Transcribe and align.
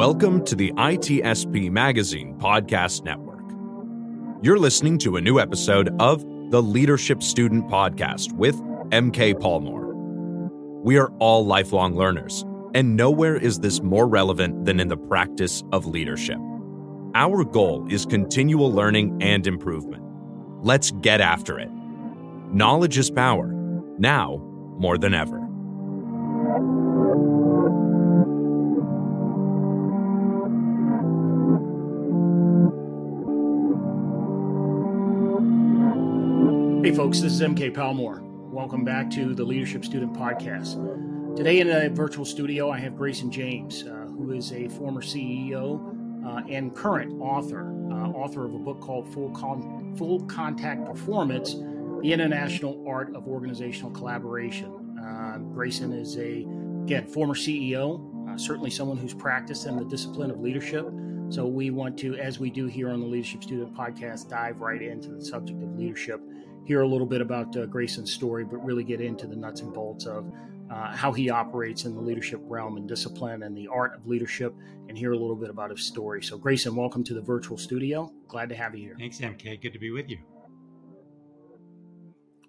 Welcome 0.00 0.46
to 0.46 0.56
the 0.56 0.72
ITSP 0.78 1.70
Magazine 1.70 2.34
Podcast 2.38 3.04
Network. 3.04 3.44
You're 4.42 4.58
listening 4.58 4.96
to 5.00 5.16
a 5.16 5.20
new 5.20 5.38
episode 5.38 5.94
of 6.00 6.24
the 6.50 6.62
Leadership 6.62 7.22
Student 7.22 7.68
Podcast 7.68 8.32
with 8.32 8.56
MK 8.92 9.34
Palmore. 9.34 9.92
We 10.82 10.96
are 10.96 11.10
all 11.18 11.44
lifelong 11.44 11.96
learners, 11.96 12.46
and 12.74 12.96
nowhere 12.96 13.36
is 13.36 13.58
this 13.60 13.82
more 13.82 14.08
relevant 14.08 14.64
than 14.64 14.80
in 14.80 14.88
the 14.88 14.96
practice 14.96 15.62
of 15.70 15.84
leadership. 15.84 16.38
Our 17.14 17.44
goal 17.44 17.86
is 17.90 18.06
continual 18.06 18.72
learning 18.72 19.18
and 19.22 19.46
improvement. 19.46 20.02
Let's 20.62 20.92
get 20.92 21.20
after 21.20 21.58
it. 21.58 21.68
Knowledge 22.50 22.96
is 22.96 23.10
power, 23.10 23.52
now 23.98 24.38
more 24.78 24.96
than 24.96 25.12
ever. 25.12 25.39
Folks, 37.10 37.22
this 37.22 37.32
is 37.32 37.40
MK 37.40 37.74
Palmore. 37.74 38.20
Welcome 38.52 38.84
back 38.84 39.10
to 39.10 39.34
the 39.34 39.42
Leadership 39.42 39.84
Student 39.84 40.12
Podcast. 40.12 40.76
Today 41.34 41.58
in 41.58 41.68
a 41.68 41.88
virtual 41.88 42.24
studio, 42.24 42.70
I 42.70 42.78
have 42.78 42.96
Grayson 42.96 43.32
James, 43.32 43.82
uh, 43.82 44.06
who 44.16 44.30
is 44.30 44.52
a 44.52 44.68
former 44.68 45.02
CEO 45.02 46.24
uh, 46.24 46.42
and 46.48 46.72
current 46.72 47.20
author, 47.20 47.74
uh, 47.90 48.10
author 48.10 48.44
of 48.44 48.54
a 48.54 48.58
book 48.58 48.80
called 48.80 49.12
Full, 49.12 49.30
Con- 49.30 49.92
Full 49.96 50.20
Contact 50.26 50.86
Performance 50.86 51.54
The 52.00 52.12
International 52.12 52.80
Art 52.86 53.12
of 53.16 53.26
Organizational 53.26 53.90
Collaboration. 53.90 54.96
Uh, 55.04 55.38
Grayson 55.52 55.92
is 55.92 56.16
a, 56.16 56.46
again, 56.84 57.08
former 57.08 57.34
CEO, 57.34 58.30
uh, 58.30 58.38
certainly 58.38 58.70
someone 58.70 58.96
who's 58.96 59.14
practiced 59.14 59.66
in 59.66 59.74
the 59.74 59.84
discipline 59.84 60.30
of 60.30 60.38
leadership. 60.38 60.86
So 61.30 61.46
we 61.46 61.70
want 61.70 61.98
to, 62.00 62.16
as 62.16 62.38
we 62.38 62.50
do 62.50 62.66
here 62.66 62.90
on 62.90 63.00
the 63.00 63.06
Leadership 63.06 63.42
Student 63.42 63.74
Podcast, 63.74 64.28
dive 64.28 64.60
right 64.60 64.82
into 64.82 65.10
the 65.10 65.24
subject 65.24 65.62
of 65.62 65.78
leadership 65.78 66.20
hear 66.64 66.82
a 66.82 66.86
little 66.86 67.06
bit 67.06 67.20
about 67.20 67.56
uh, 67.56 67.66
Grayson's 67.66 68.12
story, 68.12 68.44
but 68.44 68.58
really 68.64 68.84
get 68.84 69.00
into 69.00 69.26
the 69.26 69.36
nuts 69.36 69.60
and 69.60 69.72
bolts 69.72 70.06
of 70.06 70.32
uh, 70.70 70.94
how 70.94 71.12
he 71.12 71.30
operates 71.30 71.84
in 71.84 71.96
the 71.96 72.00
leadership 72.00 72.40
realm 72.44 72.76
and 72.76 72.88
discipline 72.88 73.42
and 73.42 73.56
the 73.56 73.66
art 73.66 73.94
of 73.96 74.06
leadership, 74.06 74.54
and 74.88 74.96
hear 74.96 75.12
a 75.12 75.18
little 75.18 75.34
bit 75.34 75.50
about 75.50 75.70
his 75.70 75.84
story. 75.84 76.22
So, 76.22 76.38
Grayson, 76.38 76.76
welcome 76.76 77.02
to 77.04 77.14
the 77.14 77.20
virtual 77.20 77.58
studio. 77.58 78.12
Glad 78.28 78.50
to 78.50 78.54
have 78.54 78.76
you 78.76 78.84
here. 78.84 78.96
Thanks, 78.96 79.18
MK. 79.18 79.60
Good 79.60 79.72
to 79.72 79.80
be 79.80 79.90
with 79.90 80.08
you. 80.08 80.18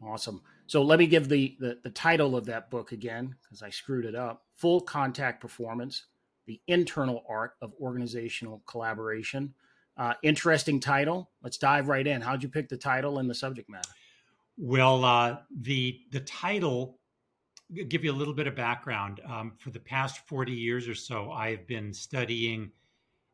Awesome. 0.06 0.42
So, 0.68 0.84
let 0.84 1.00
me 1.00 1.08
give 1.08 1.28
the, 1.28 1.58
the, 1.60 1.80
the 1.84 1.90
title 1.90 2.36
of 2.36 2.46
that 2.46 2.70
book 2.70 2.92
again, 2.92 3.36
because 3.42 3.64
I 3.64 3.72
screwed 3.72 4.06
it 4.06 4.14
up 4.14 4.44
Full 4.56 4.82
Contact 4.82 5.42
Performance 5.42 6.06
The 6.48 6.60
Internal 6.68 7.24
Art 7.30 7.54
of 7.62 7.74
Organizational 7.80 8.64
Collaboration. 8.66 9.54
Uh, 9.98 10.14
interesting 10.24 10.80
title. 10.80 11.30
Let's 11.44 11.58
dive 11.58 11.88
right 11.88 12.06
in. 12.06 12.22
How'd 12.22 12.44
you 12.44 12.50
pick 12.50 12.70
the 12.70 12.78
title 12.78 13.20
and 13.20 13.30
the 13.30 13.36
subject 13.36 13.70
matter? 13.70 13.90
Well, 14.58 15.06
uh, 15.06 15.38
the 15.62 16.00
the 16.12 16.22
title 16.22 17.00
give 17.88 18.04
you 18.04 18.12
a 18.12 18.14
little 18.14 18.34
bit 18.34 18.48
of 18.48 18.56
background. 18.56 19.22
Um, 19.26 19.54
for 19.58 19.70
the 19.70 19.80
past 19.80 20.28
forty 20.28 20.54
years 20.54 20.88
or 20.88 20.96
so, 20.96 21.32
I've 21.32 21.68
been 21.68 21.94
studying, 21.94 22.72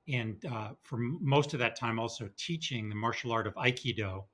and 0.07 0.43
uh, 0.45 0.69
for 0.83 0.97
most 0.97 1.53
of 1.53 1.59
that 1.59 1.75
time, 1.75 1.99
also 1.99 2.29
teaching 2.37 2.89
the 2.89 2.95
martial 2.95 3.31
art 3.31 3.47
of 3.47 3.55
Aikido. 3.55 4.25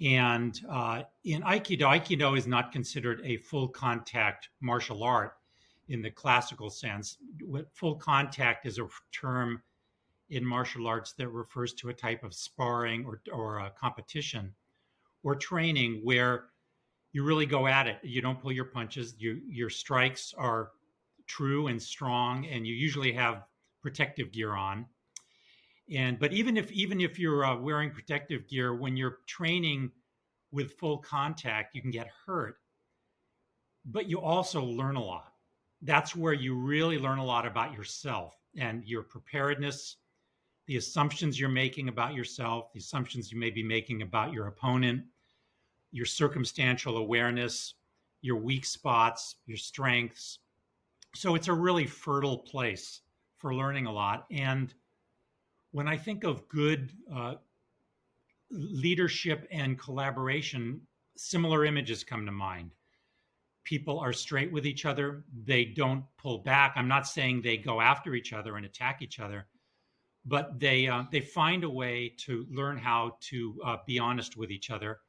And 0.00 0.58
uh, 0.68 1.02
in 1.24 1.42
Aikido, 1.42 1.82
Aikido 1.82 2.36
is 2.36 2.46
not 2.46 2.72
considered 2.72 3.20
a 3.24 3.36
full 3.36 3.68
contact 3.68 4.48
martial 4.60 5.04
art 5.04 5.34
in 5.88 6.02
the 6.02 6.10
classical 6.10 6.70
sense. 6.70 7.18
Full 7.72 7.96
contact 7.96 8.66
is 8.66 8.78
a 8.78 8.88
term 9.12 9.62
in 10.30 10.44
martial 10.44 10.86
arts 10.86 11.12
that 11.12 11.28
refers 11.28 11.74
to 11.74 11.90
a 11.90 11.94
type 11.94 12.24
of 12.24 12.34
sparring 12.34 13.04
or, 13.04 13.20
or 13.32 13.58
a 13.58 13.70
competition 13.70 14.54
or 15.22 15.34
training 15.34 16.00
where 16.02 16.46
you 17.12 17.22
really 17.22 17.46
go 17.46 17.66
at 17.66 17.86
it. 17.86 17.98
You 18.02 18.20
don't 18.20 18.40
pull 18.40 18.52
your 18.52 18.64
punches. 18.64 19.14
You, 19.18 19.40
your 19.46 19.70
strikes 19.70 20.34
are 20.36 20.70
true 21.26 21.68
and 21.68 21.80
strong, 21.80 22.46
and 22.46 22.66
you 22.66 22.74
usually 22.74 23.12
have 23.12 23.44
protective 23.82 24.32
gear 24.32 24.54
on. 24.54 24.86
And 25.94 26.18
but 26.18 26.32
even 26.32 26.56
if 26.56 26.72
even 26.72 27.00
if 27.00 27.18
you're 27.18 27.44
uh, 27.44 27.56
wearing 27.56 27.90
protective 27.90 28.48
gear 28.48 28.74
when 28.74 28.96
you're 28.96 29.18
training 29.26 29.92
with 30.50 30.72
full 30.72 30.98
contact, 30.98 31.74
you 31.74 31.82
can 31.82 31.90
get 31.90 32.08
hurt. 32.26 32.56
But 33.84 34.08
you 34.08 34.18
also 34.18 34.62
learn 34.64 34.96
a 34.96 35.04
lot. 35.04 35.33
That's 35.84 36.16
where 36.16 36.32
you 36.32 36.54
really 36.54 36.98
learn 36.98 37.18
a 37.18 37.24
lot 37.24 37.46
about 37.46 37.74
yourself 37.74 38.34
and 38.56 38.84
your 38.86 39.02
preparedness, 39.02 39.96
the 40.66 40.76
assumptions 40.76 41.38
you're 41.38 41.50
making 41.50 41.88
about 41.88 42.14
yourself, 42.14 42.72
the 42.72 42.78
assumptions 42.78 43.30
you 43.30 43.38
may 43.38 43.50
be 43.50 43.62
making 43.62 44.00
about 44.00 44.32
your 44.32 44.46
opponent, 44.46 45.04
your 45.92 46.06
circumstantial 46.06 46.96
awareness, 46.96 47.74
your 48.22 48.36
weak 48.36 48.64
spots, 48.64 49.36
your 49.44 49.58
strengths. 49.58 50.38
So 51.14 51.34
it's 51.34 51.48
a 51.48 51.52
really 51.52 51.86
fertile 51.86 52.38
place 52.38 53.02
for 53.36 53.54
learning 53.54 53.84
a 53.84 53.92
lot. 53.92 54.24
And 54.30 54.72
when 55.72 55.86
I 55.86 55.98
think 55.98 56.24
of 56.24 56.48
good 56.48 56.92
uh, 57.14 57.34
leadership 58.50 59.46
and 59.50 59.78
collaboration, 59.78 60.80
similar 61.16 61.66
images 61.66 62.04
come 62.04 62.24
to 62.24 62.32
mind. 62.32 62.70
People 63.64 63.98
are 63.98 64.12
straight 64.12 64.52
with 64.52 64.66
each 64.66 64.84
other. 64.84 65.24
They 65.44 65.64
don't 65.64 66.04
pull 66.18 66.38
back. 66.38 66.74
I'm 66.76 66.88
not 66.88 67.06
saying 67.06 67.40
they 67.40 67.56
go 67.56 67.80
after 67.80 68.14
each 68.14 68.32
other 68.32 68.56
and 68.56 68.66
attack 68.66 69.00
each 69.00 69.20
other, 69.20 69.46
but 70.24 70.60
they 70.60 70.86
uh, 70.86 71.04
they 71.10 71.20
find 71.20 71.64
a 71.64 71.70
way 71.70 72.14
to 72.26 72.46
learn 72.50 72.76
how 72.76 73.16
to 73.22 73.60
uh, 73.64 73.76
be 73.86 73.98
honest 73.98 74.36
with 74.36 74.50
each 74.50 74.70
other 74.70 75.00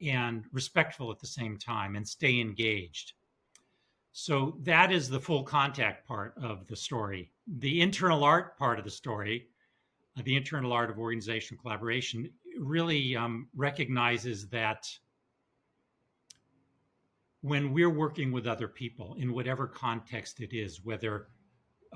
and 0.00 0.44
respectful 0.52 1.10
at 1.10 1.18
the 1.18 1.26
same 1.26 1.56
time 1.56 1.96
and 1.96 2.06
stay 2.06 2.40
engaged. 2.40 3.14
So 4.12 4.56
that 4.62 4.90
is 4.90 5.08
the 5.08 5.20
full 5.20 5.44
contact 5.44 6.06
part 6.06 6.34
of 6.42 6.66
the 6.66 6.76
story. 6.76 7.30
The 7.58 7.80
internal 7.80 8.24
art 8.24 8.58
part 8.58 8.78
of 8.78 8.84
the 8.84 8.90
story, 8.90 9.48
uh, 10.16 10.22
the 10.24 10.36
internal 10.36 10.72
art 10.72 10.90
of 10.90 10.98
organizational 10.98 11.62
collaboration, 11.62 12.30
really 12.58 13.14
um, 13.14 13.48
recognizes 13.54 14.48
that 14.48 14.88
when 17.42 17.72
we're 17.72 17.90
working 17.90 18.32
with 18.32 18.46
other 18.46 18.68
people 18.68 19.14
in 19.18 19.32
whatever 19.32 19.66
context 19.66 20.40
it 20.40 20.52
is, 20.52 20.84
whether 20.84 21.28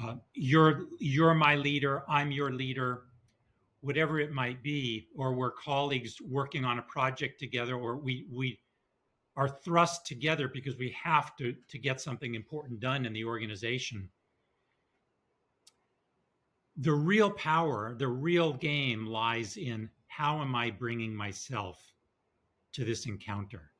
uh, 0.00 0.14
you're 0.34 0.86
you're 0.98 1.34
my 1.34 1.56
leader, 1.56 2.04
I'm 2.08 2.30
your 2.30 2.53
leader, 2.53 3.04
whatever 3.81 4.20
it 4.20 4.32
might 4.32 4.62
be, 4.62 5.08
or 5.16 5.34
we're 5.34 5.50
colleagues 5.50 6.20
working 6.20 6.64
on 6.64 6.78
a 6.78 6.82
project 6.82 7.41
together, 7.41 7.75
or 7.75 7.97
we 7.97 8.26
we 8.31 8.60
are 9.36 9.48
thrust 9.48 10.06
together 10.06 10.48
because 10.48 10.76
we 10.78 10.94
have 11.02 11.36
to 11.36 11.54
to 11.69 11.78
get 11.78 12.00
something 12.00 12.34
important 12.34 12.81
done 12.81 13.04
in 13.04 13.12
the 13.12 13.25
organization. 13.25 14.08
The 16.78 16.92
real 16.92 17.31
power, 17.31 17.94
the 17.98 18.08
real 18.08 18.54
game 18.54 19.06
lies 19.06 19.56
in 19.56 19.91
how 20.06 20.41
am 20.41 20.54
I 20.54 20.70
bringing 20.70 21.14
myself 21.14 21.78
to 22.72 22.84
this 22.84 23.06
encounter? 23.06 23.72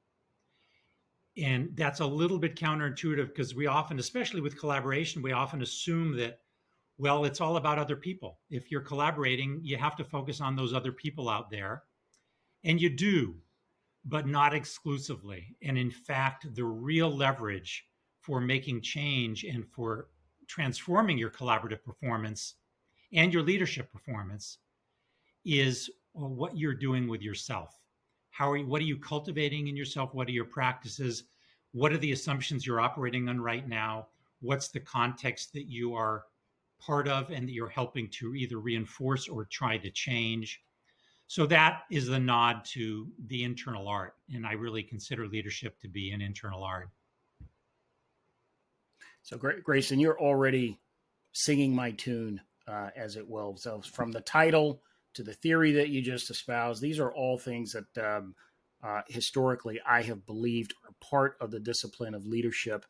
And 1.37 1.71
that's 1.75 2.01
a 2.01 2.07
little 2.07 2.39
bit 2.39 2.57
counterintuitive 2.57 3.29
because 3.29 3.55
we 3.55 3.67
often, 3.67 3.99
especially 3.99 4.41
with 4.41 4.59
collaboration, 4.59 5.23
we 5.23 5.33
often 5.33 5.63
assume 5.63 6.17
that 6.17 6.41
well, 6.99 7.25
it's 7.25 7.41
all 7.41 7.57
about 7.57 7.79
other 7.79 7.97
people. 7.97 8.39
If 8.51 8.71
you're 8.71 8.81
collaborating, 8.81 9.61
you 9.63 9.77
have 9.77 9.97
to 9.97 10.05
focus 10.05 10.41
on 10.41 10.55
those 10.55 10.73
other 10.73 10.93
people 10.93 11.29
out 11.29 11.51
there. 11.51 11.83
And 12.65 12.81
you 12.81 12.91
do, 12.91 13.35
but 14.05 14.27
not 14.27 14.55
exclusively. 14.55 15.57
And 15.63 15.77
in 15.77 15.91
fact, 15.91 16.55
the 16.55 16.65
real 16.65 17.11
leverage 17.11 17.87
for 18.21 18.41
making 18.41 18.83
change 18.83 19.43
and 19.45 19.67
for 19.67 20.11
transforming 20.47 21.19
your 21.19 21.31
collaborative 21.31 21.83
performance 21.83 22.55
and 23.13 23.33
your 23.33 23.43
leadership 23.43 23.91
performance 23.91 24.59
is 25.45 25.91
what 26.13 26.57
you're 26.57 26.75
doing 26.75 27.09
with 27.09 27.23
yourself. 27.23 27.82
How 28.33 28.51
are 28.51 28.57
you, 28.57 28.67
what 28.67 28.83
are 28.83 28.85
you 28.85 28.99
cultivating 28.99 29.69
in 29.69 29.77
yourself? 29.77 30.13
What 30.13 30.29
are 30.29 30.33
your 30.33 30.45
practices? 30.45 31.25
What 31.71 31.93
are 31.93 31.99
the 31.99 32.13
assumptions 32.13 32.67
you're 32.67 32.81
operating 32.81 33.29
on 33.29 33.41
right 33.41 33.67
now? 33.67 34.09
What's 34.41 34.69
the 34.69 34.81
context 34.81 35.53
that 35.53 35.71
you 35.71 35.95
are 35.95 36.25
part 36.85 37.09
of 37.09 37.31
and 37.31 37.47
that 37.47 37.53
you're 37.53 37.69
helping 37.69 38.09
to 38.09 38.35
either 38.35 38.59
reinforce 38.59 39.29
or 39.29 39.45
try 39.45 39.79
to 39.79 39.91
change. 39.91 40.63
So 41.29 41.47
that 41.47 41.83
is 41.91 42.07
the 42.07 42.19
nod 42.19 42.65
to 42.73 43.09
the 43.27 43.45
internal 43.45 43.89
art. 43.89 44.15
And 44.35 44.47
I 44.47 44.53
really 44.53 44.83
consider 44.83 45.27
leadership 45.27 45.79
to 45.81 45.89
be 45.89 46.11
an 46.11 46.21
internal 46.21 46.63
art. 46.63 46.91
So, 49.23 49.39
Grayson, 49.39 50.01
you're 50.01 50.21
already 50.21 50.81
singing 51.33 51.75
my 51.75 51.93
tune, 51.93 52.41
uh, 52.67 52.91
as 52.97 53.15
it 53.17 53.27
will. 53.27 53.57
So, 53.57 53.81
from 53.81 54.11
the 54.11 54.21
title 54.21 54.83
to 55.15 55.23
the 55.23 55.35
theory 55.35 55.73
that 55.73 55.89
you 55.89 56.03
just 56.03 56.31
espoused, 56.31 56.83
these 56.83 56.99
are 56.99 57.13
all 57.13 57.39
things 57.39 57.73
that 57.73 58.05
um, 58.05 58.35
uh, 58.83 59.03
historically 59.09 59.81
I 59.87 60.03
have 60.03 60.27
believed 60.27 60.75
are 60.85 60.95
part 61.01 61.37
of 61.41 61.51
the 61.51 61.61
discipline 61.61 62.15
of 62.15 62.27
leadership. 62.27 62.85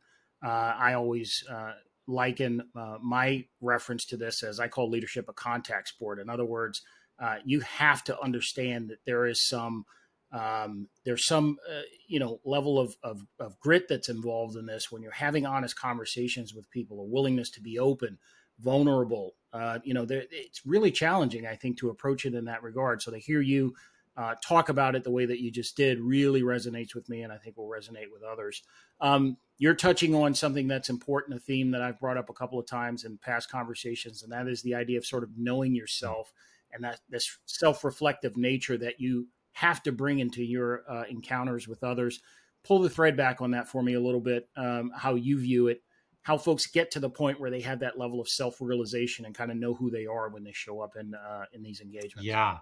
Uh, 0.45 0.75
I 0.77 0.95
always 0.95 1.45
uh, 1.51 1.73
liken 2.07 2.63
uh, 2.75 2.99
my 3.03 3.45
reference 3.61 4.05
to 4.07 4.17
this 4.17 4.43
as 4.43 4.59
I 4.59 4.69
call 4.69 4.91
leadership 4.91 5.27
a 5.29 5.33
contact 5.33 5.89
sport. 5.89 6.19
In 6.19 6.29
other 6.29 6.45
words, 6.45 6.83
uh, 7.21 7.37
you 7.45 7.61
have 7.61 8.03
to 8.05 8.21
understand 8.21 8.89
that 8.89 9.05
there 9.07 9.27
is 9.27 9.47
some 9.47 9.85
um, 10.33 10.89
there's 11.05 11.27
some 11.27 11.59
uh, 11.71 11.83
you 12.09 12.19
know 12.19 12.41
level 12.45 12.79
of, 12.79 12.97
of, 13.03 13.21
of 13.39 13.61
grit 13.61 13.87
that's 13.89 14.09
involved 14.09 14.57
in 14.57 14.65
this 14.65 14.91
when 14.91 15.03
you're 15.03 15.13
having 15.13 15.45
honest 15.45 15.79
conversations 15.79 16.55
with 16.55 16.71
people, 16.71 17.01
a 17.01 17.05
willingness 17.05 17.51
to 17.51 17.61
be 17.61 17.79
open, 17.79 18.19
vulnerable. 18.63 19.35
Uh, 19.53 19.79
you 19.85 19.93
know, 19.93 20.07
it's 20.09 20.65
really 20.65 20.91
challenging, 20.91 21.47
I 21.47 21.57
think, 21.57 21.79
to 21.79 21.91
approach 21.91 22.25
it 22.25 22.35
in 22.35 22.47
that 22.47 22.63
regard. 22.63 23.03
So 23.03 23.11
to 23.11 23.19
hear 23.19 23.41
you 23.41 23.75
uh, 24.17 24.35
talk 24.47 24.69
about 24.69 24.95
it 24.95 25.05
the 25.05 25.11
way 25.11 25.25
that 25.25 25.41
you 25.41 25.51
just 25.51 25.77
did 25.77 25.99
really 26.01 26.43
resonates 26.43 26.95
with 26.95 27.09
me, 27.09 27.23
and 27.23 27.33
I 27.33 27.39
think 27.39 27.57
will 27.57 27.69
resonate 27.69 28.13
with 28.13 28.23
others. 28.23 28.63
Um, 29.01 29.37
you're 29.59 29.75
touching 29.75 30.15
on 30.15 30.35
something 30.35 30.69
that's 30.69 30.91
important, 30.91 31.37
a 31.37 31.41
theme 31.41 31.71
that 31.71 31.83
I've 31.83 32.01
brought 32.01 32.19
up 32.19 32.29
a 32.29 32.35
couple 32.35 32.59
of 32.59 32.67
times 32.67 33.05
in 33.05 33.17
past 33.19 33.51
conversations, 33.51 34.23
and 34.23 34.33
that 34.33 34.49
is 34.49 34.63
the 34.63 34.75
idea 34.75 34.99
of 34.99 35.07
sort 35.07 35.23
of 35.23 35.31
knowing 35.37 35.75
yourself 35.75 36.33
and 36.73 36.85
that 36.85 37.01
this 37.09 37.39
self-reflective 37.47 38.37
nature 38.37 38.77
that 38.79 39.01
you 39.01 39.29
have 39.53 39.83
to 39.83 39.93
bring 39.93 40.19
into 40.19 40.43
your 40.43 40.83
uh, 40.89 41.05
encounters 41.09 41.69
with 41.69 41.85
others. 41.85 42.21
Pull 42.65 42.81
the 42.81 42.91
thread 42.91 43.17
back 43.17 43.41
on 43.41 43.51
that 43.53 43.69
for 43.69 43.83
me 43.83 43.95
a 43.95 44.01
little 44.01 44.21
bit, 44.21 44.49
um, 44.57 44.91
how 44.95 45.15
you 45.15 45.39
view 45.39 45.69
it, 45.69 45.83
how 46.23 46.39
folks 46.39 46.67
get 46.67 46.91
to 46.93 47.01
the 47.01 47.11
point 47.11 47.41
where 47.41 47.51
they 47.51 47.61
have 47.61 47.81
that 47.81 47.99
level 47.99 48.21
of 48.21 48.29
self-realization 48.29 49.25
and 49.25 49.35
kind 49.35 49.51
of 49.51 49.57
know 49.57 49.75
who 49.75 49.91
they 49.91 50.07
are 50.07 50.29
when 50.29 50.45
they 50.45 50.53
show 50.53 50.81
up 50.81 50.97
in 50.97 51.15
uh, 51.15 51.45
in 51.53 51.63
these 51.63 51.81
engagements. 51.81 52.25
Yeah. 52.25 52.59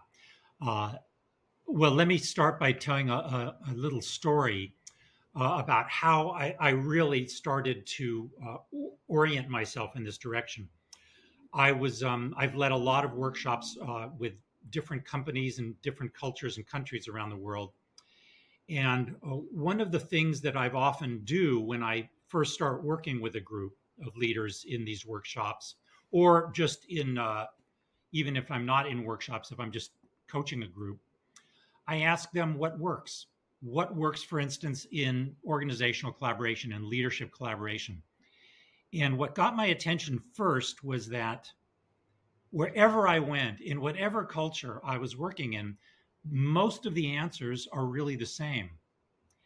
Uh, 0.61 0.95
well, 1.67 1.93
let 1.93 2.09
me 2.09 2.19
start 2.19 2.59
by 2.59 2.73
telling 2.73 3.11
a, 3.11 3.15
a, 3.15 3.57
a 3.71 3.75
little 3.75 4.03
story 4.03 4.75
uh, 5.37 5.59
about 5.63 5.89
how 5.89 6.31
I, 6.31 6.57
I, 6.59 6.71
really 6.71 7.27
started 7.29 7.87
to 7.87 8.29
uh, 8.45 8.57
orient 9.07 9.49
myself 9.49 9.95
in 9.95 10.03
this 10.03 10.19
direction. 10.19 10.69
I 11.55 11.71
was 11.71 12.03
um, 12.03 12.35
I've 12.37 12.57
led 12.57 12.73
a 12.73 12.77
lot 12.77 13.05
of 13.05 13.13
workshops 13.13 13.77
uh, 13.87 14.09
with 14.19 14.33
different 14.71 15.05
companies 15.05 15.59
and 15.59 15.81
different 15.83 16.13
cultures 16.15 16.57
and 16.57 16.67
countries 16.67 17.07
around 17.09 17.31
the 17.31 17.37
world. 17.37 17.73
And 18.69 19.15
uh, 19.25 19.37
one 19.53 19.81
of 19.81 19.93
the 19.93 20.01
things 20.01 20.41
that 20.43 20.57
I've 20.57 20.75
often 20.75 21.21
do 21.25 21.61
when 21.61 21.83
I 21.83 22.09
first 22.31 22.55
start 22.55 22.83
working 22.83 23.21
with 23.21 23.35
a 23.35 23.41
group 23.41 23.75
of 24.07 24.17
leaders 24.17 24.65
in 24.67 24.85
these 24.85 25.05
workshops, 25.05 25.75
or 26.11 26.51
just 26.55 26.87
in 26.89 27.19
uh, 27.19 27.47
even 28.13 28.37
if 28.37 28.51
I'm 28.51 28.65
not 28.65 28.89
in 28.89 29.05
workshops, 29.05 29.53
if 29.53 29.61
I'm 29.61 29.71
just 29.71 29.93
coaching 30.29 30.63
a 30.63 30.69
group, 30.69 30.99
I 31.87 32.03
ask 32.03 32.31
them 32.33 32.57
what 32.57 32.79
works. 32.79 33.27
What 33.63 33.95
works, 33.95 34.23
for 34.23 34.41
instance, 34.41 34.87
in 34.91 35.37
organizational 35.45 36.15
collaboration 36.15 36.73
and 36.73 36.87
leadership 36.87 37.31
collaboration. 37.33 38.03
And 38.95 39.19
what 39.19 39.35
got 39.35 39.55
my 39.55 39.67
attention 39.67 40.21
first 40.35 40.83
was 40.83 41.09
that 41.09 41.51
wherever 42.51 43.07
I 43.07 43.19
went, 43.19 43.61
in 43.61 43.81
whatever 43.81 44.25
culture 44.25 44.81
I 44.85 44.99
was 44.99 45.17
working 45.17 45.53
in, 45.53 45.77
most 46.29 46.87
of 46.87 46.95
the 46.95 47.15
answers 47.15 47.69
are 47.73 47.87
really 47.87 48.17
the 48.17 48.27
same. 48.27 48.71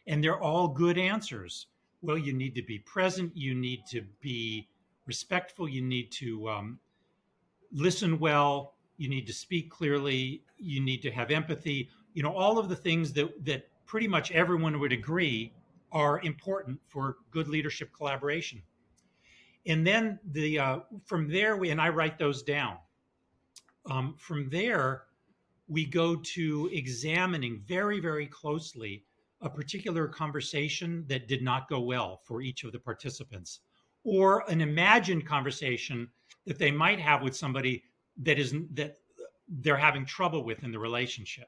And 0.07 0.23
they're 0.23 0.41
all 0.41 0.67
good 0.67 0.97
answers. 0.97 1.67
Well, 2.05 2.19
you 2.19 2.33
need 2.33 2.53
to 2.53 2.61
be 2.61 2.77
present, 2.77 3.35
you 3.35 3.55
need 3.55 3.87
to 3.87 4.03
be 4.21 4.67
respectful, 5.07 5.67
you 5.67 5.81
need 5.81 6.11
to 6.13 6.47
um, 6.47 6.79
listen 7.71 8.19
well, 8.19 8.75
you 8.97 9.09
need 9.09 9.25
to 9.25 9.33
speak 9.33 9.71
clearly, 9.71 10.43
you 10.57 10.81
need 10.81 11.01
to 11.01 11.11
have 11.11 11.31
empathy. 11.31 11.89
You 12.13 12.21
know 12.21 12.31
all 12.31 12.59
of 12.59 12.69
the 12.69 12.75
things 12.75 13.11
that 13.13 13.43
that 13.45 13.67
pretty 13.87 14.07
much 14.07 14.31
everyone 14.31 14.79
would 14.79 14.93
agree 14.93 15.51
are 15.91 16.19
important 16.21 16.79
for 16.87 17.17
good 17.31 17.47
leadership 17.47 17.89
collaboration. 17.91 18.61
And 19.65 19.85
then 19.85 20.19
the 20.31 20.59
uh, 20.59 20.79
from 21.05 21.27
there 21.27 21.57
we 21.57 21.71
and 21.71 21.81
i 21.81 21.89
write 21.89 22.19
those 22.19 22.43
down. 22.43 22.77
Um, 23.89 24.13
from 24.17 24.49
there 24.51 25.05
we 25.67 25.85
go 25.85 26.15
to 26.17 26.69
examining 26.71 27.63
very 27.65 27.99
very 27.99 28.27
closely 28.27 29.05
a 29.45 29.49
particular 29.49 30.07
conversation 30.07 31.05
that 31.07 31.27
did 31.27 31.41
not 31.41 31.69
go 31.69 31.79
well 31.79 32.21
for 32.25 32.41
each 32.41 32.63
of 32.63 32.71
the 32.71 32.79
participants 32.79 33.61
or 34.03 34.43
an 34.49 34.61
imagined 34.61 35.25
conversation 35.25 36.07
that 36.45 36.59
they 36.59 36.71
might 36.71 36.99
have 36.99 37.21
with 37.21 37.35
somebody 37.35 37.83
that 38.17 38.37
is 38.37 38.53
that 38.73 38.97
they're 39.61 39.77
having 39.77 40.05
trouble 40.05 40.43
with 40.43 40.63
in 40.63 40.71
the 40.71 40.79
relationship 40.79 41.47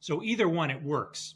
so 0.00 0.22
either 0.22 0.48
one, 0.48 0.70
it 0.70 0.82
works. 0.82 1.34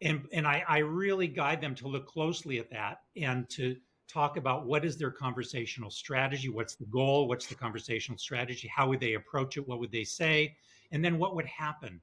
And, 0.00 0.26
and 0.32 0.46
I, 0.46 0.62
I 0.68 0.78
really 0.78 1.26
guide 1.26 1.60
them 1.60 1.74
to 1.76 1.88
look 1.88 2.06
closely 2.06 2.58
at 2.58 2.70
that 2.70 2.98
and 3.16 3.48
to 3.50 3.76
talk 4.06 4.36
about 4.36 4.66
what 4.66 4.84
is 4.84 4.96
their 4.96 5.10
conversational 5.10 5.90
strategy, 5.90 6.48
what's 6.48 6.76
the 6.76 6.86
goal, 6.86 7.28
what's 7.28 7.46
the 7.46 7.54
conversational 7.54 8.16
strategy, 8.18 8.70
how 8.74 8.88
would 8.88 9.00
they 9.00 9.14
approach 9.14 9.56
it, 9.56 9.66
what 9.66 9.80
would 9.80 9.92
they 9.92 10.04
say, 10.04 10.56
and 10.92 11.04
then 11.04 11.18
what 11.18 11.34
would 11.34 11.46
happen. 11.46 12.00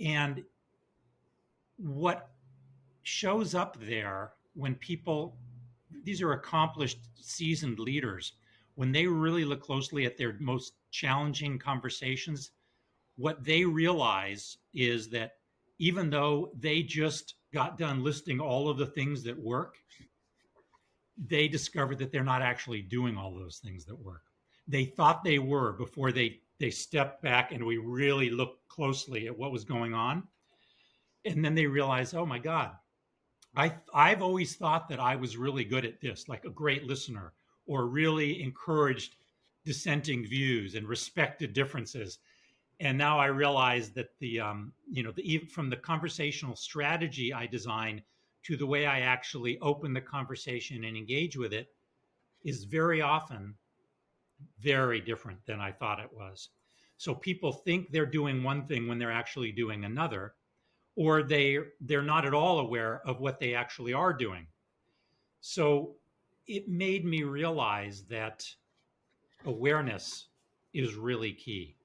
And 0.00 0.44
what 1.78 2.30
shows 3.08 3.54
up 3.54 3.76
there 3.80 4.32
when 4.54 4.74
people, 4.74 5.36
these 6.04 6.20
are 6.20 6.32
accomplished, 6.32 6.98
seasoned 7.18 7.78
leaders, 7.78 8.34
when 8.74 8.92
they 8.92 9.06
really 9.06 9.44
look 9.44 9.62
closely 9.62 10.04
at 10.04 10.18
their 10.18 10.36
most 10.38 10.74
challenging 10.90 11.58
conversations, 11.58 12.50
what 13.16 13.42
they 13.42 13.64
realize 13.64 14.58
is 14.74 15.08
that 15.08 15.36
even 15.78 16.10
though 16.10 16.52
they 16.58 16.82
just 16.82 17.34
got 17.52 17.78
done 17.78 18.04
listing 18.04 18.40
all 18.40 18.68
of 18.68 18.76
the 18.76 18.86
things 18.86 19.22
that 19.22 19.38
work, 19.38 19.76
they 21.16 21.48
discovered 21.48 21.98
that 21.98 22.12
they're 22.12 22.22
not 22.22 22.42
actually 22.42 22.82
doing 22.82 23.16
all 23.16 23.34
those 23.34 23.58
things 23.58 23.84
that 23.86 23.98
work. 23.98 24.22
They 24.68 24.84
thought 24.84 25.24
they 25.24 25.38
were 25.38 25.72
before 25.72 26.12
they 26.12 26.40
they 26.60 26.70
stepped 26.70 27.22
back 27.22 27.52
and 27.52 27.64
we 27.64 27.78
really 27.78 28.30
looked 28.30 28.68
closely 28.68 29.28
at 29.28 29.38
what 29.38 29.52
was 29.52 29.64
going 29.64 29.94
on. 29.94 30.24
And 31.24 31.44
then 31.44 31.54
they 31.54 31.66
realized, 31.66 32.14
oh 32.14 32.26
my 32.26 32.38
God, 32.38 32.72
I 33.56 33.74
I've 33.94 34.22
always 34.22 34.56
thought 34.56 34.88
that 34.88 35.00
I 35.00 35.16
was 35.16 35.36
really 35.36 35.64
good 35.64 35.84
at 35.84 36.00
this, 36.00 36.28
like 36.28 36.44
a 36.44 36.50
great 36.50 36.84
listener, 36.84 37.32
or 37.66 37.86
really 37.86 38.42
encouraged 38.42 39.16
dissenting 39.64 40.24
views 40.24 40.74
and 40.74 40.86
respected 40.88 41.52
differences 41.52 42.18
and 42.80 42.96
now 42.96 43.18
I 43.18 43.26
realize 43.26 43.90
that 43.90 44.10
the 44.20 44.40
um, 44.40 44.72
you 44.90 45.02
know 45.02 45.10
the 45.12 45.38
from 45.38 45.68
the 45.68 45.76
conversational 45.76 46.56
strategy 46.56 47.32
I 47.32 47.46
design 47.46 48.02
to 48.44 48.56
the 48.56 48.66
way 48.66 48.86
I 48.86 49.00
actually 49.00 49.58
open 49.58 49.92
the 49.92 50.00
conversation 50.00 50.84
and 50.84 50.96
engage 50.96 51.36
with 51.36 51.52
it 51.52 51.68
is 52.44 52.64
very 52.64 53.02
often 53.02 53.54
very 54.60 55.00
different 55.00 55.44
than 55.46 55.60
I 55.60 55.72
thought 55.72 55.98
it 55.98 56.12
was. 56.12 56.50
So 56.96 57.14
people 57.14 57.52
think 57.52 57.90
they're 57.90 58.06
doing 58.06 58.42
one 58.42 58.66
thing 58.66 58.86
when 58.86 58.98
they're 58.98 59.10
actually 59.10 59.50
doing 59.50 59.84
another, 59.84 60.34
or 60.98 61.22
they 61.22 61.58
they're 61.80 62.02
not 62.02 62.26
at 62.26 62.34
all 62.34 62.58
aware 62.58 63.00
of 63.06 63.20
what 63.20 63.38
they 63.38 63.54
actually 63.54 63.92
are 63.92 64.12
doing. 64.12 64.46
So 65.40 65.94
it 66.46 66.68
made 66.68 67.04
me 67.04 67.22
realize 67.22 68.04
that 68.10 68.44
awareness 69.46 70.26
is 70.74 70.94
really 70.94 71.32
key 71.32 71.78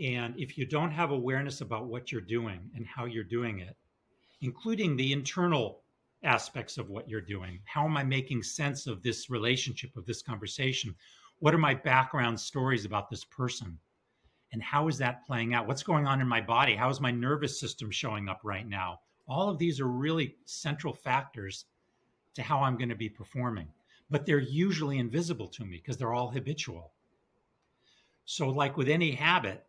and 0.00 0.34
if 0.38 0.58
you 0.58 0.66
don't 0.66 0.90
have 0.90 1.10
awareness 1.10 1.60
about 1.60 1.86
what 1.86 2.12
you're 2.12 2.20
doing 2.20 2.70
and 2.74 2.86
how 2.86 3.06
you're 3.06 3.24
doing 3.24 3.60
it, 3.60 3.76
including 4.42 4.96
the 4.96 5.12
internal 5.12 5.82
aspects 6.22 6.76
of 6.76 6.90
what 6.90 7.08
you're 7.08 7.20
doing, 7.20 7.60
how 7.64 7.84
am 7.86 7.96
I 7.96 8.04
making 8.04 8.42
sense 8.42 8.86
of 8.86 9.02
this 9.02 9.30
relationship, 9.30 9.96
of 9.96 10.04
this 10.04 10.22
conversation? 10.22 10.94
What 11.38 11.54
are 11.54 11.58
my 11.58 11.74
background 11.74 12.38
stories 12.38 12.84
about 12.84 13.08
this 13.08 13.24
person? 13.24 13.78
And 14.52 14.62
how 14.62 14.88
is 14.88 14.98
that 14.98 15.26
playing 15.26 15.54
out? 15.54 15.66
What's 15.66 15.82
going 15.82 16.06
on 16.06 16.20
in 16.20 16.28
my 16.28 16.40
body? 16.40 16.74
How 16.74 16.88
is 16.88 17.00
my 17.00 17.10
nervous 17.10 17.58
system 17.58 17.90
showing 17.90 18.28
up 18.28 18.40
right 18.44 18.66
now? 18.66 19.00
All 19.28 19.48
of 19.48 19.58
these 19.58 19.80
are 19.80 19.88
really 19.88 20.36
central 20.44 20.92
factors 20.92 21.64
to 22.34 22.42
how 22.42 22.60
I'm 22.60 22.76
going 22.76 22.90
to 22.90 22.94
be 22.94 23.08
performing, 23.08 23.68
but 24.08 24.24
they're 24.24 24.38
usually 24.38 24.98
invisible 24.98 25.48
to 25.48 25.64
me 25.64 25.78
because 25.78 25.96
they're 25.96 26.12
all 26.12 26.30
habitual. 26.30 26.92
So, 28.24 28.48
like 28.48 28.76
with 28.76 28.88
any 28.88 29.12
habit, 29.12 29.64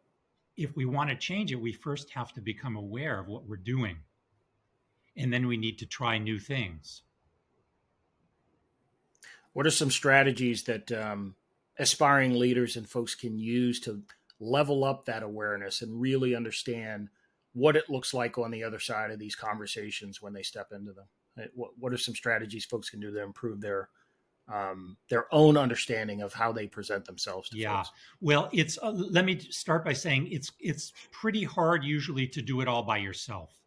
if 0.57 0.75
we 0.75 0.86
want 0.86 1.10
to 1.10 1.15
change 1.15 1.51
it, 1.51 1.62
we 1.62 1.72
first 1.72 2.10
have 2.12 2.34
to 2.34 2.41
become 2.41 2.75
aware 2.75 3.19
of 3.19 3.27
what 3.27 3.48
we're 3.48 3.57
doing. 3.57 3.98
And 5.15 5.31
then 5.31 5.48
we 5.48 5.57
need 5.57 5.79
to 5.79 5.86
try 5.86 6.17
new 6.17 6.39
things. 6.39 7.03
What 9.53 9.65
are 9.65 9.72
some 9.72 9.89
strategies 9.89 10.63
that 10.63 10.91
um, 10.91 11.36
aspiring 11.79 12.34
leaders 12.34 12.75
and 12.75 12.88
folks 12.88 13.15
can 13.15 13.39
use 13.39 13.79
to 13.81 14.03
level 14.39 14.84
up 14.84 15.06
that 15.06 15.24
awareness 15.24 15.82
and 15.82 16.00
really 16.00 16.36
understand 16.36 17.10
what 17.53 17.75
it 17.75 17.89
looks 17.89 18.13
like 18.13 18.38
on 18.38 18.51
the 18.51 18.63
other 18.63 18.79
side 18.79 19.12
of 19.12 19.20
these 19.20 19.36
conversations 19.36 20.22
when 20.22 20.34
they 20.34 20.44
step 20.44 20.72
into 20.72 20.94
them? 20.94 21.06
What, 21.53 21.72
what 21.77 21.94
are 21.94 21.98
some 21.98 22.15
strategies 22.15 22.65
folks 22.65 22.89
can 22.89 23.00
do 23.00 23.12
to 23.12 23.22
improve 23.22 23.62
their 23.62 23.89
um, 24.50 24.96
their 25.10 25.34
own 25.34 25.58
understanding 25.58 26.22
of 26.22 26.34
how 26.34 26.51
they 26.51 26.67
present 26.67 27.06
themselves 27.06 27.50
to 27.50 27.58
yeah 27.58 27.84
folks. 27.84 27.91
well 28.22 28.50
it's 28.53 28.79
uh, 28.82 28.91
let 28.91 29.25
me 29.25 29.38
start 29.39 29.84
by 29.84 29.91
saying 29.94 30.29
it's 30.32 30.51
it's 30.60 30.94
pretty 31.12 31.44
hard 31.44 31.84
usually 31.84 32.27
to 32.27 32.41
do 32.41 32.62
it 32.62 32.67
all 32.67 32.84
by 32.84 32.98
yourself 32.98 33.60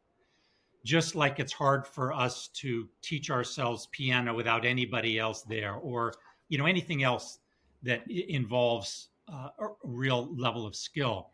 just 0.84 1.14
like 1.14 1.38
it's 1.38 1.52
hard 1.52 1.86
for 1.86 2.12
us 2.12 2.48
to 2.48 2.88
teach 3.02 3.30
ourselves 3.30 3.88
piano 3.92 4.34
without 4.34 4.64
anybody 4.64 5.18
else 5.18 5.42
there 5.42 5.74
or 5.74 6.14
you 6.48 6.56
know 6.56 6.66
anything 6.66 7.02
else 7.02 7.40
that 7.82 8.02
involves 8.10 9.08
uh, 9.32 9.48
a 9.58 9.68
real 9.84 10.34
level 10.34 10.66
of 10.66 10.74
skill. 10.74 11.30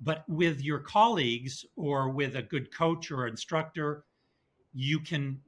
But 0.00 0.24
with 0.28 0.62
your 0.62 0.80
colleagues 0.80 1.64
or 1.76 2.10
with 2.10 2.36
a 2.36 2.42
good 2.42 2.74
coach 2.74 3.10
or 3.10 3.26
instructor, 3.26 4.04
you 4.72 4.98
can 5.00 5.40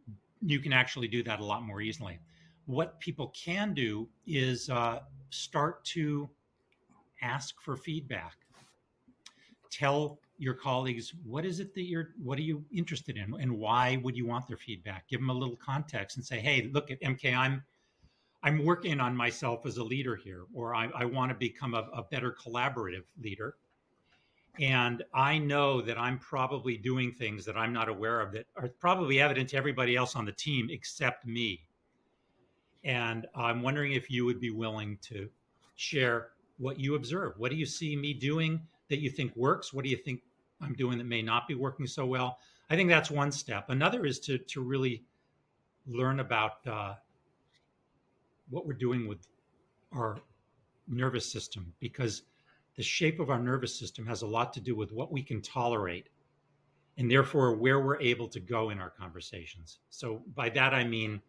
you 0.43 0.61
can 0.61 0.73
actually 0.73 1.09
do 1.09 1.23
that 1.25 1.41
a 1.41 1.45
lot 1.45 1.63
more 1.63 1.81
easily. 1.81 2.19
What 2.67 3.01
people 3.01 3.29
can 3.29 3.75
do 3.75 4.09
is 4.27 4.71
uh, 4.71 5.01
start 5.31 5.85
to 5.87 6.29
ask 7.23 7.61
for 7.61 7.77
feedback. 7.77 8.37
Tell 9.71 10.21
your 10.39 10.55
colleagues 10.55 11.15
what 11.25 11.45
is 11.45 11.61
it 11.61 11.75
that 11.75 11.85
you're 11.85 12.11
what 12.23 12.39
are 12.39 12.43
you 12.43 12.65
interested 12.71 13.17
in 13.17 13.35
and 13.41 13.51
why 13.51 13.99
would 14.03 14.17
you 14.17 14.27
want 14.27 14.47
their 14.47 14.57
feedback 14.57 15.09
give 15.09 15.21
them 15.21 15.31
a 15.31 15.33
little 15.33 15.57
context 15.57 16.17
and 16.17 16.27
say 16.27 16.39
hey 16.39 16.69
look 16.73 16.91
at 16.91 17.01
mk 17.01 17.35
i'm 17.35 17.63
i'm 18.43 18.65
working 18.65 19.01
on 19.01 19.17
myself 19.17 19.67
as 19.67 19.77
a 19.77 19.85
leader 19.85 20.17
here 20.17 20.45
or 20.55 20.75
i, 20.75 20.89
I 20.95 21.05
want 21.05 21.31
to 21.31 21.35
become 21.35 21.75
a, 21.75 21.89
a 21.95 22.03
better 22.11 22.33
collaborative 22.33 23.05
leader 23.23 23.57
and 24.61 25.03
i 25.15 25.39
know 25.39 25.81
that 25.83 25.99
i'm 25.99 26.19
probably 26.19 26.77
doing 26.77 27.13
things 27.13 27.45
that 27.45 27.57
i'm 27.57 27.73
not 27.73 27.89
aware 27.89 28.21
of 28.21 28.33
that 28.33 28.47
are 28.57 28.69
probably 28.81 29.21
evident 29.21 29.51
to 29.51 29.57
everybody 29.57 29.97
else 29.97 30.17
on 30.17 30.25
the 30.25 30.33
team 30.33 30.69
except 30.71 31.27
me 31.27 31.61
and 32.85 33.27
i'm 33.35 33.63
wondering 33.63 33.93
if 33.93 34.11
you 34.11 34.25
would 34.25 34.41
be 34.41 34.51
willing 34.51 34.99
to 35.03 35.29
share 35.77 36.29
what 36.59 36.81
you 36.81 36.95
observe 36.95 37.35
what 37.37 37.51
do 37.51 37.57
you 37.57 37.67
see 37.67 37.97
me 37.97 38.15
doing 38.15 38.61
that 38.89 39.01
you 39.01 39.11
think 39.11 39.35
works? 39.37 39.73
What 39.73 39.85
do 39.85 39.91
you 39.91 39.97
think 39.97 40.23
I'm 40.61 40.75
doing 40.75 40.99
that 40.99 41.05
may 41.05 41.23
not 41.23 41.49
be 41.49 41.55
working 41.55 41.87
so 41.87 42.07
well? 42.07 42.39
I 42.71 42.77
think 42.77 42.89
that's 42.89 43.11
one 43.11 43.31
step. 43.31 43.71
Another 43.71 44.07
is 44.07 44.19
to 44.21 44.39
to 44.39 44.61
really 44.61 45.05
learn 45.87 46.21
about 46.21 46.67
uh, 46.67 46.95
what 48.51 48.67
we're 48.67 48.73
doing 48.73 49.09
with 49.09 49.27
our 49.93 50.19
nervous 50.89 51.31
system 51.31 51.73
because 51.81 52.23
the 52.77 52.83
shape 52.83 53.21
of 53.21 53.31
our 53.31 53.39
nervous 53.39 53.79
system 53.79 54.07
has 54.07 54.23
a 54.23 54.27
lot 54.27 54.53
to 54.53 54.61
do 54.61 54.75
with 54.75 54.93
what 54.93 55.11
we 55.11 55.23
can 55.23 55.41
tolerate 55.41 56.09
and 56.99 57.11
therefore 57.11 57.57
where 57.57 57.81
we're 57.81 58.01
able 58.01 58.29
to 58.29 58.41
go 58.41 58.71
in 58.71 58.79
our 58.79 58.91
conversations. 58.91 59.79
So 59.91 60.23
by 60.35 60.49
that 60.51 60.75
I 60.75 60.85
mean 60.85 61.21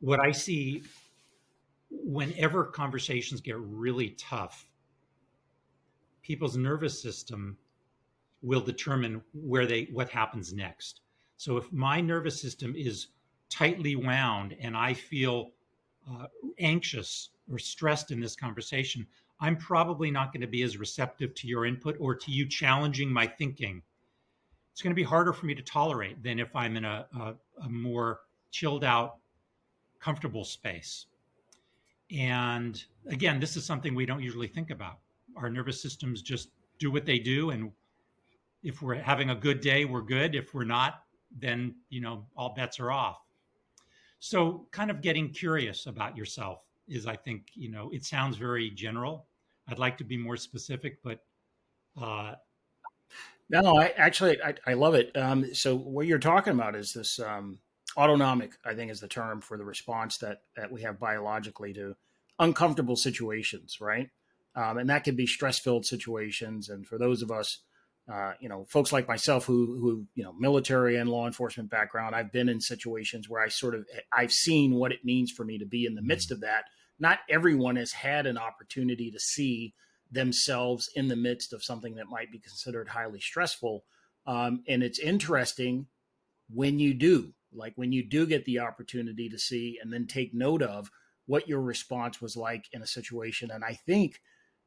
what 0.00 0.20
I 0.20 0.32
see 0.32 0.82
whenever 1.90 2.64
conversations 2.64 3.40
get 3.40 3.58
really 3.58 4.10
tough 4.10 4.66
people's 6.24 6.56
nervous 6.56 7.00
system 7.00 7.56
will 8.42 8.60
determine 8.60 9.22
where 9.32 9.66
they 9.66 9.88
what 9.92 10.08
happens 10.08 10.52
next. 10.52 11.02
So 11.36 11.56
if 11.56 11.70
my 11.72 12.00
nervous 12.00 12.40
system 12.40 12.74
is 12.76 13.08
tightly 13.50 13.94
wound 13.94 14.56
and 14.60 14.76
I 14.76 14.94
feel 14.94 15.52
uh, 16.10 16.26
anxious 16.58 17.30
or 17.50 17.58
stressed 17.58 18.10
in 18.10 18.20
this 18.20 18.36
conversation, 18.36 19.06
I'm 19.40 19.56
probably 19.56 20.10
not 20.10 20.32
going 20.32 20.40
to 20.42 20.46
be 20.46 20.62
as 20.62 20.76
receptive 20.76 21.34
to 21.34 21.46
your 21.46 21.66
input 21.66 21.96
or 22.00 22.14
to 22.14 22.30
you 22.30 22.48
challenging 22.48 23.12
my 23.12 23.26
thinking. 23.26 23.82
It's 24.72 24.82
going 24.82 24.92
to 24.92 24.94
be 24.94 25.02
harder 25.02 25.32
for 25.32 25.46
me 25.46 25.54
to 25.54 25.62
tolerate 25.62 26.22
than 26.22 26.38
if 26.38 26.54
I'm 26.54 26.76
in 26.76 26.84
a, 26.84 27.06
a, 27.18 27.34
a 27.62 27.68
more 27.68 28.20
chilled 28.50 28.84
out, 28.84 29.16
comfortable 30.00 30.44
space. 30.44 31.06
And 32.10 32.82
again, 33.06 33.40
this 33.40 33.56
is 33.56 33.64
something 33.64 33.94
we 33.94 34.06
don't 34.06 34.22
usually 34.22 34.48
think 34.48 34.70
about 34.70 34.98
our 35.36 35.50
nervous 35.50 35.80
systems 35.80 36.22
just 36.22 36.50
do 36.78 36.90
what 36.90 37.06
they 37.06 37.18
do 37.18 37.50
and 37.50 37.70
if 38.62 38.82
we're 38.82 38.94
having 38.94 39.30
a 39.30 39.34
good 39.34 39.60
day 39.60 39.84
we're 39.84 40.02
good 40.02 40.34
if 40.34 40.54
we're 40.54 40.64
not 40.64 41.02
then 41.38 41.74
you 41.88 42.00
know 42.00 42.24
all 42.36 42.54
bets 42.54 42.78
are 42.80 42.92
off 42.92 43.23
so 44.24 44.66
kind 44.70 44.90
of 44.90 45.02
getting 45.02 45.28
curious 45.28 45.84
about 45.84 46.16
yourself 46.16 46.62
is 46.88 47.06
i 47.06 47.14
think 47.14 47.48
you 47.54 47.70
know 47.70 47.90
it 47.92 48.04
sounds 48.04 48.38
very 48.38 48.70
general. 48.70 49.26
I'd 49.68 49.78
like 49.78 49.98
to 49.98 50.04
be 50.04 50.16
more 50.16 50.38
specific 50.38 51.02
but 51.02 51.20
uh 52.00 52.34
no 53.50 53.76
i 53.76 53.88
actually 53.98 54.42
i, 54.42 54.54
I 54.66 54.74
love 54.74 54.94
it. 54.94 55.14
Um 55.14 55.54
so 55.54 55.76
what 55.76 56.06
you're 56.06 56.18
talking 56.18 56.54
about 56.54 56.74
is 56.74 56.94
this 56.94 57.18
um 57.18 57.58
autonomic 57.98 58.52
i 58.64 58.74
think 58.74 58.90
is 58.90 59.00
the 59.00 59.08
term 59.08 59.42
for 59.42 59.58
the 59.58 59.64
response 59.64 60.16
that 60.18 60.42
that 60.56 60.72
we 60.72 60.82
have 60.82 60.98
biologically 60.98 61.74
to 61.74 61.94
uncomfortable 62.38 62.96
situations 62.96 63.78
right? 63.78 64.08
Um, 64.56 64.78
and 64.78 64.88
that 64.88 65.04
can 65.04 65.16
be 65.16 65.26
stress 65.26 65.58
filled 65.58 65.84
situations. 65.84 66.68
And 66.68 66.86
for 66.86 66.96
those 66.96 67.22
of 67.22 67.30
us, 67.30 67.58
uh, 68.12 68.32
you 68.38 68.48
know, 68.48 68.66
folks 68.68 68.92
like 68.92 69.08
myself 69.08 69.46
who, 69.46 69.78
who, 69.80 70.06
you 70.14 70.22
know, 70.22 70.34
military 70.38 70.96
and 70.96 71.08
law 71.08 71.26
enforcement 71.26 71.70
background, 71.70 72.14
I've 72.14 72.32
been 72.32 72.50
in 72.50 72.60
situations 72.60 73.28
where 73.28 73.42
I 73.42 73.48
sort 73.48 73.74
of, 73.74 73.86
I've 74.12 74.32
seen 74.32 74.74
what 74.74 74.92
it 74.92 75.04
means 75.04 75.30
for 75.30 75.44
me 75.44 75.58
to 75.58 75.64
be 75.64 75.86
in 75.86 75.94
the 75.94 76.00
mm-hmm. 76.00 76.08
midst 76.08 76.30
of 76.30 76.40
that. 76.40 76.64
Not 76.98 77.20
everyone 77.30 77.76
has 77.76 77.92
had 77.92 78.26
an 78.26 78.36
opportunity 78.36 79.10
to 79.10 79.18
see 79.18 79.74
themselves 80.10 80.90
in 80.94 81.08
the 81.08 81.16
midst 81.16 81.52
of 81.52 81.64
something 81.64 81.94
that 81.96 82.06
might 82.08 82.30
be 82.30 82.38
considered 82.38 82.88
highly 82.88 83.20
stressful. 83.20 83.84
Um, 84.26 84.62
and 84.68 84.82
it's 84.82 84.98
interesting 84.98 85.86
when 86.50 86.78
you 86.78 86.92
do, 86.94 87.32
like 87.52 87.72
when 87.76 87.90
you 87.90 88.06
do 88.06 88.26
get 88.26 88.44
the 88.44 88.58
opportunity 88.58 89.30
to 89.30 89.38
see 89.38 89.78
and 89.82 89.92
then 89.92 90.06
take 90.06 90.34
note 90.34 90.62
of 90.62 90.90
what 91.26 91.48
your 91.48 91.62
response 91.62 92.20
was 92.20 92.36
like 92.36 92.66
in 92.72 92.82
a 92.82 92.86
situation. 92.86 93.50
And 93.50 93.64
I 93.64 93.78
think 93.86 94.20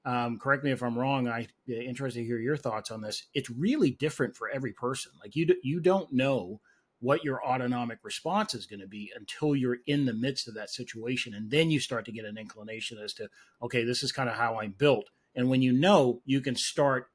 um, 0.08 0.40
correct 0.40 0.64
me 0.64 0.72
if 0.72 0.82
I'm 0.82 0.98
wrong. 0.98 1.28
I 1.28 1.48
interested 1.68 2.22
to 2.22 2.26
hear 2.26 2.40
your 2.40 2.56
thoughts 2.56 2.92
on 2.92 3.02
this. 3.02 3.24
It's 3.34 3.50
really 3.50 3.92
different 3.92 4.38
for 4.38 4.48
every 4.50 4.72
person. 4.72 5.12
Like 5.22 5.36
you, 5.36 5.54
you 5.64 5.82
don't 5.82 6.14
know 6.14 6.62
what 7.02 7.26
your 7.26 7.46
autonomic 7.46 8.00
response 8.04 8.56
is 8.56 8.66
going 8.66 8.80
to 8.80 8.88
be 8.88 9.12
until 9.14 9.54
you're 9.54 9.80
in 9.86 10.06
the 10.06 10.14
midst 10.14 10.48
of 10.48 10.54
that 10.54 10.70
situation, 10.70 11.34
and 11.34 11.52
then 11.52 11.70
you 11.70 11.82
start 11.82 12.06
to 12.06 12.14
get 12.14 12.24
an 12.24 12.38
inclination 12.38 12.98
as 12.98 13.14
to, 13.16 13.28
okay, 13.62 13.84
this 13.84 14.02
is 14.02 14.14
kind 14.14 14.30
of 14.30 14.36
how 14.36 14.62
I'm 14.62 14.72
built. 14.72 15.10
And 15.36 15.50
when 15.50 15.62
you 15.62 15.74
know, 15.74 16.22
you 16.26 16.40
can 16.40 16.56
start 16.56 17.10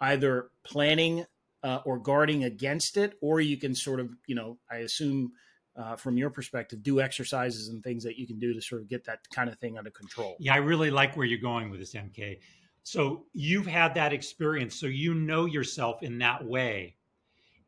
either 0.00 0.48
planning 0.64 1.26
uh, 1.62 1.78
or 1.84 1.96
guarding 1.96 2.42
against 2.42 2.96
it, 2.96 3.14
or 3.22 3.40
you 3.40 3.56
can 3.56 3.76
sort 3.76 4.00
of, 4.00 4.10
you 4.26 4.34
know, 4.34 4.58
I 4.68 4.78
assume 4.78 5.30
uh, 5.76 5.96
from 5.96 6.16
your 6.16 6.30
perspective, 6.30 6.82
do 6.82 7.00
exercises 7.00 7.68
and 7.68 7.82
things 7.82 8.02
that 8.04 8.18
you 8.18 8.26
can 8.26 8.38
do 8.38 8.54
to 8.54 8.60
sort 8.60 8.80
of 8.80 8.88
get 8.88 9.04
that 9.04 9.20
kind 9.30 9.50
of 9.50 9.58
thing 9.58 9.76
under 9.76 9.90
control. 9.90 10.36
Yeah, 10.38 10.54
I 10.54 10.58
really 10.58 10.90
like 10.90 11.16
where 11.16 11.26
you're 11.26 11.38
going 11.38 11.70
with 11.70 11.80
this, 11.80 11.94
MK. 11.94 12.38
So 12.82 13.26
you've 13.34 13.66
had 13.66 13.94
that 13.94 14.12
experience, 14.12 14.74
so 14.74 14.86
you 14.86 15.12
know 15.12 15.44
yourself 15.44 16.02
in 16.02 16.18
that 16.18 16.44
way, 16.44 16.96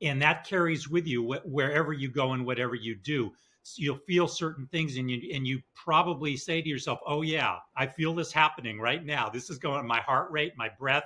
and 0.00 0.23
that 0.23 0.47
carries 0.47 0.88
with 0.88 1.07
you 1.07 1.23
wh- 1.35 1.47
wherever 1.47 1.93
you 1.93 2.09
go 2.09 2.33
and 2.33 2.47
whatever 2.47 2.75
you 2.75 2.95
do. 2.95 3.33
So 3.62 3.83
you'll 3.83 3.99
feel 4.07 4.29
certain 4.29 4.67
things, 4.69 4.97
and 4.97 5.11
you 5.11 5.35
and 5.35 5.47
you 5.47 5.61
probably 5.75 6.37
say 6.37 6.62
to 6.62 6.69
yourself, 6.69 7.00
"Oh 7.05 7.23
yeah, 7.23 7.57
I 7.77 7.87
feel 7.87 8.15
this 8.15 8.33
happening 8.33 8.81
right 8.81 9.05
now. 9.05 9.29
This 9.29 9.50
is 9.50 9.59
going. 9.59 9.87
My 9.87 10.00
heart 10.00 10.31
rate, 10.31 10.53
my 10.57 10.71
breath, 10.79 11.05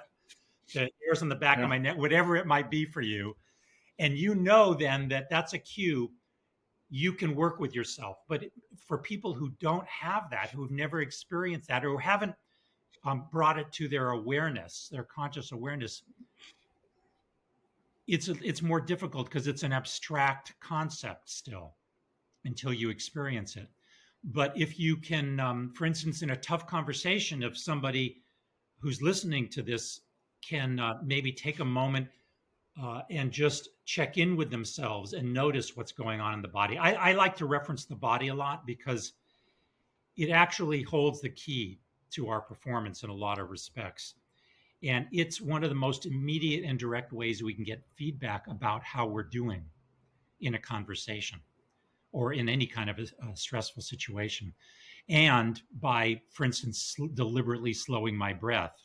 the 0.74 0.90
hairs 1.04 1.22
on 1.22 1.28
the 1.28 1.34
back 1.34 1.56
yeah. 1.56 1.64
of 1.64 1.70
my 1.70 1.78
neck, 1.78 1.96
whatever 1.96 2.36
it 2.36 2.46
might 2.46 2.70
be 2.70 2.84
for 2.84 3.00
you." 3.00 3.34
And 3.98 4.16
you 4.16 4.34
know 4.34 4.74
then 4.74 5.08
that 5.08 5.30
that's 5.30 5.54
a 5.54 5.58
cue 5.58 6.12
you 6.94 7.10
can 7.10 7.34
work 7.34 7.58
with 7.58 7.74
yourself. 7.74 8.18
But 8.28 8.44
for 8.86 8.98
people 8.98 9.32
who 9.32 9.50
don't 9.58 9.86
have 9.88 10.28
that, 10.30 10.50
who've 10.50 10.70
never 10.70 11.00
experienced 11.00 11.68
that, 11.68 11.86
or 11.86 11.92
who 11.92 11.96
haven't 11.96 12.34
um, 13.04 13.24
brought 13.32 13.58
it 13.58 13.72
to 13.72 13.88
their 13.88 14.10
awareness, 14.10 14.90
their 14.92 15.04
conscious 15.04 15.52
awareness, 15.52 16.02
it's 18.06 18.28
it's 18.28 18.60
more 18.60 18.80
difficult 18.80 19.26
because 19.26 19.46
it's 19.46 19.62
an 19.62 19.72
abstract 19.72 20.52
concept 20.60 21.30
still 21.30 21.72
until 22.44 22.74
you 22.74 22.90
experience 22.90 23.56
it. 23.56 23.70
But 24.24 24.52
if 24.54 24.78
you 24.78 24.98
can, 24.98 25.40
um, 25.40 25.72
for 25.74 25.86
instance, 25.86 26.20
in 26.20 26.30
a 26.30 26.36
tough 26.36 26.66
conversation, 26.66 27.42
if 27.42 27.56
somebody 27.56 28.18
who's 28.80 29.00
listening 29.00 29.48
to 29.48 29.62
this 29.62 30.00
can 30.42 30.78
uh, 30.78 30.98
maybe 31.02 31.32
take 31.32 31.60
a 31.60 31.64
moment 31.64 32.08
uh, 32.80 33.02
and 33.10 33.30
just 33.30 33.68
check 33.84 34.16
in 34.16 34.36
with 34.36 34.50
themselves 34.50 35.12
and 35.12 35.32
notice 35.32 35.76
what's 35.76 35.92
going 35.92 36.20
on 36.20 36.34
in 36.34 36.42
the 36.42 36.48
body. 36.48 36.78
I, 36.78 37.10
I, 37.10 37.12
like 37.12 37.36
to 37.36 37.46
reference 37.46 37.84
the 37.84 37.96
body 37.96 38.28
a 38.28 38.34
lot 38.34 38.66
because 38.66 39.12
it 40.16 40.30
actually 40.30 40.82
holds 40.82 41.20
the 41.20 41.28
key 41.28 41.80
to 42.12 42.28
our 42.28 42.40
performance 42.40 43.02
in 43.02 43.10
a 43.10 43.14
lot 43.14 43.38
of 43.38 43.50
respects. 43.50 44.14
And 44.82 45.06
it's 45.12 45.40
one 45.40 45.62
of 45.62 45.70
the 45.70 45.76
most 45.76 46.06
immediate 46.06 46.64
and 46.64 46.78
direct 46.78 47.12
ways 47.12 47.42
we 47.42 47.54
can 47.54 47.64
get 47.64 47.84
feedback 47.94 48.46
about 48.48 48.82
how 48.82 49.06
we're 49.06 49.22
doing 49.22 49.64
in 50.40 50.54
a 50.54 50.58
conversation 50.58 51.40
or 52.10 52.32
in 52.32 52.48
any 52.48 52.66
kind 52.66 52.90
of 52.90 52.98
a, 52.98 53.02
a 53.30 53.36
stressful 53.36 53.82
situation. 53.82 54.52
And 55.08 55.60
by, 55.80 56.20
for 56.30 56.44
instance, 56.44 56.96
deliberately 57.14 57.72
slowing 57.72 58.16
my 58.16 58.32
breath 58.32 58.76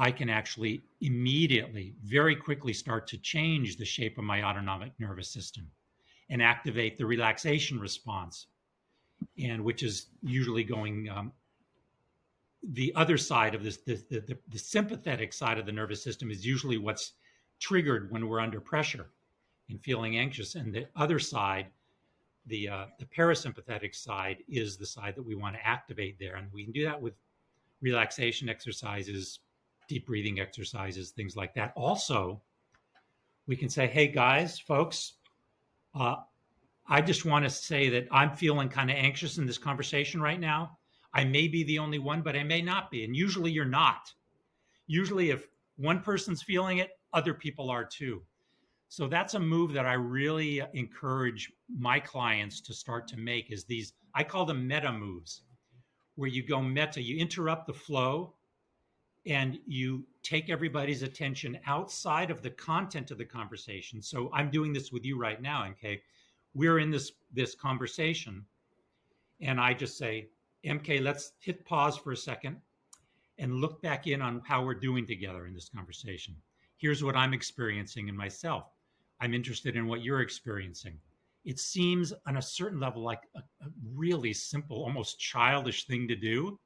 I 0.00 0.10
can 0.10 0.30
actually 0.30 0.82
immediately, 1.02 1.94
very 2.02 2.34
quickly 2.34 2.72
start 2.72 3.06
to 3.08 3.18
change 3.18 3.76
the 3.76 3.84
shape 3.84 4.16
of 4.16 4.24
my 4.24 4.42
autonomic 4.42 4.92
nervous 4.98 5.28
system 5.28 5.70
and 6.30 6.42
activate 6.42 6.96
the 6.96 7.04
relaxation 7.04 7.78
response, 7.78 8.46
and 9.38 9.62
which 9.62 9.82
is 9.82 10.06
usually 10.22 10.64
going 10.64 11.10
um, 11.10 11.32
the 12.62 12.94
other 12.96 13.18
side 13.18 13.54
of 13.54 13.62
this, 13.62 13.76
the, 13.78 14.02
the, 14.08 14.38
the 14.48 14.58
sympathetic 14.58 15.34
side 15.34 15.58
of 15.58 15.66
the 15.66 15.72
nervous 15.72 16.02
system 16.02 16.30
is 16.30 16.46
usually 16.46 16.78
what's 16.78 17.12
triggered 17.58 18.10
when 18.10 18.26
we're 18.26 18.40
under 18.40 18.58
pressure 18.58 19.10
and 19.68 19.82
feeling 19.82 20.16
anxious. 20.16 20.54
And 20.54 20.72
the 20.72 20.86
other 20.96 21.18
side, 21.18 21.66
the 22.46 22.70
uh, 22.70 22.86
the 22.98 23.04
parasympathetic 23.04 23.94
side 23.94 24.38
is 24.48 24.78
the 24.78 24.86
side 24.86 25.14
that 25.16 25.22
we 25.22 25.34
want 25.34 25.56
to 25.56 25.66
activate 25.66 26.18
there, 26.18 26.36
and 26.36 26.50
we 26.54 26.64
can 26.64 26.72
do 26.72 26.84
that 26.84 27.00
with 27.00 27.12
relaxation 27.82 28.48
exercises, 28.48 29.40
deep 29.90 30.06
breathing 30.06 30.38
exercises, 30.38 31.10
things 31.10 31.34
like 31.34 31.52
that. 31.52 31.72
Also, 31.76 32.40
we 33.48 33.56
can 33.56 33.68
say, 33.68 33.88
"Hey 33.88 34.06
guys, 34.06 34.56
folks, 34.56 35.14
uh, 35.96 36.14
I 36.86 37.02
just 37.02 37.24
want 37.24 37.44
to 37.44 37.50
say 37.50 37.88
that 37.88 38.06
I'm 38.12 38.36
feeling 38.36 38.68
kind 38.68 38.88
of 38.88 38.96
anxious 38.96 39.36
in 39.36 39.46
this 39.46 39.58
conversation 39.58 40.22
right 40.22 40.38
now. 40.38 40.78
I 41.12 41.24
may 41.24 41.48
be 41.48 41.64
the 41.64 41.80
only 41.80 41.98
one, 41.98 42.22
but 42.22 42.36
I 42.36 42.44
may 42.44 42.62
not 42.62 42.92
be, 42.92 43.04
and 43.04 43.16
usually 43.16 43.50
you're 43.50 43.64
not. 43.64 44.14
Usually, 44.86 45.30
if 45.30 45.48
one 45.76 46.00
person's 46.00 46.40
feeling 46.40 46.78
it, 46.78 46.90
other 47.12 47.34
people 47.34 47.68
are 47.68 47.84
too." 47.84 48.22
So 48.88 49.08
that's 49.08 49.34
a 49.34 49.40
move 49.40 49.72
that 49.72 49.86
I 49.86 49.94
really 49.94 50.62
encourage 50.72 51.52
my 51.68 51.98
clients 51.98 52.60
to 52.60 52.72
start 52.72 53.08
to 53.08 53.16
make 53.16 53.50
is 53.50 53.64
these 53.64 53.92
I 54.14 54.22
call 54.22 54.44
them 54.44 54.68
meta 54.68 54.92
moves 54.92 55.42
where 56.14 56.28
you 56.28 56.44
go 56.44 56.62
meta, 56.62 57.02
you 57.02 57.18
interrupt 57.18 57.66
the 57.66 57.74
flow 57.74 58.34
and 59.30 59.60
you 59.64 60.04
take 60.24 60.50
everybody's 60.50 61.02
attention 61.02 61.56
outside 61.64 62.32
of 62.32 62.42
the 62.42 62.50
content 62.50 63.12
of 63.12 63.18
the 63.18 63.24
conversation. 63.24 64.02
So 64.02 64.28
I'm 64.34 64.50
doing 64.50 64.72
this 64.72 64.90
with 64.90 65.04
you 65.04 65.16
right 65.16 65.40
now, 65.40 65.62
MK. 65.62 66.00
We're 66.52 66.80
in 66.80 66.90
this 66.90 67.12
this 67.32 67.54
conversation 67.54 68.44
and 69.40 69.60
I 69.60 69.72
just 69.72 69.96
say, 69.96 70.28
MK, 70.66 71.00
let's 71.00 71.32
hit 71.38 71.64
pause 71.64 71.96
for 71.96 72.10
a 72.10 72.16
second 72.16 72.56
and 73.38 73.54
look 73.54 73.80
back 73.80 74.08
in 74.08 74.20
on 74.20 74.42
how 74.44 74.64
we're 74.64 74.74
doing 74.74 75.06
together 75.06 75.46
in 75.46 75.54
this 75.54 75.68
conversation. 75.68 76.34
Here's 76.76 77.04
what 77.04 77.16
I'm 77.16 77.32
experiencing 77.32 78.08
in 78.08 78.16
myself. 78.16 78.64
I'm 79.20 79.32
interested 79.32 79.76
in 79.76 79.86
what 79.86 80.02
you're 80.02 80.20
experiencing. 80.22 80.98
It 81.44 81.58
seems 81.60 82.12
on 82.26 82.36
a 82.36 82.42
certain 82.42 82.80
level 82.80 83.02
like 83.02 83.22
a, 83.36 83.38
a 83.38 83.68
really 83.94 84.32
simple, 84.32 84.82
almost 84.82 85.20
childish 85.20 85.86
thing 85.86 86.08
to 86.08 86.16
do. 86.16 86.58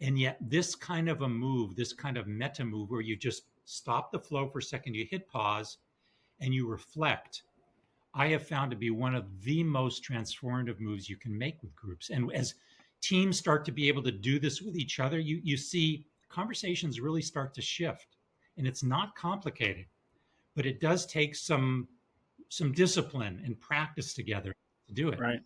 And 0.00 0.18
yet, 0.18 0.38
this 0.40 0.74
kind 0.74 1.08
of 1.08 1.22
a 1.22 1.28
move, 1.28 1.76
this 1.76 1.92
kind 1.92 2.16
of 2.16 2.26
meta 2.26 2.64
move 2.64 2.90
where 2.90 3.00
you 3.00 3.16
just 3.16 3.44
stop 3.64 4.10
the 4.10 4.18
flow 4.18 4.48
for 4.48 4.58
a 4.58 4.62
second, 4.62 4.94
you 4.94 5.06
hit 5.10 5.28
pause, 5.28 5.78
and 6.40 6.54
you 6.54 6.66
reflect, 6.66 7.42
I 8.14 8.28
have 8.28 8.46
found 8.46 8.70
to 8.70 8.76
be 8.76 8.90
one 8.90 9.14
of 9.14 9.26
the 9.42 9.62
most 9.62 10.02
transformative 10.02 10.80
moves 10.80 11.08
you 11.08 11.16
can 11.16 11.36
make 11.36 11.62
with 11.62 11.76
groups. 11.76 12.10
And 12.10 12.32
as 12.32 12.54
teams 13.02 13.38
start 13.38 13.64
to 13.66 13.72
be 13.72 13.88
able 13.88 14.02
to 14.04 14.10
do 14.10 14.38
this 14.38 14.62
with 14.62 14.76
each 14.76 15.00
other, 15.00 15.18
you, 15.18 15.40
you 15.44 15.56
see 15.56 16.06
conversations 16.28 17.00
really 17.00 17.22
start 17.22 17.54
to 17.54 17.62
shift. 17.62 18.16
And 18.56 18.66
it's 18.66 18.82
not 18.82 19.14
complicated 19.14 19.86
but 20.56 20.66
it 20.66 20.80
does 20.80 21.06
take 21.06 21.34
some 21.34 21.88
some 22.48 22.72
discipline 22.72 23.40
and 23.44 23.58
practice 23.60 24.12
together 24.12 24.52
to 24.88 24.94
do 24.94 25.08
it. 25.08 25.20
Right. 25.20 25.40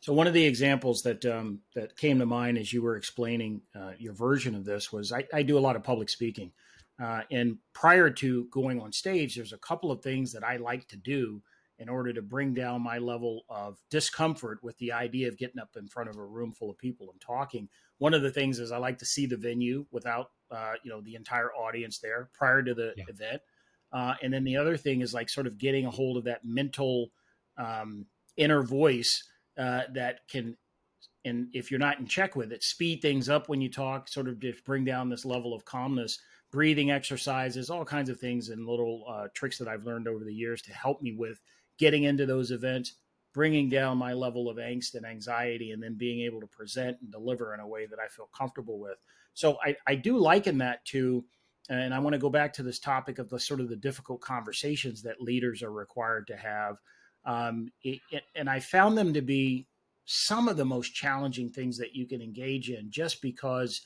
So 0.00 0.14
one 0.14 0.26
of 0.26 0.32
the 0.32 0.44
examples 0.44 1.02
that 1.02 1.24
um, 1.26 1.60
that 1.74 1.96
came 1.96 2.18
to 2.18 2.26
mind 2.26 2.56
as 2.56 2.72
you 2.72 2.82
were 2.82 2.96
explaining 2.96 3.62
uh, 3.78 3.92
your 3.98 4.14
version 4.14 4.54
of 4.54 4.64
this 4.64 4.90
was 4.90 5.12
I, 5.12 5.24
I, 5.32 5.42
do 5.42 5.58
a 5.58 5.60
lot 5.60 5.76
of 5.76 5.84
public 5.84 6.08
speaking, 6.08 6.52
uh, 7.02 7.22
and 7.30 7.58
prior 7.74 8.08
to 8.08 8.46
going 8.50 8.80
on 8.80 8.92
stage, 8.92 9.36
there's 9.36 9.52
a 9.52 9.58
couple 9.58 9.92
of 9.92 10.02
things 10.02 10.32
that 10.32 10.42
I 10.42 10.56
like 10.56 10.88
to 10.88 10.96
do 10.96 11.42
in 11.78 11.90
order 11.90 12.14
to 12.14 12.22
bring 12.22 12.54
down 12.54 12.82
my 12.82 12.98
level 12.98 13.42
of 13.48 13.78
discomfort 13.90 14.58
with 14.62 14.76
the 14.78 14.92
idea 14.92 15.28
of 15.28 15.38
getting 15.38 15.60
up 15.60 15.70
in 15.76 15.86
front 15.86 16.10
of 16.10 16.16
a 16.16 16.24
room 16.24 16.52
full 16.52 16.70
of 16.70 16.78
people 16.78 17.10
and 17.10 17.20
talking. 17.20 17.68
One 17.98 18.12
of 18.12 18.20
the 18.22 18.30
things 18.30 18.58
is 18.58 18.70
I 18.70 18.78
like 18.78 18.98
to 18.98 19.06
see 19.06 19.26
the 19.26 19.36
venue 19.36 19.86
without 19.90 20.30
uh, 20.50 20.74
you 20.82 20.90
know 20.90 21.02
the 21.02 21.14
entire 21.14 21.52
audience 21.52 21.98
there 21.98 22.30
prior 22.32 22.62
to 22.62 22.72
the 22.72 22.94
yeah. 22.96 23.04
event, 23.06 23.42
uh, 23.92 24.14
and 24.22 24.32
then 24.32 24.44
the 24.44 24.56
other 24.56 24.78
thing 24.78 25.02
is 25.02 25.12
like 25.12 25.28
sort 25.28 25.46
of 25.46 25.58
getting 25.58 25.84
a 25.84 25.90
hold 25.90 26.16
of 26.16 26.24
that 26.24 26.42
mental 26.42 27.10
um, 27.58 28.06
inner 28.38 28.62
voice 28.62 29.24
uh, 29.60 29.82
that 29.92 30.20
can. 30.28 30.56
And 31.26 31.48
if 31.52 31.70
you're 31.70 31.78
not 31.78 31.98
in 31.98 32.06
check 32.06 32.34
with 32.34 32.50
it, 32.50 32.64
speed 32.64 33.02
things 33.02 33.28
up 33.28 33.48
when 33.48 33.60
you 33.60 33.70
talk, 33.70 34.08
sort 34.08 34.26
of 34.26 34.40
just 34.40 34.64
bring 34.64 34.86
down 34.86 35.10
this 35.10 35.26
level 35.26 35.52
of 35.52 35.66
calmness 35.66 36.18
breathing 36.50 36.90
exercises, 36.90 37.70
all 37.70 37.84
kinds 37.84 38.10
of 38.10 38.18
things 38.18 38.48
and 38.48 38.66
little 38.66 39.04
uh, 39.08 39.28
tricks 39.34 39.58
that 39.58 39.68
I've 39.68 39.84
learned 39.84 40.08
over 40.08 40.24
the 40.24 40.34
years 40.34 40.62
to 40.62 40.72
help 40.72 41.00
me 41.00 41.12
with 41.12 41.40
getting 41.78 42.04
into 42.04 42.26
those 42.26 42.50
events, 42.50 42.94
bringing 43.32 43.68
down 43.68 43.98
my 43.98 44.12
level 44.12 44.48
of 44.48 44.56
angst 44.56 44.94
and 44.94 45.06
anxiety, 45.06 45.70
and 45.70 45.82
then 45.82 45.94
being 45.94 46.20
able 46.22 46.40
to 46.40 46.46
present 46.46 46.96
and 47.00 47.12
deliver 47.12 47.54
in 47.54 47.60
a 47.60 47.68
way 47.68 47.86
that 47.86 47.98
I 47.98 48.08
feel 48.08 48.28
comfortable 48.36 48.80
with. 48.80 48.98
So 49.34 49.58
I, 49.64 49.76
I 49.86 49.94
do 49.94 50.18
liken 50.18 50.58
that 50.58 50.84
to, 50.86 51.24
and 51.68 51.94
I 51.94 52.00
want 52.00 52.14
to 52.14 52.18
go 52.18 52.30
back 52.30 52.52
to 52.54 52.64
this 52.64 52.80
topic 52.80 53.18
of 53.18 53.30
the 53.30 53.38
sort 53.38 53.60
of 53.60 53.68
the 53.68 53.76
difficult 53.76 54.20
conversations 54.20 55.02
that 55.02 55.20
leaders 55.20 55.62
are 55.62 55.72
required 55.72 56.26
to 56.26 56.36
have. 56.36 56.76
Um, 57.30 57.70
it, 57.84 58.00
it, 58.10 58.22
and 58.34 58.50
I 58.50 58.58
found 58.58 58.98
them 58.98 59.14
to 59.14 59.22
be 59.22 59.66
some 60.04 60.48
of 60.48 60.56
the 60.56 60.64
most 60.64 60.94
challenging 60.94 61.48
things 61.48 61.78
that 61.78 61.94
you 61.94 62.06
can 62.06 62.20
engage 62.20 62.70
in 62.70 62.90
just 62.90 63.22
because 63.22 63.82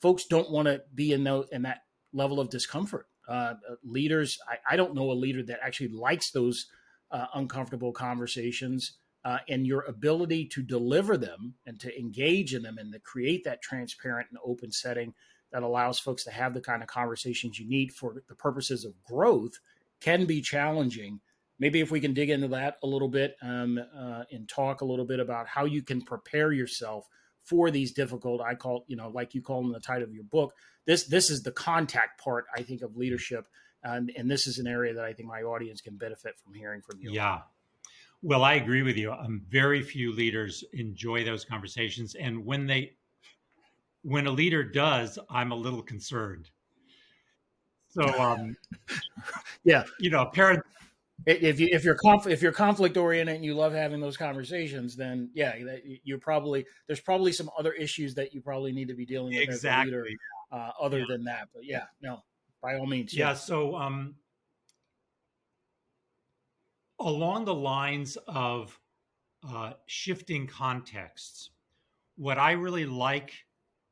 folks 0.00 0.24
don't 0.24 0.50
want 0.50 0.66
to 0.66 0.80
be 0.94 1.12
in, 1.12 1.26
in 1.52 1.62
that 1.62 1.82
level 2.14 2.40
of 2.40 2.48
discomfort. 2.48 3.06
Uh, 3.28 3.54
leaders, 3.84 4.38
I, 4.48 4.74
I, 4.74 4.76
don't 4.76 4.94
know 4.94 5.10
a 5.10 5.12
leader 5.12 5.42
that 5.42 5.58
actually 5.62 5.88
likes 5.88 6.30
those 6.30 6.66
uh, 7.10 7.26
uncomfortable 7.34 7.92
conversations 7.92 8.92
uh, 9.24 9.38
and 9.48 9.66
your 9.66 9.82
ability 9.82 10.46
to 10.46 10.62
deliver 10.62 11.16
them 11.16 11.54
and 11.66 11.78
to 11.80 11.98
engage 11.98 12.54
in 12.54 12.62
them 12.62 12.78
and 12.78 12.92
to 12.92 13.00
create 13.00 13.42
that 13.44 13.60
transparent 13.60 14.28
and 14.30 14.38
open 14.44 14.70
setting 14.70 15.12
that 15.52 15.64
allows 15.64 15.98
folks 15.98 16.22
to 16.24 16.30
have 16.30 16.54
the 16.54 16.60
kind 16.60 16.82
of 16.82 16.88
conversations 16.88 17.58
you 17.58 17.68
need 17.68 17.92
for 17.92 18.22
the 18.28 18.34
purposes 18.36 18.84
of 18.84 18.94
growth 19.04 19.58
can 20.00 20.24
be 20.24 20.40
challenging. 20.40 21.20
Maybe 21.58 21.80
if 21.80 21.90
we 21.90 22.00
can 22.00 22.12
dig 22.12 22.30
into 22.30 22.48
that 22.48 22.76
a 22.82 22.86
little 22.86 23.08
bit 23.08 23.36
um, 23.42 23.78
uh, 23.78 24.24
and 24.30 24.48
talk 24.48 24.82
a 24.82 24.84
little 24.84 25.06
bit 25.06 25.20
about 25.20 25.46
how 25.46 25.64
you 25.64 25.82
can 25.82 26.02
prepare 26.02 26.52
yourself 26.52 27.08
for 27.44 27.70
these 27.70 27.92
difficult, 27.92 28.40
I 28.40 28.54
call, 28.54 28.84
you 28.88 28.96
know, 28.96 29.08
like 29.08 29.34
you 29.34 29.40
call 29.40 29.62
them 29.62 29.72
the 29.72 29.80
title 29.80 30.04
of 30.04 30.14
your 30.14 30.24
book. 30.24 30.52
This 30.84 31.04
this 31.04 31.30
is 31.30 31.42
the 31.42 31.52
contact 31.52 32.20
part, 32.20 32.46
I 32.54 32.62
think, 32.62 32.82
of 32.82 32.96
leadership 32.96 33.46
and, 33.86 34.10
and 34.16 34.30
this 34.30 34.46
is 34.46 34.58
an 34.58 34.66
area 34.66 34.94
that 34.94 35.04
I 35.04 35.12
think 35.12 35.28
my 35.28 35.42
audience 35.42 35.80
can 35.80 35.96
benefit 35.96 36.34
from 36.42 36.54
hearing 36.54 36.82
from 36.82 37.00
you. 37.00 37.12
Yeah. 37.12 37.40
Well, 38.22 38.42
I 38.42 38.54
agree 38.54 38.82
with 38.82 38.96
you. 38.96 39.12
Um, 39.12 39.42
very 39.48 39.82
few 39.82 40.12
leaders 40.12 40.64
enjoy 40.72 41.24
those 41.24 41.44
conversations, 41.44 42.14
and 42.14 42.44
when 42.44 42.66
they, 42.66 42.94
when 44.02 44.26
a 44.26 44.30
leader 44.30 44.64
does, 44.64 45.18
I'm 45.30 45.52
a 45.52 45.54
little 45.54 45.82
concerned. 45.82 46.50
So, 47.88 48.02
um, 48.18 48.56
yeah, 49.64 49.84
you 50.00 50.10
know, 50.10 50.26
parent. 50.26 50.64
If 51.24 51.58
you 51.58 51.68
if 51.72 51.82
you're 51.82 51.96
conf- 51.96 52.26
if 52.26 52.42
you're 52.42 52.52
conflict 52.52 52.96
oriented 52.96 53.36
and 53.36 53.44
you 53.44 53.54
love 53.54 53.72
having 53.72 54.00
those 54.00 54.16
conversations, 54.16 54.96
then 54.96 55.30
yeah, 55.34 55.54
you're 56.04 56.18
probably 56.18 56.66
there's 56.86 57.00
probably 57.00 57.32
some 57.32 57.50
other 57.58 57.72
issues 57.72 58.14
that 58.14 58.34
you 58.34 58.42
probably 58.42 58.72
need 58.72 58.88
to 58.88 58.94
be 58.94 59.06
dealing 59.06 59.32
with 59.34 59.42
exactly. 59.42 59.92
as 59.92 59.98
a 59.98 60.02
leader, 60.02 60.06
uh, 60.52 60.70
other 60.80 60.98
yeah. 61.00 61.04
than 61.08 61.24
that. 61.24 61.48
But 61.54 61.64
yeah, 61.64 61.84
no, 62.02 62.22
by 62.62 62.76
all 62.76 62.86
means. 62.86 63.14
Yeah. 63.14 63.28
yeah 63.28 63.34
so, 63.34 63.76
um, 63.76 64.16
along 67.00 67.46
the 67.46 67.54
lines 67.54 68.16
of 68.28 68.78
uh, 69.48 69.72
shifting 69.86 70.46
contexts, 70.46 71.50
what 72.16 72.38
I 72.38 72.52
really 72.52 72.86
like 72.86 73.32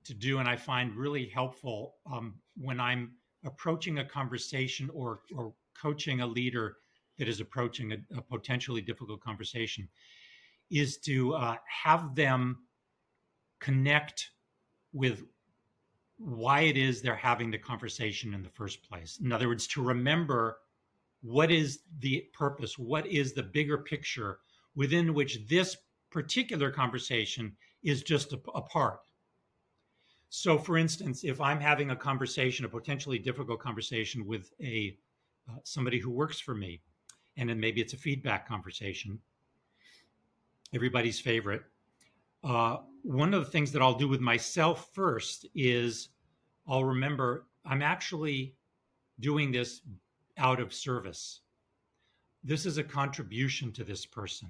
to 0.04 0.14
do 0.14 0.38
and 0.38 0.48
I 0.48 0.56
find 0.56 0.94
really 0.94 1.26
helpful 1.26 1.94
um, 2.10 2.34
when 2.56 2.80
I'm 2.80 3.12
approaching 3.44 3.98
a 3.98 4.04
conversation 4.04 4.90
or, 4.92 5.20
or 5.34 5.54
coaching 5.80 6.20
a 6.20 6.26
leader 6.26 6.76
that 7.18 7.28
is 7.28 7.40
approaching 7.40 7.92
a, 7.92 7.96
a 8.16 8.22
potentially 8.22 8.80
difficult 8.80 9.20
conversation 9.20 9.88
is 10.70 10.98
to 10.98 11.34
uh, 11.34 11.56
have 11.66 12.14
them 12.14 12.58
connect 13.60 14.30
with 14.92 15.24
why 16.18 16.60
it 16.62 16.76
is 16.76 17.02
they're 17.02 17.14
having 17.16 17.50
the 17.50 17.58
conversation 17.58 18.34
in 18.34 18.42
the 18.42 18.48
first 18.48 18.82
place. 18.88 19.18
In 19.22 19.32
other 19.32 19.48
words, 19.48 19.66
to 19.68 19.82
remember 19.82 20.58
what 21.22 21.50
is 21.50 21.80
the 22.00 22.28
purpose, 22.32 22.78
what 22.78 23.06
is 23.06 23.32
the 23.32 23.42
bigger 23.42 23.78
picture 23.78 24.38
within 24.74 25.14
which 25.14 25.46
this 25.48 25.76
particular 26.10 26.70
conversation 26.70 27.56
is 27.82 28.02
just 28.02 28.32
a, 28.32 28.40
a 28.54 28.62
part. 28.62 29.00
So, 30.28 30.58
for 30.58 30.76
instance, 30.76 31.24
if 31.24 31.40
I'm 31.40 31.60
having 31.60 31.90
a 31.90 31.96
conversation, 31.96 32.64
a 32.64 32.68
potentially 32.68 33.18
difficult 33.18 33.60
conversation 33.60 34.26
with 34.26 34.52
a 34.60 34.96
uh, 35.48 35.56
somebody 35.62 35.98
who 35.98 36.10
works 36.10 36.40
for 36.40 36.54
me, 36.54 36.80
and 37.36 37.48
then 37.48 37.58
maybe 37.60 37.80
it's 37.80 37.92
a 37.92 37.98
feedback 37.98 38.46
conversation, 38.48 39.18
everybody's 40.74 41.20
favorite, 41.20 41.62
uh, 42.44 42.78
one 43.02 43.34
of 43.34 43.44
the 43.44 43.50
things 43.50 43.72
that 43.72 43.82
I'll 43.82 43.94
do 43.94 44.08
with 44.08 44.20
myself 44.20 44.90
first 44.92 45.46
is 45.54 46.10
I'll 46.68 46.84
remember 46.84 47.46
I'm 47.64 47.82
actually 47.82 48.54
doing 49.20 49.52
this 49.52 49.80
out 50.36 50.60
of 50.60 50.74
service. 50.74 51.40
This 52.42 52.66
is 52.66 52.76
a 52.76 52.84
contribution 52.84 53.72
to 53.72 53.84
this 53.84 54.04
person, 54.04 54.48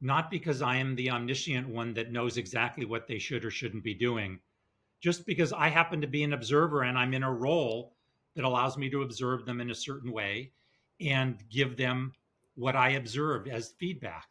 not 0.00 0.30
because 0.30 0.62
I 0.62 0.76
am 0.76 0.96
the 0.96 1.10
omniscient 1.10 1.68
one 1.68 1.94
that 1.94 2.10
knows 2.10 2.36
exactly 2.36 2.84
what 2.84 3.06
they 3.06 3.18
should 3.18 3.44
or 3.44 3.50
shouldn't 3.50 3.84
be 3.84 3.94
doing, 3.94 4.40
just 5.00 5.24
because 5.26 5.52
I 5.52 5.68
happen 5.68 6.00
to 6.00 6.08
be 6.08 6.24
an 6.24 6.32
observer 6.32 6.82
and 6.82 6.98
I'm 6.98 7.14
in 7.14 7.22
a 7.22 7.32
role 7.32 7.94
that 8.34 8.44
allows 8.44 8.76
me 8.76 8.90
to 8.90 9.02
observe 9.02 9.44
them 9.44 9.60
in 9.60 9.70
a 9.70 9.74
certain 9.74 10.10
way 10.10 10.52
and 11.02 11.38
give 11.50 11.76
them 11.76 12.12
what 12.54 12.76
I 12.76 12.90
observe 12.90 13.48
as 13.48 13.74
feedback. 13.78 14.28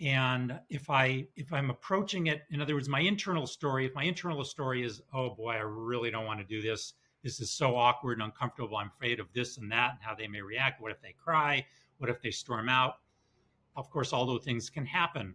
And 0.00 0.58
if 0.70 0.88
I 0.88 1.26
if 1.36 1.52
I'm 1.52 1.70
approaching 1.70 2.28
it, 2.28 2.42
in 2.50 2.62
other 2.62 2.74
words, 2.74 2.88
my 2.88 3.00
internal 3.00 3.46
story, 3.46 3.84
if 3.84 3.94
my 3.94 4.04
internal 4.04 4.44
story 4.44 4.82
is, 4.82 5.02
oh 5.12 5.30
boy, 5.30 5.52
I 5.52 5.58
really 5.58 6.10
don't 6.10 6.24
want 6.24 6.40
to 6.40 6.46
do 6.46 6.62
this. 6.62 6.94
This 7.22 7.40
is 7.40 7.50
so 7.50 7.76
awkward 7.76 8.14
and 8.14 8.22
uncomfortable. 8.22 8.78
I'm 8.78 8.90
afraid 8.96 9.20
of 9.20 9.26
this 9.34 9.58
and 9.58 9.70
that 9.72 9.90
and 9.92 9.98
how 10.00 10.14
they 10.14 10.26
may 10.26 10.40
react. 10.40 10.80
What 10.80 10.90
if 10.90 11.02
they 11.02 11.14
cry? 11.22 11.66
What 11.98 12.08
if 12.08 12.22
they 12.22 12.30
storm 12.30 12.70
out? 12.70 12.94
Of 13.76 13.90
course, 13.90 14.14
all 14.14 14.24
those 14.24 14.42
things 14.42 14.70
can 14.70 14.86
happen. 14.86 15.34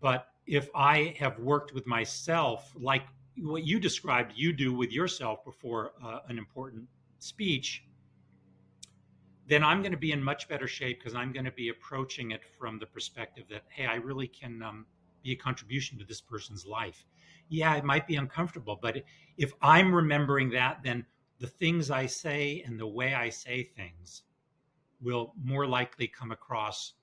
But 0.00 0.28
if 0.46 0.70
I 0.74 1.14
have 1.18 1.38
worked 1.38 1.74
with 1.74 1.86
myself, 1.86 2.72
like 2.74 3.04
what 3.36 3.64
you 3.64 3.78
described, 3.78 4.32
you 4.34 4.54
do 4.54 4.72
with 4.72 4.90
yourself 4.90 5.44
before 5.44 5.92
uh, 6.02 6.20
an 6.28 6.38
important 6.38 6.88
speech, 7.18 7.84
then 9.52 9.62
I'm 9.62 9.82
going 9.82 9.92
to 9.92 9.98
be 9.98 10.12
in 10.12 10.24
much 10.24 10.48
better 10.48 10.66
shape 10.66 10.98
because 10.98 11.14
I'm 11.14 11.30
going 11.30 11.44
to 11.44 11.52
be 11.52 11.68
approaching 11.68 12.30
it 12.30 12.40
from 12.58 12.78
the 12.78 12.86
perspective 12.86 13.44
that, 13.50 13.64
hey, 13.68 13.84
I 13.84 13.96
really 13.96 14.26
can 14.26 14.62
um, 14.62 14.86
be 15.22 15.32
a 15.32 15.36
contribution 15.36 15.98
to 15.98 16.06
this 16.06 16.22
person's 16.22 16.64
life. 16.64 17.04
Yeah, 17.50 17.76
it 17.76 17.84
might 17.84 18.06
be 18.06 18.16
uncomfortable, 18.16 18.78
but 18.80 19.02
if 19.36 19.52
I'm 19.60 19.94
remembering 19.94 20.48
that, 20.52 20.78
then 20.82 21.04
the 21.38 21.48
things 21.48 21.90
I 21.90 22.06
say 22.06 22.62
and 22.64 22.80
the 22.80 22.86
way 22.86 23.12
I 23.12 23.28
say 23.28 23.64
things 23.64 24.22
will 25.02 25.34
more 25.44 25.66
likely 25.66 26.06
come 26.06 26.32
across 26.32 26.94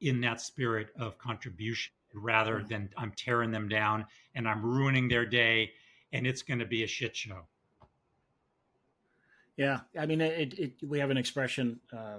in 0.00 0.22
that 0.22 0.40
spirit 0.40 0.88
of 0.98 1.18
contribution 1.18 1.92
rather 2.14 2.60
mm-hmm. 2.60 2.68
than 2.68 2.88
I'm 2.96 3.12
tearing 3.12 3.50
them 3.50 3.68
down 3.68 4.06
and 4.34 4.48
I'm 4.48 4.64
ruining 4.64 5.08
their 5.08 5.26
day 5.26 5.72
and 6.14 6.26
it's 6.26 6.40
going 6.40 6.60
to 6.60 6.66
be 6.66 6.82
a 6.82 6.86
shit 6.86 7.14
show. 7.14 7.46
Yeah, 9.56 9.80
I 9.98 10.06
mean, 10.06 10.20
it, 10.20 10.58
it 10.58 10.72
we 10.84 10.98
have 10.98 11.10
an 11.10 11.16
expression 11.16 11.80
uh, 11.92 12.18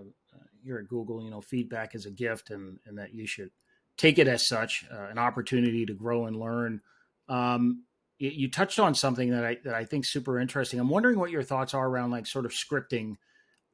here 0.64 0.78
at 0.78 0.88
Google. 0.88 1.22
You 1.22 1.30
know, 1.30 1.42
feedback 1.42 1.96
is 1.96 2.06
a 2.06 2.12
gift, 2.12 2.50
and 2.50 2.80
and 2.86 2.98
that 2.98 3.14
you 3.14 3.28
should 3.28 3.52
take 3.98 4.20
it 4.20 4.28
as 4.28 4.48
such, 4.48 4.86
uh, 4.92 5.08
an 5.10 5.18
opportunity 5.18 5.86
to 5.86 5.94
grow 5.94 6.26
and 6.26 6.38
learn. 6.38 6.82
Um, 7.28 7.84
you, 8.18 8.30
you, 8.30 8.52
touched 8.52 8.80
on 8.80 8.96
something 8.96 9.32
that 9.32 9.46
I 9.46 9.58
that 9.64 9.74
I 9.74 9.86
think 9.86 10.06
super 10.06 10.40
interesting. 10.40 10.80
I'm 10.80 10.90
wondering 10.90 11.20
what 11.20 11.32
your 11.32 11.44
thoughts 11.44 11.74
are 11.74 11.88
around 11.88 12.12
like 12.12 12.28
sort 12.28 12.46
of 12.46 12.52
scripting. 12.52 13.16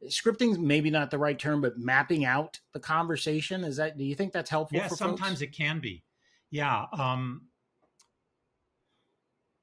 Scripting 0.08 0.58
maybe 0.58 0.90
not 0.90 1.12
the 1.12 1.20
right 1.20 1.38
term, 1.38 1.62
but 1.62 1.78
mapping 1.78 2.26
out 2.26 2.60
the 2.74 2.80
conversation. 2.80 3.64
Is 3.64 3.78
that? 3.78 3.98
Do 3.98 4.04
you 4.04 4.16
think 4.16 4.34
that's 4.34 4.50
helpful? 4.50 4.80
Yeah, 4.80 4.88
sometimes 4.88 5.40
folks? 5.40 5.42
it 5.42 5.56
can 5.56 5.80
be. 5.80 6.04
Yeah. 6.50 6.86
Um, 6.92 7.44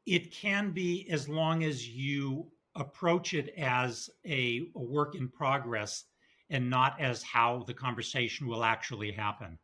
it 0.07 0.33
can 0.33 0.71
be 0.71 1.09
as 1.11 1.29
long 1.29 1.65
as 1.65 1.87
you 1.87 2.47
approach 2.79 3.35
it 3.35 3.53
as 3.59 4.09
a, 4.25 4.71
a, 4.75 4.79
work 4.79 5.15
in 5.15 5.29
progress 5.29 6.05
and 6.51 6.71
not 6.71 7.01
as 7.01 7.23
how 7.23 7.65
the 7.67 7.75
conversation 7.75 8.47
will 8.47 8.65
actually 8.65 9.13
happen. 9.13 9.59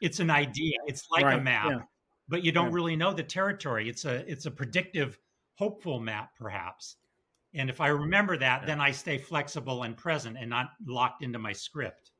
It's 0.00 0.20
an 0.20 0.30
idea. 0.30 0.76
It's 0.86 1.06
like 1.10 1.24
right. 1.24 1.38
a 1.38 1.42
map, 1.42 1.70
yeah. 1.70 1.78
but 2.28 2.42
you 2.42 2.52
don't 2.52 2.68
yeah. 2.68 2.74
really 2.74 2.96
know 2.96 3.12
the 3.12 3.22
territory. 3.22 3.88
It's 3.88 4.04
a 4.04 4.28
it's 4.30 4.46
a 4.46 4.50
predictive, 4.50 5.18
hopeful 5.54 6.00
map, 6.00 6.30
perhaps. 6.38 6.96
And 7.54 7.70
if 7.70 7.80
I 7.80 7.88
remember 7.88 8.36
that, 8.36 8.62
yeah. 8.62 8.66
then 8.66 8.80
I 8.80 8.90
stay 8.90 9.18
flexible 9.18 9.84
and 9.84 9.96
present 9.96 10.36
and 10.38 10.50
not 10.50 10.70
locked 10.84 11.22
into 11.22 11.38
my 11.38 11.52
script. 11.52 12.10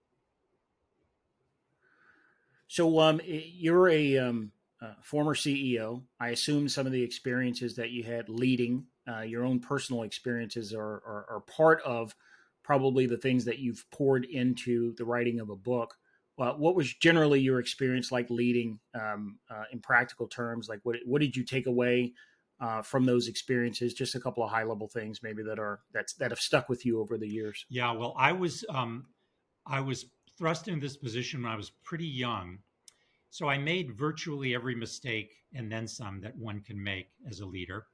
So, 2.69 3.01
um, 3.01 3.21
you're 3.25 3.89
a 3.89 4.19
um, 4.19 4.53
uh, 4.81 4.95
former 5.03 5.35
CEO. 5.35 6.03
I 6.21 6.31
assume 6.31 6.69
some 6.69 6.87
of 6.87 6.93
the 6.93 7.03
experiences 7.03 7.77
that 7.77 7.91
you 7.91 8.05
had 8.05 8.29
leading 8.29 8.87
uh, 9.09 9.21
your 9.21 9.45
own 9.45 9.61
personal 9.61 10.03
experiences 10.03 10.73
are, 10.73 11.03
are, 11.07 11.27
are, 11.31 11.41
part 11.41 11.83
of 11.85 12.15
probably 12.63 13.07
the 13.07 13.19
things 13.19 13.45
that 13.45 13.59
you've 13.59 13.85
poured 13.91 14.25
into 14.25 14.95
the 14.95 15.05
writing 15.05 15.41
of 15.41 15.51
a 15.51 15.57
book. 15.57 15.95
Uh, 16.39 16.53
what 16.53 16.75
was 16.75 16.93
generally 16.95 17.41
your 17.41 17.61
experience 17.61 18.11
like 18.11 18.29
leading 18.31 18.79
um, 18.95 19.39
uh, 19.51 19.65
in 19.73 19.81
practical 19.81 20.27
terms? 20.27 20.69
Like, 20.69 20.81
what 20.83 20.97
what 21.05 21.21
did 21.21 21.37
you 21.37 21.45
take 21.45 21.67
away 21.67 22.13
uh, 22.61 22.83
from 22.83 23.05
those 23.05 23.29
experiences? 23.29 23.95
Just 23.95 24.15
a 24.15 24.21
couple 24.21 24.43
of 24.43 24.51
high 24.51 24.65
level 24.65 24.89
things, 24.89 25.21
maybe 25.23 25.43
that 25.45 25.59
are 25.59 25.81
that's 25.93 26.15
that 26.15 26.31
have 26.31 26.41
stuck 26.41 26.69
with 26.69 26.85
you 26.85 27.01
over 27.01 27.19
the 27.19 27.29
years. 27.29 27.67
Yeah, 27.69 27.93
well, 27.93 28.15
I 28.19 28.33
was 28.33 28.65
um, 28.69 29.07
I 29.67 29.81
was 29.81 30.07
thrust 30.37 30.67
into 30.67 30.81
this 30.81 30.97
position 30.97 31.43
when 31.43 31.53
I 31.53 31.57
was 31.57 31.71
pretty 31.85 32.07
young. 32.07 32.59
So 33.31 33.49
I 33.49 33.59
made 33.59 33.97
virtually 33.97 34.55
every 34.55 34.75
mistake 34.75 35.35
and 35.53 35.71
then 35.71 35.87
some 35.89 36.21
that 36.21 36.37
one 36.37 36.61
can 36.61 36.83
make 36.83 37.09
as 37.29 37.41
a 37.41 37.47
leader. 37.47 37.87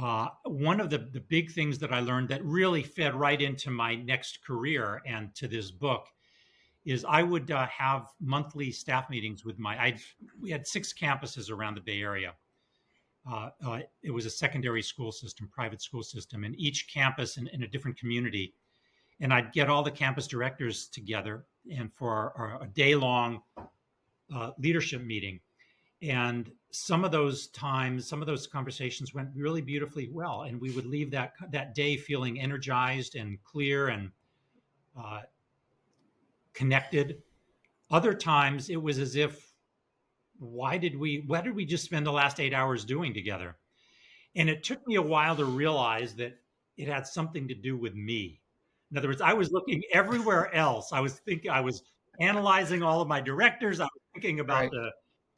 Uh, 0.00 0.28
one 0.44 0.80
of 0.80 0.90
the, 0.90 0.98
the 0.98 1.20
big 1.20 1.52
things 1.52 1.78
that 1.78 1.92
I 1.92 2.00
learned 2.00 2.28
that 2.30 2.44
really 2.44 2.82
fed 2.82 3.14
right 3.14 3.40
into 3.40 3.70
my 3.70 3.94
next 3.94 4.44
career 4.44 5.00
and 5.06 5.32
to 5.36 5.46
this 5.46 5.70
book 5.70 6.08
is 6.84 7.04
I 7.08 7.22
would 7.22 7.50
uh, 7.50 7.66
have 7.66 8.08
monthly 8.20 8.70
staff 8.70 9.08
meetings 9.08 9.44
with 9.44 9.58
my. 9.58 9.76
I 9.76 9.96
we 10.40 10.50
had 10.50 10.66
six 10.66 10.92
campuses 10.92 11.50
around 11.50 11.76
the 11.76 11.80
Bay 11.80 12.02
Area. 12.02 12.34
Uh, 13.30 13.50
uh, 13.64 13.78
it 14.02 14.10
was 14.10 14.26
a 14.26 14.30
secondary 14.30 14.82
school 14.82 15.10
system, 15.10 15.48
private 15.50 15.80
school 15.80 16.02
system, 16.02 16.44
and 16.44 16.54
each 16.58 16.92
campus 16.92 17.38
in, 17.38 17.46
in 17.48 17.62
a 17.62 17.68
different 17.68 17.98
community. 17.98 18.54
And 19.20 19.32
I'd 19.32 19.52
get 19.52 19.70
all 19.70 19.82
the 19.82 19.90
campus 19.90 20.26
directors 20.26 20.88
together 20.88 21.46
and 21.74 21.90
for 21.94 22.10
our, 22.10 22.32
our, 22.36 22.62
a 22.64 22.66
day 22.66 22.94
long 22.94 23.40
uh, 24.34 24.50
leadership 24.58 25.02
meeting. 25.02 25.40
And 26.04 26.50
some 26.70 27.04
of 27.04 27.12
those 27.12 27.46
times, 27.48 28.06
some 28.06 28.20
of 28.20 28.26
those 28.26 28.46
conversations 28.46 29.14
went 29.14 29.30
really 29.34 29.62
beautifully 29.62 30.10
well, 30.12 30.42
and 30.42 30.60
we 30.60 30.70
would 30.72 30.84
leave 30.84 31.10
that 31.12 31.32
that 31.50 31.74
day 31.74 31.96
feeling 31.96 32.38
energized 32.38 33.14
and 33.16 33.42
clear 33.42 33.88
and 33.88 34.10
uh, 34.98 35.22
connected. 36.52 37.22
Other 37.90 38.12
times, 38.12 38.68
it 38.68 38.82
was 38.82 38.98
as 38.98 39.16
if, 39.16 39.54
why 40.38 40.76
did 40.76 40.98
we? 40.98 41.24
What 41.26 41.44
did 41.44 41.54
we 41.54 41.64
just 41.64 41.84
spend 41.84 42.04
the 42.04 42.12
last 42.12 42.38
eight 42.38 42.52
hours 42.52 42.84
doing 42.84 43.14
together? 43.14 43.56
And 44.36 44.50
it 44.50 44.62
took 44.62 44.86
me 44.86 44.96
a 44.96 45.02
while 45.02 45.36
to 45.36 45.44
realize 45.44 46.14
that 46.16 46.36
it 46.76 46.88
had 46.88 47.06
something 47.06 47.48
to 47.48 47.54
do 47.54 47.76
with 47.76 47.94
me. 47.94 48.40
In 48.90 48.98
other 48.98 49.08
words, 49.08 49.22
I 49.22 49.32
was 49.32 49.52
looking 49.52 49.82
everywhere 49.92 50.54
else. 50.54 50.92
I 50.92 51.00
was 51.00 51.14
thinking, 51.20 51.50
I 51.50 51.60
was 51.60 51.82
analyzing 52.20 52.82
all 52.82 53.00
of 53.00 53.08
my 53.08 53.20
directors. 53.20 53.80
I 53.80 53.84
was 53.84 54.02
thinking 54.12 54.40
about 54.40 54.62
right. 54.62 54.70
the 54.70 54.90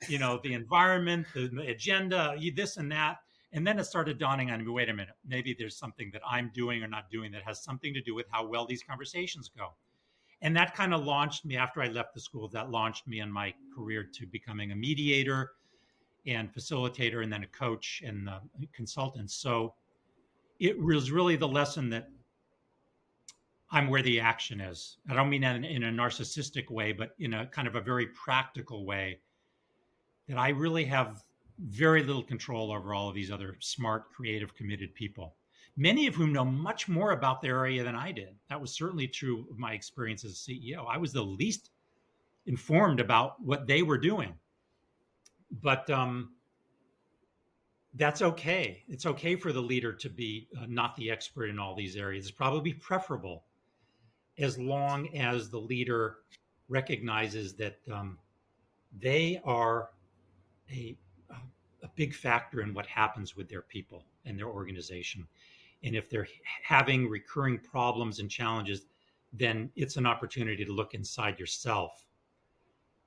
you 0.09 0.19
know, 0.19 0.41
the 0.43 0.55
environment, 0.55 1.27
the 1.35 1.67
agenda, 1.67 2.37
this 2.55 2.77
and 2.77 2.91
that. 2.93 3.19
And 3.53 3.67
then 3.67 3.79
it 3.79 3.85
started 3.85 4.19
dawning 4.19 4.51
on 4.51 4.65
me 4.65 4.71
wait 4.71 4.89
a 4.89 4.93
minute, 4.93 5.15
maybe 5.27 5.55
there's 5.59 5.77
something 5.77 6.11
that 6.13 6.23
I'm 6.29 6.51
doing 6.55 6.83
or 6.83 6.89
not 6.89 7.11
doing 7.11 7.33
that 7.33 7.43
has 7.43 7.63
something 7.63 7.95
to 7.95 8.03
do 8.03 8.15
with 8.15 8.27
how 8.31 8.47
well 8.47 8.67
these 8.67 8.83
conversations 8.83 9.51
go. 9.57 9.75
And 10.43 10.55
that 10.57 10.75
kind 10.75 10.93
of 10.93 11.05
launched 11.05 11.45
me 11.47 11.57
after 11.57 11.81
I 11.81 11.87
left 11.87 12.13
the 12.13 12.21
school, 12.21 12.49
that 12.49 12.71
launched 12.71 13.07
me 13.07 13.21
in 13.21 13.33
my 13.33 13.55
career 13.75 14.05
to 14.15 14.27
becoming 14.27 14.73
a 14.73 14.77
mediator 14.77 15.53
and 16.27 16.53
facilitator 16.53 17.23
and 17.23 17.33
then 17.33 17.45
a 17.45 17.47
coach 17.47 18.03
and 18.05 18.29
a 18.29 18.33
uh, 18.33 18.41
consultant. 18.75 19.31
So 19.31 19.75
it 20.59 20.79
was 20.79 21.11
really 21.11 21.37
the 21.37 21.49
lesson 21.49 21.89
that 21.91 22.09
I'm 23.71 23.89
where 23.89 24.03
the 24.03 24.21
action 24.21 24.61
is. 24.61 24.99
I 25.09 25.15
don't 25.15 25.31
mean 25.31 25.43
that 25.43 25.57
in, 25.57 25.65
in 25.65 25.85
a 25.85 25.91
narcissistic 25.91 26.71
way, 26.71 26.93
but 26.93 27.15
in 27.19 27.35
a 27.35 27.47
kind 27.47 27.67
of 27.67 27.75
a 27.75 27.81
very 27.81 28.07
practical 28.09 28.85
way 28.85 29.21
that 30.29 30.39
I 30.39 30.51
really 30.51 30.85
have 30.85 31.25
very 31.59 32.03
little 32.03 32.23
control 32.23 32.73
over 32.73 32.95
all 32.95 33.09
of 33.09 33.15
these 33.15 33.31
other 33.31 33.57
smart, 33.61 34.13
creative, 34.13 34.55
committed 34.55 34.95
people, 34.95 35.35
many 35.77 36.07
of 36.07 36.15
whom 36.15 36.33
know 36.33 36.45
much 36.45 36.89
more 36.89 37.13
about 37.13 37.41
their 37.41 37.59
area 37.59 37.83
than 37.83 37.95
I 37.95 38.13
did. 38.13 38.35
That 38.49 38.61
was 38.61 38.73
certainly 38.73 39.09
true 39.09 39.47
of 39.51 39.59
my 39.59 39.73
experience 39.73 40.25
as 40.25 40.33
a 40.33 40.51
CEO. 40.51 40.87
I 40.89 40.99
was 40.99 41.13
the 41.13 41.23
least 41.23 41.71
informed 42.47 43.01
about 43.01 43.41
what 43.43 43.67
they 43.67 43.83
were 43.83 43.99
doing. 43.99 44.35
But 45.63 45.89
um, 45.91 46.33
that's 47.95 48.23
okay. 48.23 48.83
It's 48.89 49.07
okay 49.07 49.37
for 49.37 49.53
the 49.53 49.61
leader 49.61 49.93
to 49.93 50.09
be 50.09 50.49
uh, 50.59 50.67
not 50.69 50.97
the 50.97 51.11
expert 51.11 51.47
in 51.47 51.59
all 51.59 51.75
these 51.75 51.97
areas. 51.97 52.27
It's 52.27 52.37
probably 52.37 52.73
preferable 52.73 53.45
as 54.39 54.59
long 54.59 55.15
as 55.17 55.49
the 55.49 55.59
leader 55.59 56.19
recognizes 56.69 57.55
that 57.55 57.79
um, 57.91 58.19
they 58.99 59.41
are 59.45 59.91
a, 60.71 60.97
a 61.83 61.89
big 61.95 62.15
factor 62.15 62.61
in 62.61 62.75
what 62.75 62.87
happens 62.87 63.37
with 63.37 63.49
their 63.49 63.63
people 63.63 64.05
and 64.25 64.39
their 64.39 64.49
organization. 64.49 65.27
And 65.85 65.95
if 65.95 66.09
they're 66.11 66.29
having 66.63 67.09
recurring 67.09 67.59
problems 67.59 68.19
and 68.19 68.31
challenges, 68.31 68.87
then 69.33 69.71
it's 69.77 69.97
an 69.97 70.07
opportunity 70.07 70.65
to 70.65 70.73
look 70.73 70.95
inside 70.95 71.39
yourself. 71.39 72.07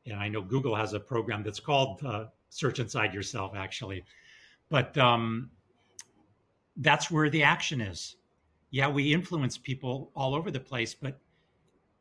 And 0.06 0.20
I 0.20 0.28
know 0.28 0.42
Google 0.42 0.76
has 0.76 0.94
a 0.94 1.00
program 1.00 1.44
that's 1.44 1.60
called 1.60 2.04
uh, 2.06 2.26
Search 2.50 2.80
Inside 2.80 3.14
Yourself, 3.14 3.54
actually. 3.56 4.04
But 4.70 4.98
um, 4.98 5.50
that's 6.78 7.12
where 7.12 7.30
the 7.30 7.44
action 7.44 7.82
is. 7.82 8.16
Yeah, 8.72 8.88
we 8.88 9.14
influence 9.14 9.58
people 9.58 10.12
all 10.16 10.36
over 10.36 10.52
the 10.52 10.60
place, 10.60 10.94
but 10.94 11.20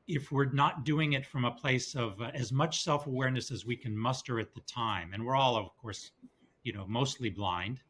if 0.09 0.33
we're 0.33 0.51
not 0.51 0.85
doing 0.85 1.13
it 1.13 1.25
from 1.25 1.45
a 1.45 1.51
place 1.51 1.95
of 1.95 2.21
uh, 2.21 2.31
as 2.35 2.51
much 2.51 2.83
self-awareness 2.83 3.51
as 3.51 3.65
we 3.65 3.77
can 3.77 3.97
muster 3.97 4.41
at 4.41 4.55
the 4.55 4.61
time 4.63 5.13
and 5.13 5.25
we're 5.25 5.37
all 5.37 5.57
of 5.57 5.69
course 5.81 6.11
you 6.65 6.73
know 6.73 6.85
mostly 6.89 7.31
blind 7.31 7.81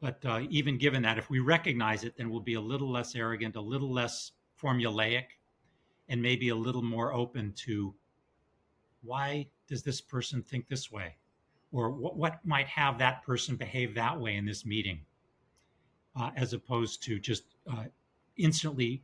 but 0.00 0.24
uh, 0.26 0.40
even 0.50 0.78
given 0.78 1.02
that 1.02 1.18
if 1.18 1.30
we 1.30 1.40
recognize 1.40 2.04
it 2.04 2.16
then 2.16 2.30
we'll 2.30 2.40
be 2.40 2.54
a 2.54 2.60
little 2.60 2.90
less 2.90 3.16
arrogant 3.16 3.56
a 3.56 3.60
little 3.60 3.92
less 3.92 4.32
formulaic 4.62 5.24
and 6.08 6.22
maybe 6.22 6.50
a 6.50 6.54
little 6.54 6.82
more 6.82 7.12
open 7.12 7.52
to 7.56 7.94
why 9.02 9.46
does 9.68 9.82
this 9.82 10.00
person 10.00 10.42
think 10.42 10.68
this 10.68 10.90
way? 10.90 11.16
Or 11.72 11.90
what, 11.90 12.16
what 12.16 12.44
might 12.44 12.66
have 12.68 12.98
that 12.98 13.24
person 13.24 13.56
behave 13.56 13.94
that 13.94 14.18
way 14.18 14.36
in 14.36 14.44
this 14.44 14.64
meeting? 14.64 15.00
Uh, 16.18 16.30
as 16.36 16.52
opposed 16.52 17.02
to 17.02 17.18
just 17.18 17.42
uh, 17.70 17.84
instantly 18.36 19.02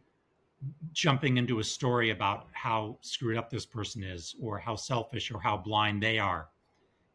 jumping 0.93 1.37
into 1.39 1.59
a 1.59 1.65
story 1.65 2.11
about 2.11 2.47
how 2.53 2.99
screwed 3.01 3.37
up 3.37 3.51
this 3.51 3.67
person 3.67 4.03
is 4.03 4.35
or 4.41 4.59
how 4.59 4.77
selfish 4.77 5.31
or 5.31 5.41
how 5.41 5.57
blind 5.57 6.03
they 6.03 6.19
are. 6.19 6.49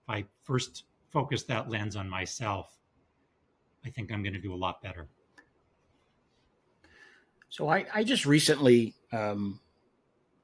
If 0.04 0.10
I 0.10 0.26
first 0.44 0.84
focus 1.10 1.44
that 1.44 1.70
lens 1.70 1.96
on 1.96 2.10
myself, 2.10 2.78
I 3.86 3.90
think 3.90 4.12
I'm 4.12 4.24
going 4.24 4.34
to 4.34 4.42
do 4.42 4.54
a 4.54 4.56
lot 4.56 4.82
better. 4.82 5.08
So 7.50 7.70
I, 7.70 7.86
I 7.94 8.04
just 8.04 8.26
recently 8.26 8.96
um, 9.14 9.60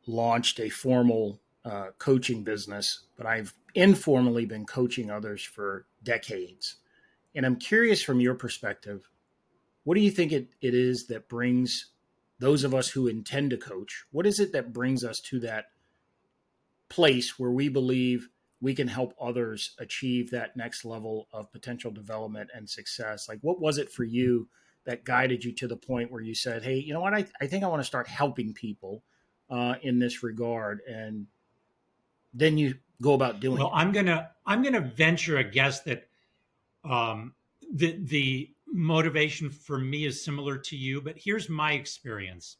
launched 0.08 0.60
a 0.60 0.70
formal 0.70 1.42
uh, 1.66 1.88
coaching 1.98 2.44
business, 2.44 3.02
but 3.18 3.26
I've 3.26 3.54
informally 3.76 4.46
been 4.46 4.66
coaching 4.66 5.12
others 5.12 5.44
for 5.44 5.86
decades. 6.04 6.78
And 7.36 7.46
I'm 7.46 7.58
curious 7.58 8.02
from 8.02 8.20
your 8.20 8.36
perspective, 8.36 9.10
what 9.84 9.96
do 9.96 10.02
you 10.02 10.12
think 10.12 10.32
it, 10.32 10.50
it 10.62 10.74
is 10.74 11.08
that 11.08 11.28
brings 11.28 11.88
those 12.44 12.66
of 12.66 12.76
us 12.76 12.90
who 12.90 13.08
intend 13.08 13.52
to 13.52 13.58
coach, 13.58 14.04
what 14.12 14.28
is 14.28 14.38
it 14.38 14.52
that 14.52 14.74
brings 14.74 15.04
us 15.04 15.22
to 15.22 15.40
that 15.40 15.68
place 16.90 17.40
where 17.40 17.52
we 17.52 17.70
believe 17.70 18.28
we 18.60 18.76
can 18.76 18.90
help 18.90 19.14
others 19.20 19.74
achieve 19.80 20.30
that 20.32 20.58
next 20.58 20.84
level 20.84 21.30
of 21.32 21.52
potential 21.54 21.90
development 21.90 22.50
and 22.54 22.70
success? 22.70 23.30
Like, 23.30 23.40
what 23.42 23.62
was 23.62 23.78
it 23.78 23.90
for 23.90 24.04
you 24.04 24.50
that 24.84 25.06
guided 25.06 25.46
you 25.46 25.54
to 25.54 25.68
the 25.68 25.78
point 25.78 26.12
where 26.12 26.22
you 26.22 26.36
said, 26.36 26.64
hey, 26.64 26.76
you 26.76 26.94
know 26.94 27.00
what? 27.00 27.14
I, 27.14 27.26
I 27.40 27.48
think 27.48 27.64
I 27.64 27.68
want 27.68 27.80
to 27.80 27.88
start 27.88 28.08
helping 28.08 28.54
people 28.54 29.04
uh, 29.50 29.76
in 29.82 30.00
this 30.00 30.22
regard. 30.22 30.82
And 30.86 31.28
then 32.34 32.58
you 32.58 32.76
go 33.02 33.14
about 33.14 33.40
doing 33.40 33.60
well, 33.60 33.68
it. 33.68 33.76
I'm 33.76 33.94
going 33.94 34.08
to, 34.08 34.30
I'm 34.46 34.62
going 34.62 34.74
to 34.74 34.82
venture 34.82 35.38
a 35.38 35.46
guess 35.46 35.80
that 35.84 36.10
um, 36.84 37.36
the, 37.74 37.98
the 38.02 38.53
motivation 38.74 39.52
for 39.52 39.78
me 39.78 40.06
is 40.06 40.26
similar 40.26 40.58
to 40.58 40.76
you, 40.76 41.00
but 41.00 41.16
here's 41.16 41.48
my 41.48 41.74
experience. 41.74 42.58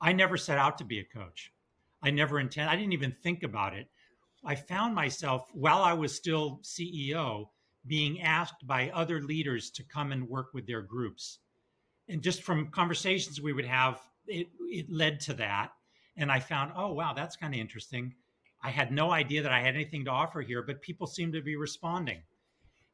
I 0.00 0.12
never 0.12 0.36
set 0.36 0.58
out 0.58 0.76
to 0.78 0.84
be 0.84 0.98
a 0.98 1.04
coach. 1.04 1.52
I 2.02 2.10
never 2.10 2.40
intend, 2.40 2.68
I 2.68 2.76
didn't 2.76 2.92
even 2.92 3.14
think 3.22 3.44
about 3.44 3.74
it. 3.74 3.88
I 4.44 4.56
found 4.56 4.94
myself 4.94 5.48
while 5.54 5.82
I 5.82 5.92
was 5.92 6.14
still 6.14 6.60
CEO 6.62 7.46
being 7.86 8.20
asked 8.20 8.66
by 8.66 8.90
other 8.90 9.22
leaders 9.22 9.70
to 9.70 9.84
come 9.84 10.10
and 10.10 10.28
work 10.28 10.52
with 10.52 10.66
their 10.66 10.82
groups. 10.82 11.38
And 12.08 12.20
just 12.20 12.42
from 12.42 12.68
conversations 12.68 13.40
we 13.40 13.52
would 13.52 13.64
have, 13.64 14.00
it, 14.26 14.48
it 14.60 14.90
led 14.90 15.20
to 15.20 15.34
that. 15.34 15.70
And 16.16 16.32
I 16.32 16.40
found, 16.40 16.72
oh, 16.76 16.92
wow, 16.92 17.14
that's 17.14 17.36
kind 17.36 17.54
of 17.54 17.60
interesting. 17.60 18.14
I 18.62 18.70
had 18.70 18.90
no 18.90 19.12
idea 19.12 19.42
that 19.42 19.52
I 19.52 19.60
had 19.60 19.74
anything 19.74 20.04
to 20.06 20.10
offer 20.10 20.40
here, 20.40 20.62
but 20.62 20.82
people 20.82 21.06
seem 21.06 21.32
to 21.32 21.42
be 21.42 21.56
responding 21.56 22.22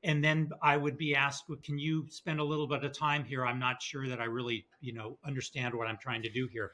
and 0.02 0.24
then 0.24 0.50
I 0.62 0.76
would 0.76 0.96
be 0.96 1.14
asked, 1.14 1.48
well, 1.48 1.58
"Can 1.62 1.78
you 1.78 2.06
spend 2.08 2.40
a 2.40 2.44
little 2.44 2.66
bit 2.66 2.84
of 2.84 2.92
time 2.92 3.24
here? 3.24 3.44
I'm 3.44 3.58
not 3.58 3.82
sure 3.82 4.08
that 4.08 4.20
I 4.20 4.24
really, 4.24 4.66
you 4.80 4.92
know, 4.92 5.18
understand 5.24 5.74
what 5.74 5.86
I'm 5.86 5.98
trying 5.98 6.22
to 6.22 6.30
do 6.30 6.46
here." 6.46 6.72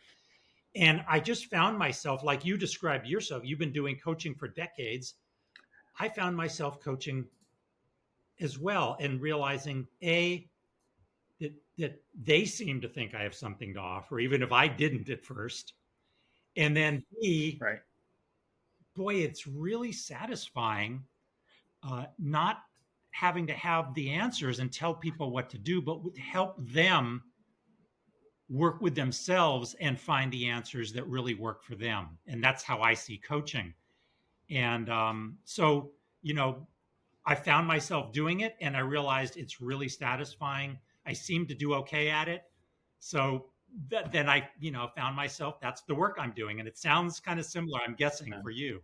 And 0.75 1.03
I 1.09 1.21
just 1.21 1.47
found 1.47 1.79
myself, 1.79 2.23
like 2.23 2.45
you 2.45 2.57
described 2.59 3.07
yourself, 3.07 3.43
you've 3.45 3.59
been 3.59 3.73
doing 3.73 3.99
coaching 3.99 4.35
for 4.35 4.47
decades. 4.49 5.15
I 5.99 6.09
found 6.09 6.37
myself 6.37 6.81
coaching 6.81 7.27
as 8.41 8.59
well, 8.59 8.97
and 9.01 9.21
realizing 9.21 9.87
a 10.03 10.47
that 11.41 11.55
that 11.79 12.03
they 12.15 12.45
seem 12.45 12.81
to 12.83 12.89
think 12.89 13.15
I 13.15 13.23
have 13.23 13.35
something 13.35 13.75
to 13.75 13.81
offer, 13.81 14.21
even 14.21 14.43
if 14.43 14.53
I 14.53 14.69
didn't 14.69 15.09
at 15.09 15.25
first. 15.25 15.73
And 16.57 16.77
then 16.77 17.05
B, 17.21 17.59
right. 17.61 17.81
boy, 18.95 19.17
it's 19.17 19.47
really 19.47 19.93
satisfying. 19.93 21.05
Uh, 21.83 22.07
not 22.19 22.63
having 23.19 23.47
to 23.47 23.55
have 23.55 23.95
the 23.95 24.11
answers 24.11 24.59
and 24.59 24.71
tell 24.71 24.93
people 24.93 25.31
what 25.31 25.49
to 25.49 25.57
do, 25.57 25.81
but 25.81 25.99
help 26.19 26.55
them 26.59 27.23
work 28.51 28.83
with 28.83 28.95
themselves 28.95 29.75
and 29.81 29.99
find 29.99 30.31
the 30.31 30.47
answers 30.47 30.93
that 30.93 31.07
really 31.07 31.33
work 31.33 31.65
for 31.65 31.75
them. 31.77 32.19
And 32.27 32.45
that's 32.45 32.63
how 32.63 32.83
I 32.83 32.93
see 32.93 33.17
coaching. 33.17 33.73
And 34.51 34.91
um, 34.91 35.39
so, 35.45 35.93
you 36.21 36.35
know, 36.35 36.67
I 37.25 37.35
found 37.35 37.67
myself 37.67 38.13
doing 38.13 38.41
it 38.41 38.55
and 38.61 38.77
I 38.77 38.81
realized 38.81 39.39
it's 39.39 39.63
really 39.63 39.89
satisfying. 39.89 40.79
I 41.07 41.15
seem 41.15 41.47
to 41.47 41.55
do 41.55 41.73
okay 41.75 42.11
at 42.11 42.29
it. 42.29 42.43
So 43.01 43.47
th- 43.89 44.07
then 44.13 44.29
I, 44.29 44.47
you 44.61 44.73
know, 44.73 44.91
found 44.95 45.17
myself 45.17 45.59
that's 45.59 45.81
the 45.83 45.95
work 45.95 46.19
I'm 46.21 46.33
doing. 46.33 46.61
And 46.61 46.69
it 46.69 46.77
sounds 46.77 47.19
kind 47.19 47.41
of 47.41 47.47
similar, 47.47 47.81
I'm 47.81 47.95
guessing, 47.95 48.29
yeah. 48.29 48.43
for 48.43 48.51
you. 48.51 48.83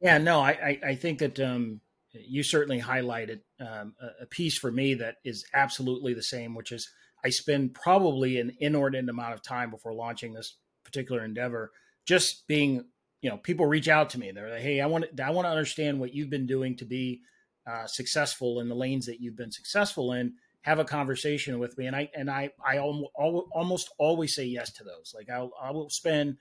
Yeah, 0.00 0.16
no, 0.16 0.40
I, 0.40 0.50
I, 0.50 0.80
I 0.86 0.94
think 0.94 1.18
that 1.18 1.38
um, 1.38 1.82
you 2.12 2.42
certainly 2.42 2.80
highlighted 2.80 3.40
um, 3.60 3.94
a, 4.20 4.26
piece 4.26 4.58
for 4.58 4.70
me 4.70 4.94
that 4.94 5.16
is 5.24 5.44
absolutely 5.54 6.14
the 6.14 6.22
same, 6.22 6.54
which 6.54 6.72
is 6.72 6.90
I 7.24 7.30
spend 7.30 7.74
probably 7.74 8.38
an 8.38 8.56
inordinate 8.58 9.10
amount 9.10 9.34
of 9.34 9.42
time 9.42 9.70
before 9.70 9.92
launching 9.92 10.32
this 10.32 10.56
particular 10.84 11.24
endeavor 11.24 11.70
just 12.06 12.46
being, 12.48 12.84
you 13.20 13.30
know, 13.30 13.36
people 13.36 13.66
reach 13.66 13.88
out 13.88 14.10
to 14.10 14.18
me. 14.18 14.32
They're 14.32 14.50
like, 14.50 14.62
"Hey, 14.62 14.80
I 14.80 14.86
want 14.86 15.04
to, 15.16 15.24
I 15.24 15.30
want 15.30 15.46
to 15.46 15.50
understand 15.50 16.00
what 16.00 16.14
you've 16.14 16.30
been 16.30 16.46
doing 16.46 16.76
to 16.78 16.84
be 16.84 17.20
uh, 17.66 17.86
successful 17.86 18.60
in 18.60 18.68
the 18.68 18.74
lanes 18.74 19.06
that 19.06 19.20
you've 19.20 19.36
been 19.36 19.52
successful 19.52 20.12
in." 20.12 20.34
Have 20.62 20.78
a 20.78 20.84
conversation 20.84 21.58
with 21.58 21.78
me, 21.78 21.86
and 21.86 21.96
I 21.96 22.10
and 22.14 22.30
I 22.30 22.50
I 22.64 22.78
almost 22.78 23.90
always 23.98 24.34
say 24.34 24.44
yes 24.44 24.72
to 24.74 24.84
those. 24.84 25.14
Like 25.14 25.30
I'll 25.30 25.52
I 25.62 25.70
will 25.70 25.88
spend 25.88 26.36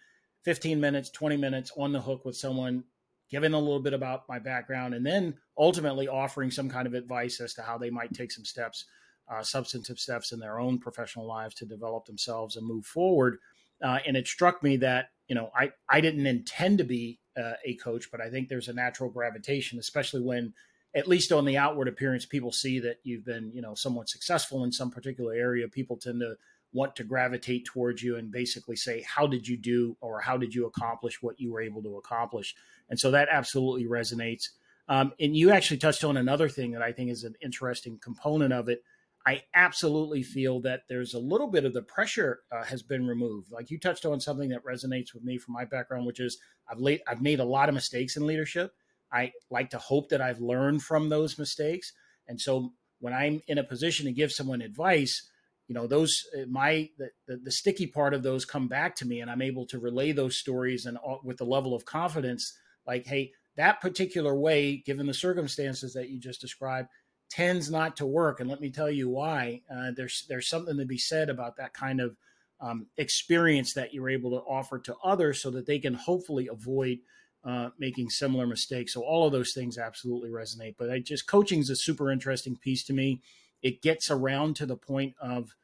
15 0.45 0.79
minutes, 0.79 1.09
20 1.09 1.37
minutes 1.37 1.71
on 1.77 1.93
the 1.93 2.01
hook 2.01 2.25
with 2.25 2.35
someone 2.35 2.83
giving 3.29 3.53
a 3.53 3.59
little 3.59 3.79
bit 3.79 3.93
about 3.93 4.27
my 4.27 4.39
background, 4.39 4.93
and 4.93 5.05
then 5.05 5.35
ultimately 5.57 6.07
offering 6.07 6.51
some 6.51 6.69
kind 6.69 6.87
of 6.87 6.93
advice 6.93 7.39
as 7.39 7.53
to 7.53 7.61
how 7.61 7.77
they 7.77 7.89
might 7.89 8.13
take 8.13 8.31
some 8.31 8.45
steps, 8.45 8.85
uh, 9.31 9.43
substantive 9.43 9.99
steps 9.99 10.31
in 10.31 10.39
their 10.39 10.59
own 10.59 10.79
professional 10.79 11.25
lives 11.25 11.55
to 11.55 11.65
develop 11.65 12.05
themselves 12.05 12.55
and 12.55 12.65
move 12.67 12.85
forward. 12.85 13.37
Uh, 13.83 13.99
and 14.05 14.17
it 14.17 14.27
struck 14.27 14.61
me 14.61 14.77
that 14.77 15.09
you 15.27 15.35
know 15.35 15.51
I 15.55 15.71
I 15.89 16.01
didn't 16.01 16.27
intend 16.27 16.79
to 16.79 16.83
be 16.83 17.19
uh, 17.37 17.53
a 17.65 17.75
coach, 17.75 18.11
but 18.11 18.21
I 18.21 18.29
think 18.29 18.49
there's 18.49 18.67
a 18.67 18.73
natural 18.73 19.09
gravitation, 19.09 19.79
especially 19.79 20.21
when 20.21 20.53
at 20.95 21.07
least 21.07 21.31
on 21.31 21.45
the 21.45 21.57
outward 21.57 21.87
appearance, 21.87 22.25
people 22.25 22.51
see 22.51 22.79
that 22.79 22.97
you've 23.03 23.25
been, 23.25 23.51
you 23.53 23.61
know, 23.61 23.75
somewhat 23.75 24.09
successful 24.09 24.63
in 24.63 24.71
some 24.71 24.89
particular 24.89 25.33
area. 25.33 25.67
People 25.67 25.97
tend 25.97 26.19
to 26.21 26.35
want 26.73 26.95
to 26.95 27.03
gravitate 27.03 27.65
towards 27.65 28.01
you 28.01 28.15
and 28.17 28.31
basically 28.31 28.75
say, 28.75 29.03
How 29.03 29.27
did 29.27 29.47
you 29.47 29.57
do 29.57 29.95
or 30.01 30.19
how 30.19 30.37
did 30.37 30.53
you 30.53 30.65
accomplish 30.65 31.21
what 31.21 31.39
you 31.39 31.51
were 31.51 31.61
able 31.61 31.83
to 31.83 31.97
accomplish? 31.97 32.55
And 32.89 32.99
so 32.99 33.11
that 33.11 33.29
absolutely 33.31 33.85
resonates. 33.85 34.45
Um, 34.87 35.13
and 35.19 35.35
you 35.35 35.51
actually 35.51 35.77
touched 35.77 36.03
on 36.03 36.17
another 36.17 36.49
thing 36.49 36.71
that 36.71 36.81
I 36.81 36.91
think 36.91 37.11
is 37.11 37.23
an 37.23 37.35
interesting 37.41 37.99
component 38.01 38.53
of 38.53 38.69
it. 38.69 38.81
I 39.25 39.43
absolutely 39.53 40.23
feel 40.23 40.61
that 40.61 40.83
there's 40.89 41.13
a 41.13 41.19
little 41.19 41.47
bit 41.47 41.65
of 41.65 41.73
the 41.73 41.83
pressure 41.83 42.39
uh, 42.51 42.63
has 42.63 42.81
been 42.81 43.05
removed. 43.05 43.51
Like 43.51 43.69
you 43.69 43.79
touched 43.79 44.05
on 44.05 44.19
something 44.19 44.49
that 44.49 44.65
resonates 44.65 45.13
with 45.13 45.23
me 45.23 45.37
from 45.37 45.53
my 45.53 45.65
background, 45.65 46.07
which 46.07 46.19
is 46.19 46.39
I've 46.69 46.79
late, 46.79 47.01
I've 47.07 47.21
made 47.21 47.39
a 47.39 47.45
lot 47.45 47.69
of 47.69 47.75
mistakes 47.75 48.17
in 48.17 48.25
leadership. 48.25 48.73
I 49.11 49.33
like 49.51 49.69
to 49.71 49.77
hope 49.77 50.09
that 50.09 50.21
I've 50.21 50.39
learned 50.39 50.81
from 50.81 51.09
those 51.09 51.37
mistakes. 51.37 51.93
And 52.27 52.39
so 52.39 52.73
when 52.99 53.13
I'm 53.13 53.41
in 53.47 53.57
a 53.57 53.63
position 53.63 54.05
to 54.05 54.11
give 54.11 54.31
someone 54.31 54.61
advice, 54.61 55.29
you 55.67 55.75
know 55.75 55.87
those 55.87 56.23
uh, 56.35 56.45
my 56.49 56.89
the, 56.97 57.09
the, 57.27 57.37
the, 57.37 57.51
sticky 57.51 57.87
part 57.87 58.13
of 58.13 58.23
those 58.23 58.43
come 58.43 58.67
back 58.67 58.95
to 58.95 59.05
me 59.05 59.21
and 59.21 59.29
i'm 59.29 59.41
able 59.41 59.67
to 59.67 59.77
relay 59.77 60.11
those 60.11 60.37
stories 60.37 60.85
and 60.87 60.97
with 61.23 61.37
the 61.37 61.45
level 61.45 61.75
of 61.75 61.85
confidence 61.85 62.57
like 62.89 63.05
hey 63.05 63.31
that 63.55 63.81
particular 63.81 64.35
way 64.35 64.77
given 64.85 65.05
the 65.05 65.13
circumstances 65.13 65.93
that 65.93 66.09
you 66.09 66.19
just 66.19 66.41
described 66.41 66.89
tends 67.29 67.69
not 67.69 67.97
to 67.97 68.05
work. 68.05 68.39
And 68.39 68.49
let 68.49 68.59
me 68.59 68.71
tell 68.71 68.89
you 68.89 69.07
why. 69.09 69.61
Uh, 69.71 69.91
there's 69.95 70.25
there's 70.27 70.49
something 70.49 70.77
to 70.77 70.85
be 70.85 70.97
said 70.97 71.29
about 71.29 71.57
that 71.57 71.73
kind 71.73 72.01
of 72.01 72.15
um, 72.59 72.87
experience 72.97 73.73
that 73.73 73.93
you're 73.93 74.09
able 74.09 74.31
to 74.31 74.45
offer 74.45 74.79
to 74.79 74.95
others 75.03 75.41
so 75.41 75.51
that 75.51 75.65
they 75.65 75.79
can 75.79 75.93
hopefully 75.93 76.47
avoid 76.47 76.99
uh, 77.45 77.69
making 77.77 78.09
similar 78.09 78.45
mistakes. 78.45 78.93
So 78.93 79.01
all 79.01 79.25
of 79.25 79.31
those 79.31 79.53
things 79.53 79.77
absolutely 79.77 80.29
resonate. 80.29 80.75
But 80.77 80.89
i 80.89 80.99
just 80.99 81.27
coaching 81.27 81.59
is 81.59 81.69
a 81.69 81.75
super 81.75 82.11
interesting 82.11 82.57
piece 82.57 82.83
to 82.85 82.93
me. 82.93 83.21
It 83.61 83.81
gets 83.81 84.09
around 84.09 84.55
to 84.57 84.65
the 84.65 84.75
point 84.75 85.13
of 85.21 85.55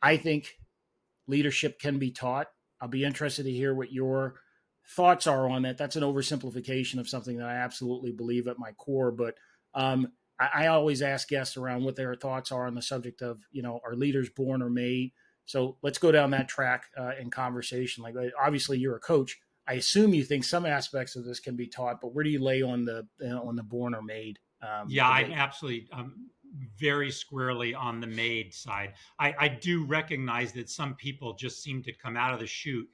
I 0.00 0.16
think 0.16 0.58
leadership 1.26 1.78
can 1.78 1.98
be 1.98 2.10
taught. 2.10 2.48
I'll 2.80 2.88
be 2.88 3.04
interested 3.04 3.44
to 3.44 3.50
hear 3.50 3.74
what 3.74 3.92
your 3.92 4.36
thoughts 4.94 5.26
are 5.26 5.48
on 5.48 5.62
that. 5.62 5.78
That's 5.78 5.96
an 5.96 6.02
oversimplification 6.02 6.98
of 6.98 7.08
something 7.08 7.38
that 7.38 7.48
I 7.48 7.54
absolutely 7.54 8.12
believe 8.12 8.46
at 8.46 8.58
my 8.58 8.72
core. 8.72 9.10
But 9.10 9.34
um, 9.74 10.12
I, 10.38 10.64
I, 10.64 10.66
always 10.68 11.02
ask 11.02 11.28
guests 11.28 11.56
around 11.56 11.84
what 11.84 11.96
their 11.96 12.14
thoughts 12.14 12.52
are 12.52 12.66
on 12.66 12.74
the 12.74 12.82
subject 12.82 13.22
of, 13.22 13.40
you 13.50 13.62
know, 13.62 13.80
are 13.84 13.94
leaders 13.94 14.28
born 14.28 14.62
or 14.62 14.70
made? 14.70 15.12
So 15.44 15.76
let's 15.82 15.98
go 15.98 16.12
down 16.12 16.30
that 16.32 16.48
track 16.48 16.84
uh, 16.96 17.12
in 17.20 17.30
conversation. 17.30 18.04
Like, 18.04 18.14
obviously, 18.40 18.78
you're 18.78 18.96
a 18.96 19.00
coach. 19.00 19.38
I 19.66 19.74
assume 19.74 20.14
you 20.14 20.24
think 20.24 20.44
some 20.44 20.66
aspects 20.66 21.16
of 21.16 21.24
this 21.24 21.40
can 21.40 21.56
be 21.56 21.68
taught, 21.68 22.00
but 22.00 22.14
where 22.14 22.24
do 22.24 22.30
you 22.30 22.42
lay 22.42 22.62
on 22.62 22.84
the 22.84 23.06
uh, 23.24 23.40
on 23.40 23.56
the 23.56 23.62
born 23.62 23.94
or 23.94 24.02
made? 24.02 24.38
Um, 24.62 24.86
yeah, 24.88 25.08
I 25.08 25.30
absolutely. 25.34 25.88
Um, 25.92 26.30
very 26.78 27.10
squarely 27.10 27.74
on 27.74 28.00
the 28.00 28.06
made 28.06 28.52
side. 28.52 28.92
I, 29.18 29.34
I 29.38 29.48
do 29.48 29.86
recognize 29.86 30.52
that 30.52 30.68
some 30.68 30.94
people 30.94 31.34
just 31.34 31.62
seem 31.62 31.82
to 31.84 31.92
come 31.94 32.14
out 32.14 32.34
of 32.34 32.40
the 32.40 32.46
chute 32.46 32.88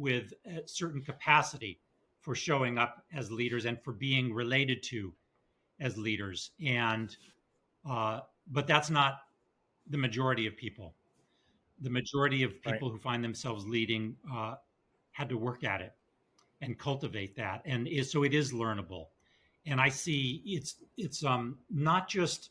with 0.00 0.32
a 0.46 0.66
certain 0.66 1.02
capacity 1.02 1.78
for 2.20 2.34
showing 2.34 2.78
up 2.78 3.04
as 3.14 3.30
leaders 3.30 3.66
and 3.66 3.80
for 3.82 3.92
being 3.92 4.32
related 4.32 4.82
to 4.82 5.12
as 5.78 5.98
leaders. 5.98 6.52
And 6.64 7.14
uh, 7.88 8.20
but 8.50 8.66
that's 8.66 8.90
not 8.90 9.18
the 9.88 9.98
majority 9.98 10.46
of 10.46 10.56
people. 10.56 10.94
The 11.82 11.90
majority 11.90 12.42
of 12.42 12.60
people 12.62 12.88
right. 12.88 12.92
who 12.92 12.98
find 12.98 13.22
themselves 13.22 13.66
leading 13.66 14.16
uh, 14.32 14.54
had 15.12 15.28
to 15.28 15.36
work 15.36 15.64
at 15.64 15.80
it 15.80 15.92
and 16.62 16.78
cultivate 16.78 17.36
that, 17.36 17.62
and 17.64 17.86
is, 17.86 18.10
so 18.10 18.22
it 18.22 18.34
is 18.34 18.52
learnable. 18.52 19.06
And 19.66 19.80
I 19.80 19.90
see 19.90 20.42
it's 20.46 20.76
it's 20.96 21.24
um, 21.24 21.58
not 21.70 22.08
just 22.08 22.50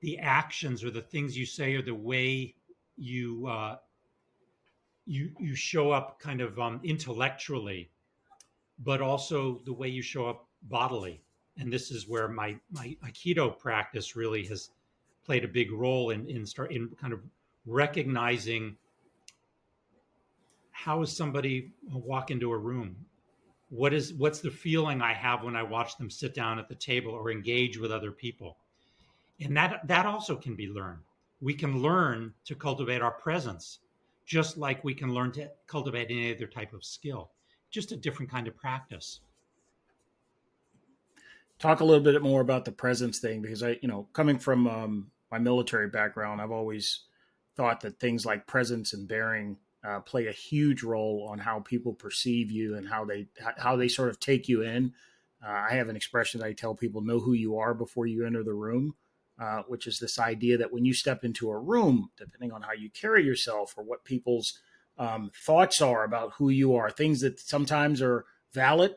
the 0.00 0.18
actions 0.18 0.84
or 0.84 0.90
the 0.90 1.02
things 1.02 1.36
you 1.36 1.46
say 1.46 1.74
or 1.74 1.82
the 1.82 1.94
way 1.94 2.54
you 2.96 3.46
uh, 3.46 3.76
you 5.08 5.30
you 5.38 5.54
show 5.54 5.90
up 5.90 6.20
kind 6.20 6.40
of 6.40 6.58
um, 6.60 6.80
intellectually, 6.84 7.90
but 8.84 9.00
also 9.00 9.60
the 9.64 9.72
way 9.72 9.88
you 9.88 10.02
show 10.02 10.28
up 10.28 10.46
bodily. 10.62 11.22
And 11.56 11.72
this 11.72 11.90
is 11.90 12.06
where 12.06 12.28
my 12.28 12.56
my 12.70 12.94
Aikido 13.04 13.58
practice 13.58 14.14
really 14.14 14.44
has 14.46 14.70
played 15.24 15.44
a 15.44 15.48
big 15.48 15.72
role 15.72 16.10
in 16.10 16.28
in 16.28 16.44
start 16.44 16.72
in 16.72 16.90
kind 17.00 17.14
of 17.14 17.20
recognizing 17.66 18.76
how 20.70 21.02
is 21.02 21.16
somebody 21.16 21.72
walk 21.90 22.30
into 22.30 22.52
a 22.52 22.58
room? 22.58 22.94
What 23.70 23.94
is 23.94 24.12
what's 24.12 24.40
the 24.40 24.50
feeling 24.50 25.00
i 25.02 25.12
have 25.12 25.42
when 25.42 25.56
i 25.56 25.62
watch 25.62 25.96
them 25.96 26.10
sit 26.10 26.34
down 26.34 26.58
at 26.58 26.68
the 26.68 26.74
table 26.74 27.12
or 27.12 27.30
engage 27.30 27.78
with 27.78 27.90
other 27.90 28.12
people? 28.12 28.58
And 29.40 29.56
that 29.56 29.86
that 29.88 30.04
also 30.04 30.36
can 30.36 30.54
be 30.54 30.68
learned. 30.68 31.00
We 31.40 31.54
can 31.54 31.80
learn 31.80 32.34
to 32.44 32.54
cultivate 32.54 33.00
our 33.00 33.12
presence 33.12 33.78
just 34.28 34.58
like 34.58 34.84
we 34.84 34.94
can 34.94 35.12
learn 35.12 35.32
to 35.32 35.50
cultivate 35.66 36.10
any 36.10 36.32
other 36.32 36.46
type 36.46 36.74
of 36.74 36.84
skill, 36.84 37.30
just 37.70 37.92
a 37.92 37.96
different 37.96 38.30
kind 38.30 38.46
of 38.46 38.54
practice. 38.54 39.20
Talk 41.58 41.80
a 41.80 41.84
little 41.84 42.04
bit 42.04 42.22
more 42.22 42.42
about 42.42 42.66
the 42.66 42.70
presence 42.70 43.18
thing 43.18 43.40
because 43.40 43.62
I, 43.62 43.78
you 43.80 43.88
know, 43.88 44.06
coming 44.12 44.38
from 44.38 44.68
um, 44.68 45.10
my 45.32 45.38
military 45.38 45.88
background, 45.88 46.42
I've 46.42 46.52
always 46.52 47.04
thought 47.56 47.80
that 47.80 47.98
things 47.98 48.26
like 48.26 48.46
presence 48.46 48.92
and 48.92 49.08
bearing 49.08 49.56
uh, 49.82 50.00
play 50.00 50.26
a 50.26 50.32
huge 50.32 50.82
role 50.82 51.26
on 51.30 51.38
how 51.38 51.60
people 51.60 51.94
perceive 51.94 52.50
you 52.50 52.76
and 52.76 52.86
how 52.86 53.06
they 53.06 53.28
how 53.56 53.76
they 53.76 53.88
sort 53.88 54.10
of 54.10 54.20
take 54.20 54.46
you 54.46 54.62
in. 54.62 54.92
Uh, 55.44 55.66
I 55.70 55.74
have 55.74 55.88
an 55.88 55.96
expression 55.96 56.40
that 56.40 56.46
I 56.46 56.52
tell 56.52 56.74
people: 56.74 57.00
know 57.00 57.18
who 57.18 57.32
you 57.32 57.56
are 57.58 57.72
before 57.72 58.06
you 58.06 58.26
enter 58.26 58.44
the 58.44 58.54
room 58.54 58.94
uh, 59.40 59.62
which 59.68 59.86
is 59.86 59.98
this 59.98 60.18
idea 60.18 60.58
that 60.58 60.72
when 60.72 60.84
you 60.84 60.92
step 60.92 61.24
into 61.24 61.50
a 61.50 61.58
room, 61.58 62.10
depending 62.16 62.52
on 62.52 62.62
how 62.62 62.72
you 62.72 62.90
carry 62.90 63.24
yourself 63.24 63.74
or 63.76 63.84
what 63.84 64.04
people's 64.04 64.58
um, 64.98 65.30
thoughts 65.44 65.80
are 65.80 66.04
about 66.04 66.32
who 66.38 66.48
you 66.48 66.74
are, 66.74 66.90
things 66.90 67.20
that 67.20 67.38
sometimes 67.38 68.02
are 68.02 68.24
valid, 68.52 68.96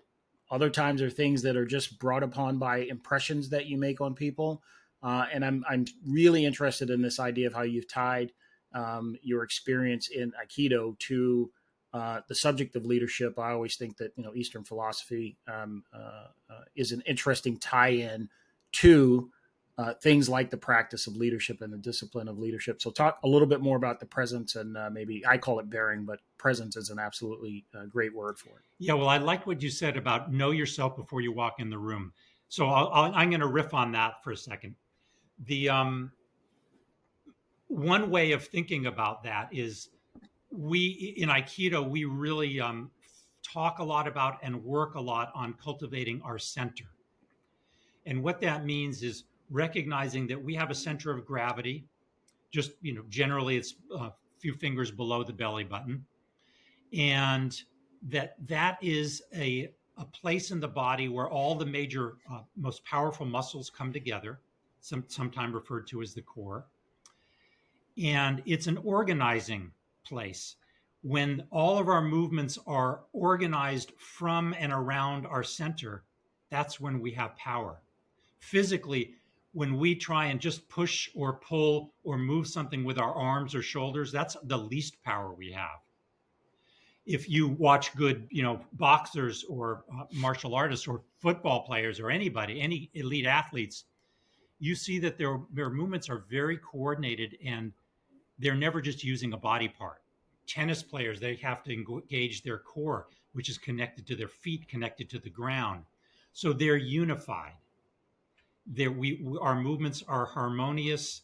other 0.49 0.69
times 0.69 1.01
are 1.01 1.09
things 1.09 1.43
that 1.43 1.55
are 1.55 1.65
just 1.65 1.99
brought 1.99 2.23
upon 2.23 2.57
by 2.57 2.79
impressions 2.79 3.49
that 3.49 3.67
you 3.67 3.77
make 3.77 4.01
on 4.01 4.15
people. 4.15 4.61
Uh, 5.03 5.25
and 5.31 5.45
I'm 5.45 5.63
I'm 5.67 5.85
really 6.05 6.45
interested 6.45 6.89
in 6.89 7.01
this 7.01 7.19
idea 7.19 7.47
of 7.47 7.53
how 7.53 7.61
you've 7.61 7.87
tied 7.87 8.33
um, 8.73 9.17
your 9.21 9.43
experience 9.43 10.09
in 10.09 10.33
Aikido 10.33 10.97
to 10.99 11.51
uh, 11.93 12.21
the 12.27 12.35
subject 12.35 12.75
of 12.75 12.85
leadership. 12.85 13.37
I 13.39 13.51
always 13.51 13.75
think 13.75 13.97
that 13.97 14.13
you 14.15 14.23
know 14.23 14.33
Eastern 14.35 14.63
philosophy 14.63 15.37
um, 15.47 15.83
uh, 15.93 16.27
uh 16.49 16.63
is 16.75 16.91
an 16.91 17.01
interesting 17.05 17.57
tie-in 17.57 18.29
to 18.73 19.31
uh, 19.77 19.93
things 19.95 20.27
like 20.27 20.49
the 20.49 20.57
practice 20.57 21.07
of 21.07 21.15
leadership 21.15 21.61
and 21.61 21.71
the 21.71 21.77
discipline 21.77 22.27
of 22.27 22.37
leadership. 22.37 22.81
So, 22.81 22.91
talk 22.91 23.19
a 23.23 23.27
little 23.27 23.47
bit 23.47 23.61
more 23.61 23.77
about 23.77 23.99
the 23.99 24.05
presence 24.05 24.55
and 24.55 24.77
uh, 24.77 24.89
maybe 24.91 25.25
I 25.25 25.37
call 25.37 25.59
it 25.59 25.69
bearing, 25.69 26.05
but 26.05 26.19
presence 26.37 26.75
is 26.75 26.89
an 26.89 26.99
absolutely 26.99 27.65
uh, 27.73 27.85
great 27.85 28.13
word 28.13 28.37
for 28.37 28.49
it. 28.49 28.65
Yeah, 28.79 28.93
well, 28.93 29.09
I 29.09 29.17
like 29.17 29.47
what 29.47 29.61
you 29.61 29.69
said 29.69 29.97
about 29.97 30.31
know 30.31 30.51
yourself 30.51 30.95
before 30.95 31.21
you 31.21 31.31
walk 31.31 31.55
in 31.59 31.69
the 31.69 31.77
room. 31.77 32.13
So, 32.49 32.67
i 32.67 33.23
am 33.23 33.29
going 33.29 33.39
to 33.39 33.47
riff 33.47 33.73
on 33.73 33.93
that 33.93 34.23
for 34.23 34.31
a 34.31 34.37
second. 34.37 34.75
The 35.45 35.69
um, 35.69 36.11
one 37.67 38.09
way 38.09 38.33
of 38.33 38.45
thinking 38.45 38.87
about 38.87 39.23
that 39.23 39.47
is 39.53 39.89
we 40.51 41.15
in 41.17 41.29
Aikido 41.29 41.89
we 41.89 42.03
really 42.03 42.59
um, 42.59 42.91
talk 43.41 43.79
a 43.79 43.83
lot 43.83 44.07
about 44.07 44.37
and 44.43 44.63
work 44.63 44.95
a 44.95 45.01
lot 45.01 45.31
on 45.33 45.53
cultivating 45.53 46.21
our 46.23 46.37
center. 46.37 46.85
And 48.05 48.21
what 48.21 48.41
that 48.41 48.65
means 48.65 49.03
is 49.03 49.23
recognizing 49.51 50.25
that 50.27 50.41
we 50.41 50.55
have 50.55 50.71
a 50.71 50.75
center 50.75 51.11
of 51.11 51.25
gravity. 51.25 51.85
Just, 52.51 52.71
you 52.81 52.93
know, 52.93 53.03
generally 53.09 53.57
it's 53.57 53.75
a 53.95 54.11
few 54.39 54.53
fingers 54.53 54.89
below 54.89 55.23
the 55.23 55.33
belly 55.33 55.63
button. 55.63 56.05
And 56.93 57.61
that 58.09 58.35
that 58.47 58.77
is 58.81 59.21
a, 59.35 59.71
a 59.97 60.05
place 60.05 60.51
in 60.51 60.59
the 60.59 60.67
body 60.67 61.09
where 61.09 61.29
all 61.29 61.55
the 61.55 61.65
major, 61.65 62.15
uh, 62.31 62.41
most 62.55 62.83
powerful 62.83 63.25
muscles 63.25 63.69
come 63.69 63.93
together, 63.93 64.39
some, 64.79 65.03
sometimes 65.07 65.53
referred 65.53 65.85
to 65.87 66.01
as 66.01 66.13
the 66.13 66.21
core. 66.21 66.65
And 68.01 68.41
it's 68.45 68.67
an 68.67 68.77
organizing 68.77 69.71
place. 70.05 70.55
When 71.03 71.43
all 71.51 71.77
of 71.77 71.87
our 71.87 72.01
movements 72.01 72.57
are 72.67 73.01
organized 73.11 73.91
from 73.97 74.55
and 74.57 74.71
around 74.71 75.25
our 75.25 75.43
center, 75.43 76.03
that's 76.49 76.79
when 76.79 76.99
we 76.99 77.11
have 77.11 77.35
power. 77.37 77.81
Physically, 78.39 79.15
when 79.53 79.77
we 79.77 79.95
try 79.95 80.25
and 80.25 80.39
just 80.39 80.67
push 80.69 81.09
or 81.13 81.33
pull 81.33 81.93
or 82.03 82.17
move 82.17 82.47
something 82.47 82.83
with 82.83 82.97
our 82.97 83.13
arms 83.13 83.53
or 83.53 83.61
shoulders, 83.61 84.11
that's 84.11 84.37
the 84.43 84.57
least 84.57 85.01
power 85.03 85.33
we 85.33 85.51
have. 85.51 85.79
If 87.05 87.29
you 87.29 87.49
watch 87.49 87.95
good, 87.95 88.27
you 88.29 88.43
know, 88.43 88.61
boxers 88.73 89.43
or 89.49 89.83
uh, 89.93 90.03
martial 90.13 90.55
artists 90.55 90.87
or 90.87 91.01
football 91.19 91.63
players 91.63 91.99
or 91.99 92.09
anybody, 92.09 92.61
any 92.61 92.89
elite 92.93 93.25
athletes, 93.25 93.85
you 94.59 94.75
see 94.75 94.99
that 94.99 95.17
their 95.17 95.39
their 95.51 95.69
movements 95.69 96.09
are 96.09 96.23
very 96.29 96.57
coordinated 96.57 97.37
and 97.43 97.73
they're 98.37 98.55
never 98.55 98.81
just 98.81 99.03
using 99.03 99.33
a 99.33 99.37
body 99.37 99.67
part. 99.67 100.01
Tennis 100.47 100.83
players, 100.83 101.19
they 101.19 101.35
have 101.35 101.63
to 101.63 101.73
engage 101.73 102.43
their 102.43 102.59
core, 102.59 103.07
which 103.33 103.49
is 103.49 103.57
connected 103.57 104.05
to 104.07 104.15
their 104.15 104.27
feet, 104.27 104.67
connected 104.67 105.09
to 105.09 105.19
the 105.19 105.29
ground. 105.29 105.83
So 106.33 106.53
they're 106.53 106.77
unified 106.77 107.53
there 108.65 108.91
we, 108.91 109.21
we 109.23 109.37
our 109.39 109.55
movements 109.59 110.03
are 110.07 110.25
harmonious 110.25 111.21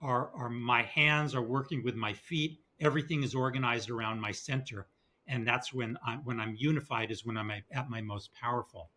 our, 0.00 0.30
our 0.34 0.50
my 0.50 0.82
hands 0.82 1.34
are 1.34 1.42
working 1.42 1.82
with 1.82 1.94
my 1.94 2.12
feet 2.12 2.60
everything 2.80 3.22
is 3.22 3.34
organized 3.34 3.90
around 3.90 4.20
my 4.20 4.32
center. 4.32 4.86
And 5.26 5.46
that's 5.46 5.72
when 5.72 5.96
i 6.06 6.16
when 6.16 6.38
i'm 6.38 6.54
unified 6.58 7.10
is 7.10 7.24
when 7.24 7.36
i'm 7.36 7.50
at 7.50 7.88
my 7.88 8.00
most 8.00 8.30
powerful. 8.34 8.90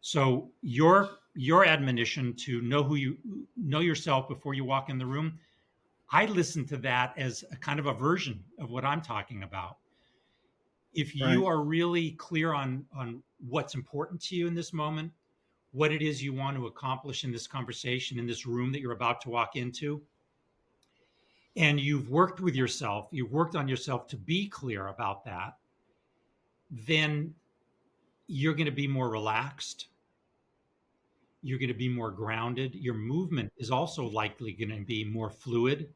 So 0.00 0.50
your 0.62 1.10
your 1.34 1.64
admonition 1.64 2.34
to 2.44 2.62
know 2.62 2.82
who 2.82 2.94
you 2.94 3.18
know 3.56 3.80
yourself 3.80 4.28
before 4.28 4.54
you 4.54 4.64
walk 4.64 4.88
in 4.88 4.98
the 4.98 5.06
room 5.06 5.38
i 6.10 6.26
listen 6.26 6.64
to 6.66 6.76
that 6.78 7.12
as 7.18 7.44
a 7.50 7.56
kind 7.56 7.80
of 7.80 7.86
a 7.86 7.92
version 7.92 8.42
of 8.58 8.70
what 8.70 8.84
i'm 8.84 9.02
talking 9.02 9.42
about. 9.42 9.76
If 10.94 11.14
you 11.14 11.26
right. 11.26 11.52
are 11.52 11.62
really 11.62 12.12
clear 12.12 12.54
on 12.54 12.86
on 12.96 13.22
what's 13.46 13.74
important 13.74 14.22
to 14.22 14.36
you 14.36 14.46
in 14.46 14.54
this 14.54 14.72
moment 14.72 15.12
what 15.74 15.90
it 15.90 16.02
is 16.02 16.22
you 16.22 16.32
want 16.32 16.56
to 16.56 16.68
accomplish 16.68 17.24
in 17.24 17.32
this 17.32 17.48
conversation, 17.48 18.16
in 18.16 18.26
this 18.28 18.46
room 18.46 18.70
that 18.70 18.80
you're 18.80 18.92
about 18.92 19.20
to 19.20 19.28
walk 19.28 19.56
into. 19.56 20.00
And 21.56 21.80
you've 21.80 22.10
worked 22.10 22.40
with 22.40 22.54
yourself, 22.54 23.08
you've 23.10 23.32
worked 23.32 23.56
on 23.56 23.66
yourself 23.66 24.06
to 24.08 24.16
be 24.16 24.48
clear 24.48 24.86
about 24.86 25.24
that, 25.24 25.56
then 26.70 27.34
you're 28.28 28.54
going 28.54 28.66
to 28.66 28.72
be 28.72 28.86
more 28.86 29.10
relaxed. 29.10 29.88
You're 31.42 31.58
going 31.58 31.68
to 31.68 31.74
be 31.74 31.88
more 31.88 32.10
grounded. 32.10 32.76
Your 32.76 32.94
movement 32.94 33.52
is 33.58 33.70
also 33.70 34.04
likely 34.04 34.52
going 34.52 34.70
to 34.70 34.84
be 34.84 35.04
more 35.04 35.28
fluid. 35.28 35.88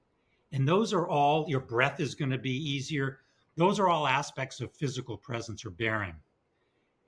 And 0.52 0.66
those 0.66 0.92
are 0.92 1.08
all, 1.08 1.46
your 1.48 1.60
breath 1.60 2.00
is 2.00 2.16
going 2.16 2.30
to 2.30 2.38
be 2.38 2.52
easier. 2.52 3.20
Those 3.56 3.78
are 3.78 3.88
all 3.88 4.08
aspects 4.08 4.60
of 4.60 4.72
physical 4.72 5.16
presence 5.16 5.64
or 5.64 5.70
bearing 5.70 6.14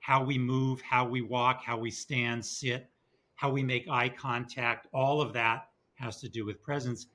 how 0.01 0.23
we 0.23 0.37
move, 0.37 0.81
how 0.81 1.07
we 1.07 1.21
walk, 1.21 1.61
how 1.63 1.77
we 1.77 1.89
stand, 1.89 2.43
sit, 2.43 2.89
how 3.35 3.49
we 3.49 3.63
make 3.63 3.87
eye 3.89 4.09
contact, 4.09 4.87
all 4.93 5.21
of 5.21 5.31
that 5.33 5.69
has 5.95 6.19
to 6.19 6.27
do 6.27 6.45
with 6.45 6.61
presence. 6.61 7.07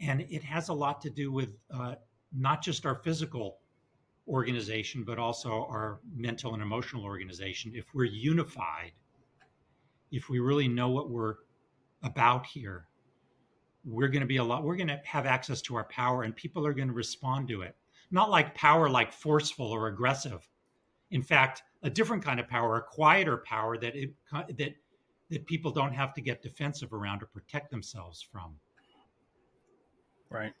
And 0.00 0.22
it 0.22 0.42
has 0.42 0.68
a 0.68 0.74
lot 0.74 1.00
to 1.02 1.10
do 1.10 1.30
with 1.30 1.56
uh, 1.72 1.94
not 2.36 2.62
just 2.62 2.86
our 2.86 2.96
physical 2.96 3.58
organization, 4.26 5.04
but 5.04 5.18
also 5.18 5.50
our 5.50 6.00
mental 6.14 6.54
and 6.54 6.62
emotional 6.62 7.04
organization. 7.04 7.72
If 7.74 7.86
we're 7.94 8.04
unified, 8.04 8.92
if 10.10 10.30
we 10.30 10.38
really 10.38 10.68
know 10.68 10.88
what 10.88 11.10
we're 11.10 11.36
about 12.02 12.46
here, 12.46 12.86
we're 13.84 14.08
going 14.08 14.20
to 14.20 14.26
be 14.26 14.38
a 14.38 14.44
lot, 14.44 14.64
we're 14.64 14.76
going 14.76 14.88
to 14.88 15.00
have 15.04 15.26
access 15.26 15.60
to 15.62 15.76
our 15.76 15.84
power 15.84 16.22
and 16.22 16.34
people 16.34 16.66
are 16.66 16.74
going 16.74 16.88
to 16.88 16.94
respond 16.94 17.48
to 17.48 17.62
it. 17.62 17.76
Not 18.10 18.30
like 18.30 18.54
power, 18.54 18.88
like 18.88 19.12
forceful 19.12 19.66
or 19.66 19.88
aggressive. 19.88 20.48
In 21.10 21.22
fact, 21.22 21.62
a 21.82 21.90
different 21.90 22.24
kind 22.24 22.40
of 22.40 22.48
power, 22.48 22.76
a 22.76 22.82
quieter 22.82 23.38
power 23.38 23.76
that 23.78 23.96
it, 23.96 24.10
that 24.32 24.74
that 25.30 25.46
people 25.46 25.70
don't 25.70 25.94
have 25.94 26.12
to 26.14 26.20
get 26.20 26.42
defensive 26.42 26.92
around 26.92 27.22
or 27.22 27.26
protect 27.26 27.70
themselves 27.70 28.20
from. 28.32 28.56
Right. 30.28 30.52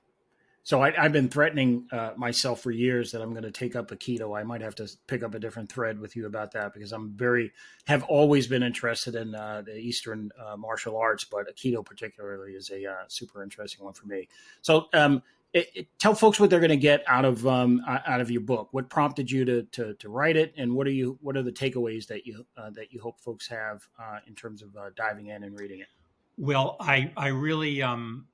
So 0.62 0.82
I, 0.82 0.90
have 0.90 1.12
been 1.12 1.28
threatening 1.28 1.88
uh, 1.90 2.10
myself 2.16 2.60
for 2.60 2.70
years 2.70 3.12
that 3.12 3.22
I'm 3.22 3.30
going 3.30 3.44
to 3.44 3.50
take 3.50 3.74
up 3.74 3.90
Aikido. 3.90 4.38
I 4.38 4.42
might 4.42 4.60
have 4.60 4.74
to 4.76 4.88
pick 5.06 5.22
up 5.22 5.34
a 5.34 5.38
different 5.38 5.72
thread 5.72 5.98
with 5.98 6.16
you 6.16 6.26
about 6.26 6.52
that 6.52 6.74
because 6.74 6.92
I'm 6.92 7.12
very 7.16 7.52
have 7.86 8.02
always 8.04 8.46
been 8.46 8.62
interested 8.62 9.14
in 9.14 9.34
uh, 9.34 9.62
the 9.64 9.76
Eastern 9.76 10.30
uh, 10.38 10.56
martial 10.56 10.96
arts, 10.96 11.24
but 11.24 11.46
Aikido 11.52 11.84
particularly 11.84 12.52
is 12.52 12.70
a 12.70 12.86
uh, 12.86 12.94
super 13.08 13.42
interesting 13.42 13.84
one 13.84 13.94
for 13.94 14.06
me. 14.06 14.28
So 14.60 14.88
um, 14.92 15.22
it, 15.52 15.68
it, 15.74 15.86
tell 15.98 16.14
folks 16.14 16.38
what 16.38 16.50
they're 16.50 16.60
going 16.60 16.70
to 16.70 16.76
get 16.76 17.02
out 17.06 17.24
of 17.24 17.46
um, 17.46 17.82
out 17.86 18.20
of 18.20 18.30
your 18.30 18.40
book. 18.40 18.68
What 18.72 18.88
prompted 18.88 19.30
you 19.30 19.44
to, 19.44 19.62
to, 19.62 19.94
to 19.94 20.08
write 20.08 20.36
it, 20.36 20.54
and 20.56 20.74
what 20.74 20.86
are 20.86 20.92
you 20.92 21.18
what 21.20 21.36
are 21.36 21.42
the 21.42 21.52
takeaways 21.52 22.06
that 22.06 22.26
you 22.26 22.46
uh, 22.56 22.70
that 22.70 22.92
you 22.92 23.00
hope 23.00 23.20
folks 23.20 23.48
have 23.48 23.86
uh, 23.98 24.18
in 24.26 24.34
terms 24.34 24.62
of 24.62 24.76
uh, 24.76 24.90
diving 24.94 25.26
in 25.26 25.42
and 25.42 25.58
reading 25.58 25.80
it? 25.80 25.88
Well, 26.36 26.76
I 26.80 27.12
I 27.16 27.28
really 27.28 27.82
um, 27.82 28.26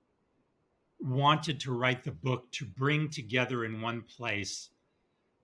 wanted 1.00 1.58
to 1.60 1.72
write 1.72 2.04
the 2.04 2.12
book 2.12 2.50
to 2.52 2.66
bring 2.66 3.08
together 3.08 3.64
in 3.64 3.80
one 3.80 4.02
place 4.02 4.70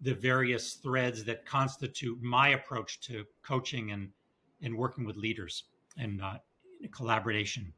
the 0.03 0.14
various 0.14 0.75
threads 0.75 1.25
that 1.25 1.47
constitute 1.47 2.20
my 2.20 2.51
approach 2.51 3.01
to 3.01 3.25
coaching 3.43 3.93
and 3.93 4.11
and 4.61 4.77
working 4.77 5.05
with 5.05 5.16
leaders 5.16 5.64
and 5.97 6.20
uh, 6.20 6.35
collaboration. 6.91 7.73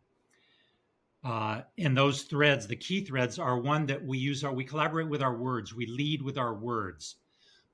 Uh, 1.25 1.62
and 1.79 1.97
those 1.97 2.22
threads, 2.25 2.66
the 2.66 2.77
key 2.77 3.03
threads, 3.03 3.39
are 3.39 3.59
one 3.59 3.87
that 3.87 4.05
we 4.05 4.18
use 4.18 4.45
our 4.45 4.53
we 4.53 4.62
collaborate 4.62 5.09
with 5.09 5.22
our 5.22 5.35
words, 5.35 5.75
we 5.75 5.87
lead 5.87 6.20
with 6.20 6.37
our 6.37 6.55
words, 6.55 7.16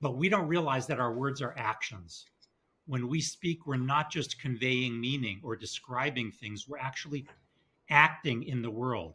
but 0.01 0.16
we 0.16 0.28
don't 0.28 0.46
realize 0.46 0.86
that 0.86 1.01
our 1.01 1.12
words 1.12 1.42
are 1.42 1.55
actions. 1.59 2.26
When 2.86 3.09
we 3.09 3.20
speak, 3.20 3.66
we're 3.66 3.76
not 3.76 4.11
just 4.11 4.40
conveying 4.40 5.01
meaning 5.01 5.40
or 5.42 5.57
describing 5.57 6.30
things, 6.30 6.68
we're 6.68 6.78
actually 6.78 7.26
acting 7.90 8.44
in 8.44 8.62
the 8.62 8.70
world. 8.70 9.14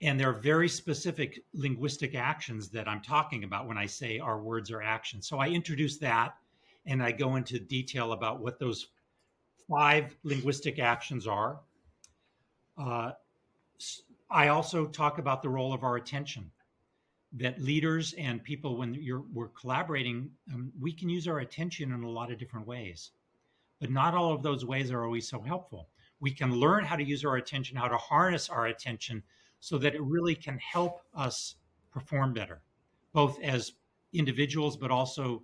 And 0.00 0.18
there 0.18 0.28
are 0.28 0.40
very 0.40 0.68
specific 0.68 1.42
linguistic 1.54 2.14
actions 2.14 2.68
that 2.68 2.86
I'm 2.86 3.00
talking 3.00 3.42
about 3.42 3.66
when 3.66 3.78
I 3.78 3.86
say 3.86 4.20
our 4.20 4.40
words 4.40 4.70
are 4.70 4.82
actions. 4.82 5.26
So 5.26 5.38
I 5.38 5.48
introduce 5.48 5.98
that 5.98 6.36
and 6.86 7.02
I 7.02 7.10
go 7.10 7.34
into 7.34 7.58
detail 7.58 8.12
about 8.12 8.40
what 8.40 8.60
those 8.60 8.88
five 9.68 10.16
linguistic 10.22 10.78
actions 10.78 11.26
are. 11.26 11.60
Uh, 12.76 13.12
I 14.30 14.48
also 14.48 14.86
talk 14.86 15.18
about 15.18 15.42
the 15.42 15.48
role 15.48 15.72
of 15.72 15.84
our 15.84 15.96
attention. 15.96 16.50
That 17.36 17.60
leaders 17.60 18.14
and 18.14 18.42
people, 18.42 18.76
when 18.76 18.94
you're 18.94 19.24
we're 19.32 19.48
collaborating, 19.48 20.30
um, 20.52 20.72
we 20.80 20.92
can 20.92 21.08
use 21.08 21.26
our 21.26 21.40
attention 21.40 21.92
in 21.92 22.04
a 22.04 22.10
lot 22.10 22.30
of 22.30 22.38
different 22.38 22.66
ways, 22.66 23.10
but 23.80 23.90
not 23.90 24.14
all 24.14 24.32
of 24.32 24.42
those 24.42 24.64
ways 24.64 24.92
are 24.92 25.04
always 25.04 25.28
so 25.28 25.40
helpful. 25.40 25.88
We 26.20 26.30
can 26.30 26.54
learn 26.54 26.84
how 26.84 26.94
to 26.94 27.02
use 27.02 27.24
our 27.24 27.36
attention, 27.36 27.76
how 27.76 27.88
to 27.88 27.96
harness 27.96 28.48
our 28.48 28.66
attention, 28.66 29.22
so 29.58 29.78
that 29.78 29.94
it 29.94 30.02
really 30.02 30.36
can 30.36 30.58
help 30.58 31.00
us 31.12 31.56
perform 31.90 32.34
better, 32.34 32.62
both 33.12 33.40
as 33.42 33.72
individuals, 34.12 34.76
but 34.76 34.92
also 34.92 35.42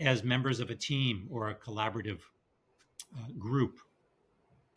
as 0.00 0.24
members 0.24 0.58
of 0.58 0.70
a 0.70 0.74
team 0.74 1.28
or 1.30 1.50
a 1.50 1.54
collaborative 1.54 2.18
uh, 3.16 3.30
group. 3.38 3.78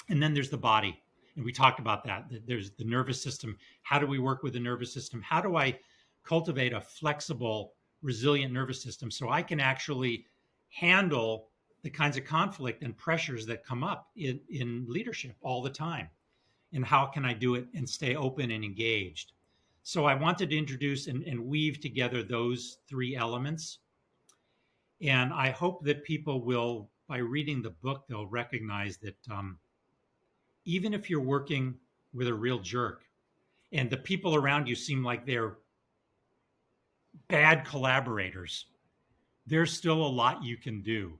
And 0.09 0.21
then 0.21 0.33
there's 0.35 0.51
the 0.51 0.57
body 0.57 1.01
and 1.35 1.43
we 1.43 1.51
talked 1.51 1.79
about 1.79 2.03
that. 2.05 2.25
There's 2.45 2.71
the 2.71 2.85
nervous 2.85 3.21
system. 3.21 3.57
How 3.81 3.99
do 3.99 4.07
we 4.07 4.19
work 4.19 4.41
with 4.41 4.53
the 4.53 4.59
nervous 4.59 4.93
system? 4.93 5.21
How 5.21 5.41
do 5.41 5.57
I 5.57 5.77
cultivate 6.23 6.73
a 6.73 6.81
flexible, 6.81 7.73
resilient 8.01 8.53
nervous 8.53 8.81
system 8.81 9.11
so 9.11 9.29
I 9.29 9.41
can 9.41 9.59
actually 9.59 10.25
handle 10.69 11.49
the 11.83 11.89
kinds 11.89 12.17
of 12.17 12.25
conflict 12.25 12.83
and 12.83 12.97
pressures 12.97 13.45
that 13.45 13.65
come 13.65 13.83
up 13.83 14.07
in, 14.15 14.39
in 14.49 14.85
leadership 14.87 15.35
all 15.41 15.61
the 15.61 15.69
time? 15.69 16.09
And 16.73 16.85
how 16.85 17.05
can 17.05 17.25
I 17.25 17.33
do 17.33 17.55
it 17.55 17.67
and 17.73 17.87
stay 17.87 18.15
open 18.15 18.51
and 18.51 18.63
engaged? 18.63 19.33
So 19.83 20.05
I 20.05 20.15
wanted 20.15 20.49
to 20.49 20.57
introduce 20.57 21.07
and, 21.07 21.23
and 21.23 21.45
weave 21.45 21.79
together 21.79 22.23
those 22.23 22.79
three 22.87 23.15
elements. 23.15 23.79
And 25.01 25.31
I 25.31 25.51
hope 25.51 25.83
that 25.83 26.03
people 26.03 26.43
will, 26.43 26.89
by 27.07 27.17
reading 27.17 27.61
the 27.61 27.69
book, 27.69 28.05
they'll 28.07 28.25
recognize 28.25 28.97
that 28.97 29.17
um, 29.29 29.59
even 30.65 30.93
if 30.93 31.09
you're 31.09 31.21
working 31.21 31.75
with 32.13 32.27
a 32.27 32.33
real 32.33 32.59
jerk 32.59 33.03
and 33.71 33.89
the 33.89 33.97
people 33.97 34.35
around 34.35 34.67
you 34.67 34.75
seem 34.75 35.03
like 35.03 35.25
they're 35.25 35.57
bad 37.27 37.65
collaborators, 37.65 38.65
there's 39.45 39.71
still 39.71 40.05
a 40.05 40.07
lot 40.07 40.43
you 40.43 40.57
can 40.57 40.81
do 40.81 41.17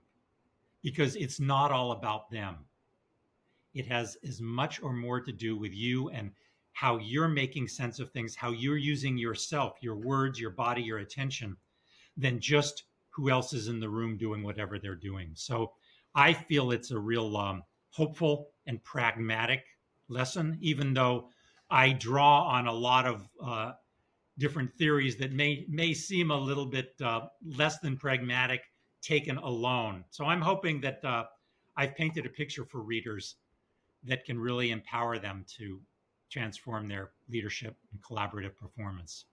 because 0.82 1.16
it's 1.16 1.40
not 1.40 1.70
all 1.70 1.92
about 1.92 2.30
them. 2.30 2.56
It 3.74 3.86
has 3.86 4.16
as 4.26 4.40
much 4.40 4.82
or 4.82 4.92
more 4.92 5.20
to 5.20 5.32
do 5.32 5.56
with 5.56 5.72
you 5.72 6.08
and 6.10 6.30
how 6.72 6.98
you're 6.98 7.28
making 7.28 7.68
sense 7.68 7.98
of 8.00 8.10
things, 8.10 8.34
how 8.34 8.50
you're 8.50 8.76
using 8.76 9.16
yourself, 9.16 9.74
your 9.80 9.96
words, 9.96 10.40
your 10.40 10.50
body, 10.50 10.82
your 10.82 10.98
attention, 10.98 11.56
than 12.16 12.40
just 12.40 12.84
who 13.10 13.30
else 13.30 13.52
is 13.52 13.68
in 13.68 13.80
the 13.80 13.88
room 13.88 14.16
doing 14.16 14.42
whatever 14.42 14.78
they're 14.78 14.94
doing. 14.94 15.30
So 15.34 15.72
I 16.14 16.32
feel 16.32 16.70
it's 16.70 16.90
a 16.90 16.98
real 16.98 17.36
um, 17.36 17.62
hopeful 17.96 18.50
and 18.66 18.82
pragmatic 18.84 19.64
lesson, 20.08 20.58
even 20.60 20.92
though 20.92 21.30
I 21.70 21.92
draw 21.92 22.46
on 22.46 22.66
a 22.66 22.72
lot 22.72 23.06
of 23.06 23.28
uh, 23.42 23.72
different 24.38 24.74
theories 24.74 25.16
that 25.16 25.32
may 25.32 25.64
may 25.68 25.94
seem 25.94 26.30
a 26.30 26.36
little 26.36 26.66
bit 26.66 26.94
uh, 27.02 27.22
less 27.56 27.78
than 27.78 27.96
pragmatic 27.96 28.60
taken 29.00 29.38
alone. 29.38 30.04
So 30.10 30.26
I'm 30.26 30.42
hoping 30.42 30.80
that 30.82 31.04
uh, 31.04 31.24
I've 31.76 31.96
painted 31.96 32.26
a 32.26 32.28
picture 32.28 32.64
for 32.64 32.80
readers 32.80 33.36
that 34.04 34.24
can 34.24 34.38
really 34.38 34.70
empower 34.70 35.18
them 35.18 35.44
to 35.56 35.80
transform 36.30 36.88
their 36.88 37.10
leadership 37.28 37.76
and 37.92 38.02
collaborative 38.02 38.56
performance. 38.56 39.24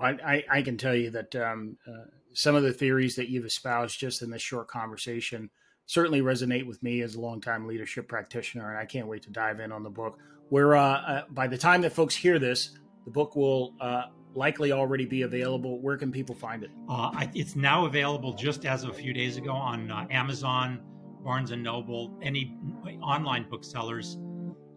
I, 0.00 0.44
I, 0.50 0.62
can 0.62 0.78
tell 0.78 0.96
you 0.96 1.10
that 1.10 1.36
um, 1.36 1.76
uh, 1.86 2.06
some 2.32 2.56
of 2.56 2.64
the 2.64 2.72
theories 2.72 3.14
that 3.16 3.28
you've 3.28 3.44
espoused 3.44 4.00
just 4.00 4.20
in 4.22 4.30
this 4.30 4.42
short 4.42 4.66
conversation 4.66 5.50
certainly 5.86 6.20
resonate 6.20 6.66
with 6.66 6.82
me 6.82 7.02
as 7.02 7.14
a 7.14 7.20
longtime 7.20 7.66
leadership 7.66 8.08
practitioner, 8.08 8.70
and 8.70 8.78
I 8.78 8.84
can't 8.84 9.06
wait 9.06 9.22
to 9.22 9.30
dive 9.30 9.60
in 9.60 9.72
on 9.72 9.82
the 9.82 9.90
book. 9.90 10.18
Where 10.48 10.76
uh, 10.76 11.00
uh, 11.00 11.22
by 11.30 11.46
the 11.46 11.58
time 11.58 11.82
that 11.82 11.92
folks 11.92 12.14
hear 12.14 12.38
this, 12.38 12.78
the 13.04 13.10
book 13.10 13.36
will 13.36 13.74
uh, 13.80 14.04
likely 14.34 14.72
already 14.72 15.06
be 15.06 15.22
available. 15.22 15.80
Where 15.80 15.96
can 15.96 16.12
people 16.12 16.34
find 16.34 16.62
it? 16.62 16.70
Uh, 16.88 17.26
it's 17.34 17.56
now 17.56 17.86
available 17.86 18.32
just 18.32 18.64
as 18.66 18.84
of 18.84 18.90
a 18.90 18.94
few 18.94 19.12
days 19.12 19.36
ago 19.36 19.52
on 19.52 19.90
uh, 19.90 20.06
Amazon, 20.10 20.80
Barnes 21.24 21.50
and 21.50 21.62
Noble, 21.62 22.18
any 22.22 22.56
online 23.02 23.48
booksellers. 23.48 24.18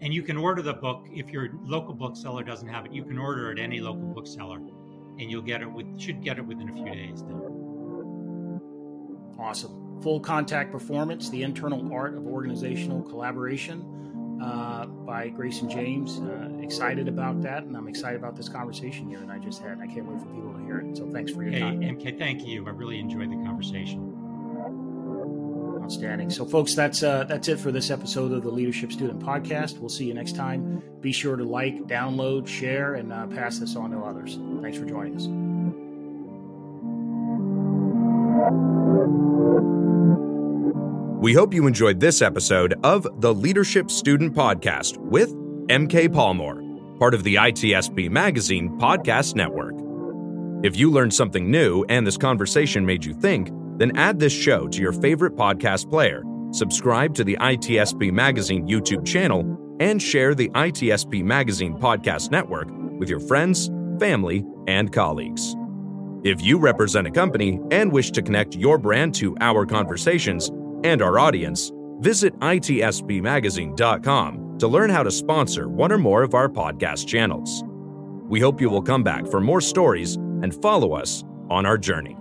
And 0.01 0.13
you 0.13 0.23
can 0.23 0.37
order 0.37 0.61
the 0.61 0.73
book 0.73 1.07
if 1.11 1.29
your 1.29 1.49
local 1.63 1.93
bookseller 1.93 2.43
doesn't 2.43 2.67
have 2.67 2.85
it. 2.85 2.91
You 2.91 3.03
can 3.03 3.17
order 3.17 3.51
it 3.51 3.59
at 3.59 3.63
any 3.63 3.79
local 3.79 4.07
bookseller, 4.13 4.57
and 4.57 5.31
you'll 5.31 5.41
get 5.41 5.61
it 5.61 5.71
with 5.71 5.99
should 5.99 6.21
get 6.21 6.37
it 6.37 6.45
within 6.45 6.69
a 6.69 6.73
few 6.73 6.85
days. 6.85 7.23
Then. 7.23 7.41
Awesome. 9.39 9.84
Full 10.01 10.19
Contact 10.19 10.71
Performance 10.71 11.29
The 11.29 11.43
Internal 11.43 11.91
Art 11.93 12.15
of 12.15 12.27
Organizational 12.27 13.01
Collaboration 13.03 14.39
uh, 14.41 14.85
by 14.85 15.29
Grayson 15.29 15.69
James. 15.69 16.19
Uh, 16.19 16.49
excited 16.61 17.07
about 17.07 17.41
that, 17.41 17.63
and 17.63 17.75
I'm 17.75 17.87
excited 17.87 18.17
about 18.17 18.35
this 18.35 18.49
conversation 18.49 19.09
you 19.09 19.17
and 19.17 19.31
I 19.31 19.39
just 19.39 19.61
had. 19.61 19.79
I 19.79 19.87
can't 19.87 20.05
wait 20.05 20.19
for 20.19 20.27
people 20.27 20.53
to 20.53 20.63
hear 20.65 20.79
it. 20.79 20.97
So 20.97 21.09
thanks 21.09 21.31
for 21.31 21.43
your 21.43 21.51
hey, 21.51 21.59
time. 21.59 21.81
MK, 21.81 22.17
thank 22.17 22.45
you. 22.45 22.65
I 22.67 22.71
really 22.71 22.99
enjoyed 22.99 23.31
the 23.31 23.35
conversation. 23.45 24.11
Outstanding. 25.83 26.31
So, 26.31 26.45
folks, 26.45 26.73
that's 26.73 27.03
uh, 27.03 27.25
that's 27.25 27.47
it 27.47 27.59
for 27.59 27.71
this 27.71 27.91
episode 27.91 28.31
of 28.31 28.41
the 28.41 28.49
Leadership 28.49 28.91
Student 28.91 29.19
Podcast. 29.19 29.77
We'll 29.77 29.89
see 29.89 30.05
you 30.05 30.15
next 30.15 30.35
time. 30.35 30.81
Be 30.99 31.11
sure 31.11 31.35
to 31.35 31.43
like, 31.43 31.83
download, 31.83 32.47
share, 32.47 32.95
and 32.95 33.13
uh, 33.13 33.27
pass 33.27 33.59
this 33.59 33.75
on 33.75 33.91
to 33.91 33.99
others. 33.99 34.39
Thanks 34.61 34.79
for 34.79 34.85
joining 34.85 35.15
us. 35.15 35.44
We 41.25 41.33
hope 41.33 41.55
you 41.55 41.65
enjoyed 41.65 41.99
this 41.99 42.21
episode 42.21 42.75
of 42.83 43.07
the 43.19 43.33
Leadership 43.33 43.89
Student 43.89 44.35
Podcast 44.35 44.97
with 44.97 45.33
MK 45.69 46.09
Palmore, 46.09 46.99
part 46.99 47.15
of 47.15 47.23
the 47.23 47.33
ITSP 47.33 48.11
Magazine 48.11 48.77
Podcast 48.77 49.33
Network. 49.33 49.73
If 50.63 50.77
you 50.77 50.91
learned 50.91 51.15
something 51.15 51.49
new 51.49 51.83
and 51.89 52.05
this 52.05 52.15
conversation 52.15 52.85
made 52.85 53.03
you 53.03 53.15
think, 53.15 53.49
then 53.79 53.97
add 53.97 54.19
this 54.19 54.33
show 54.33 54.67
to 54.67 54.79
your 54.79 54.93
favorite 54.93 55.33
podcast 55.33 55.89
player, 55.89 56.21
subscribe 56.51 57.15
to 57.15 57.23
the 57.23 57.37
ITSP 57.41 58.11
Magazine 58.11 58.67
YouTube 58.67 59.03
channel, 59.03 59.57
and 59.79 59.99
share 59.99 60.35
the 60.35 60.49
ITSP 60.49 61.23
Magazine 61.23 61.73
Podcast 61.73 62.29
Network 62.29 62.67
with 62.99 63.09
your 63.09 63.19
friends, 63.19 63.71
family, 63.99 64.45
and 64.67 64.93
colleagues. 64.93 65.55
If 66.23 66.43
you 66.43 66.59
represent 66.59 67.07
a 67.07 67.11
company 67.11 67.59
and 67.71 67.91
wish 67.91 68.11
to 68.11 68.21
connect 68.21 68.55
your 68.55 68.77
brand 68.77 69.15
to 69.15 69.35
our 69.41 69.65
conversations 69.65 70.51
and 70.85 71.01
our 71.01 71.17
audience, 71.17 71.71
visit 71.99 72.37
itspmagazine.com 72.39 74.57
to 74.59 74.67
learn 74.67 74.91
how 74.91 75.01
to 75.01 75.09
sponsor 75.11 75.67
one 75.67 75.91
or 75.91 75.97
more 75.97 76.21
of 76.21 76.35
our 76.35 76.47
podcast 76.47 77.07
channels. 77.07 77.63
We 78.29 78.39
hope 78.39 78.61
you 78.61 78.69
will 78.69 78.83
come 78.83 79.03
back 79.03 79.25
for 79.27 79.41
more 79.41 79.61
stories 79.61 80.15
and 80.15 80.53
follow 80.61 80.93
us 80.93 81.23
on 81.49 81.65
our 81.65 81.79
journey. 81.79 82.15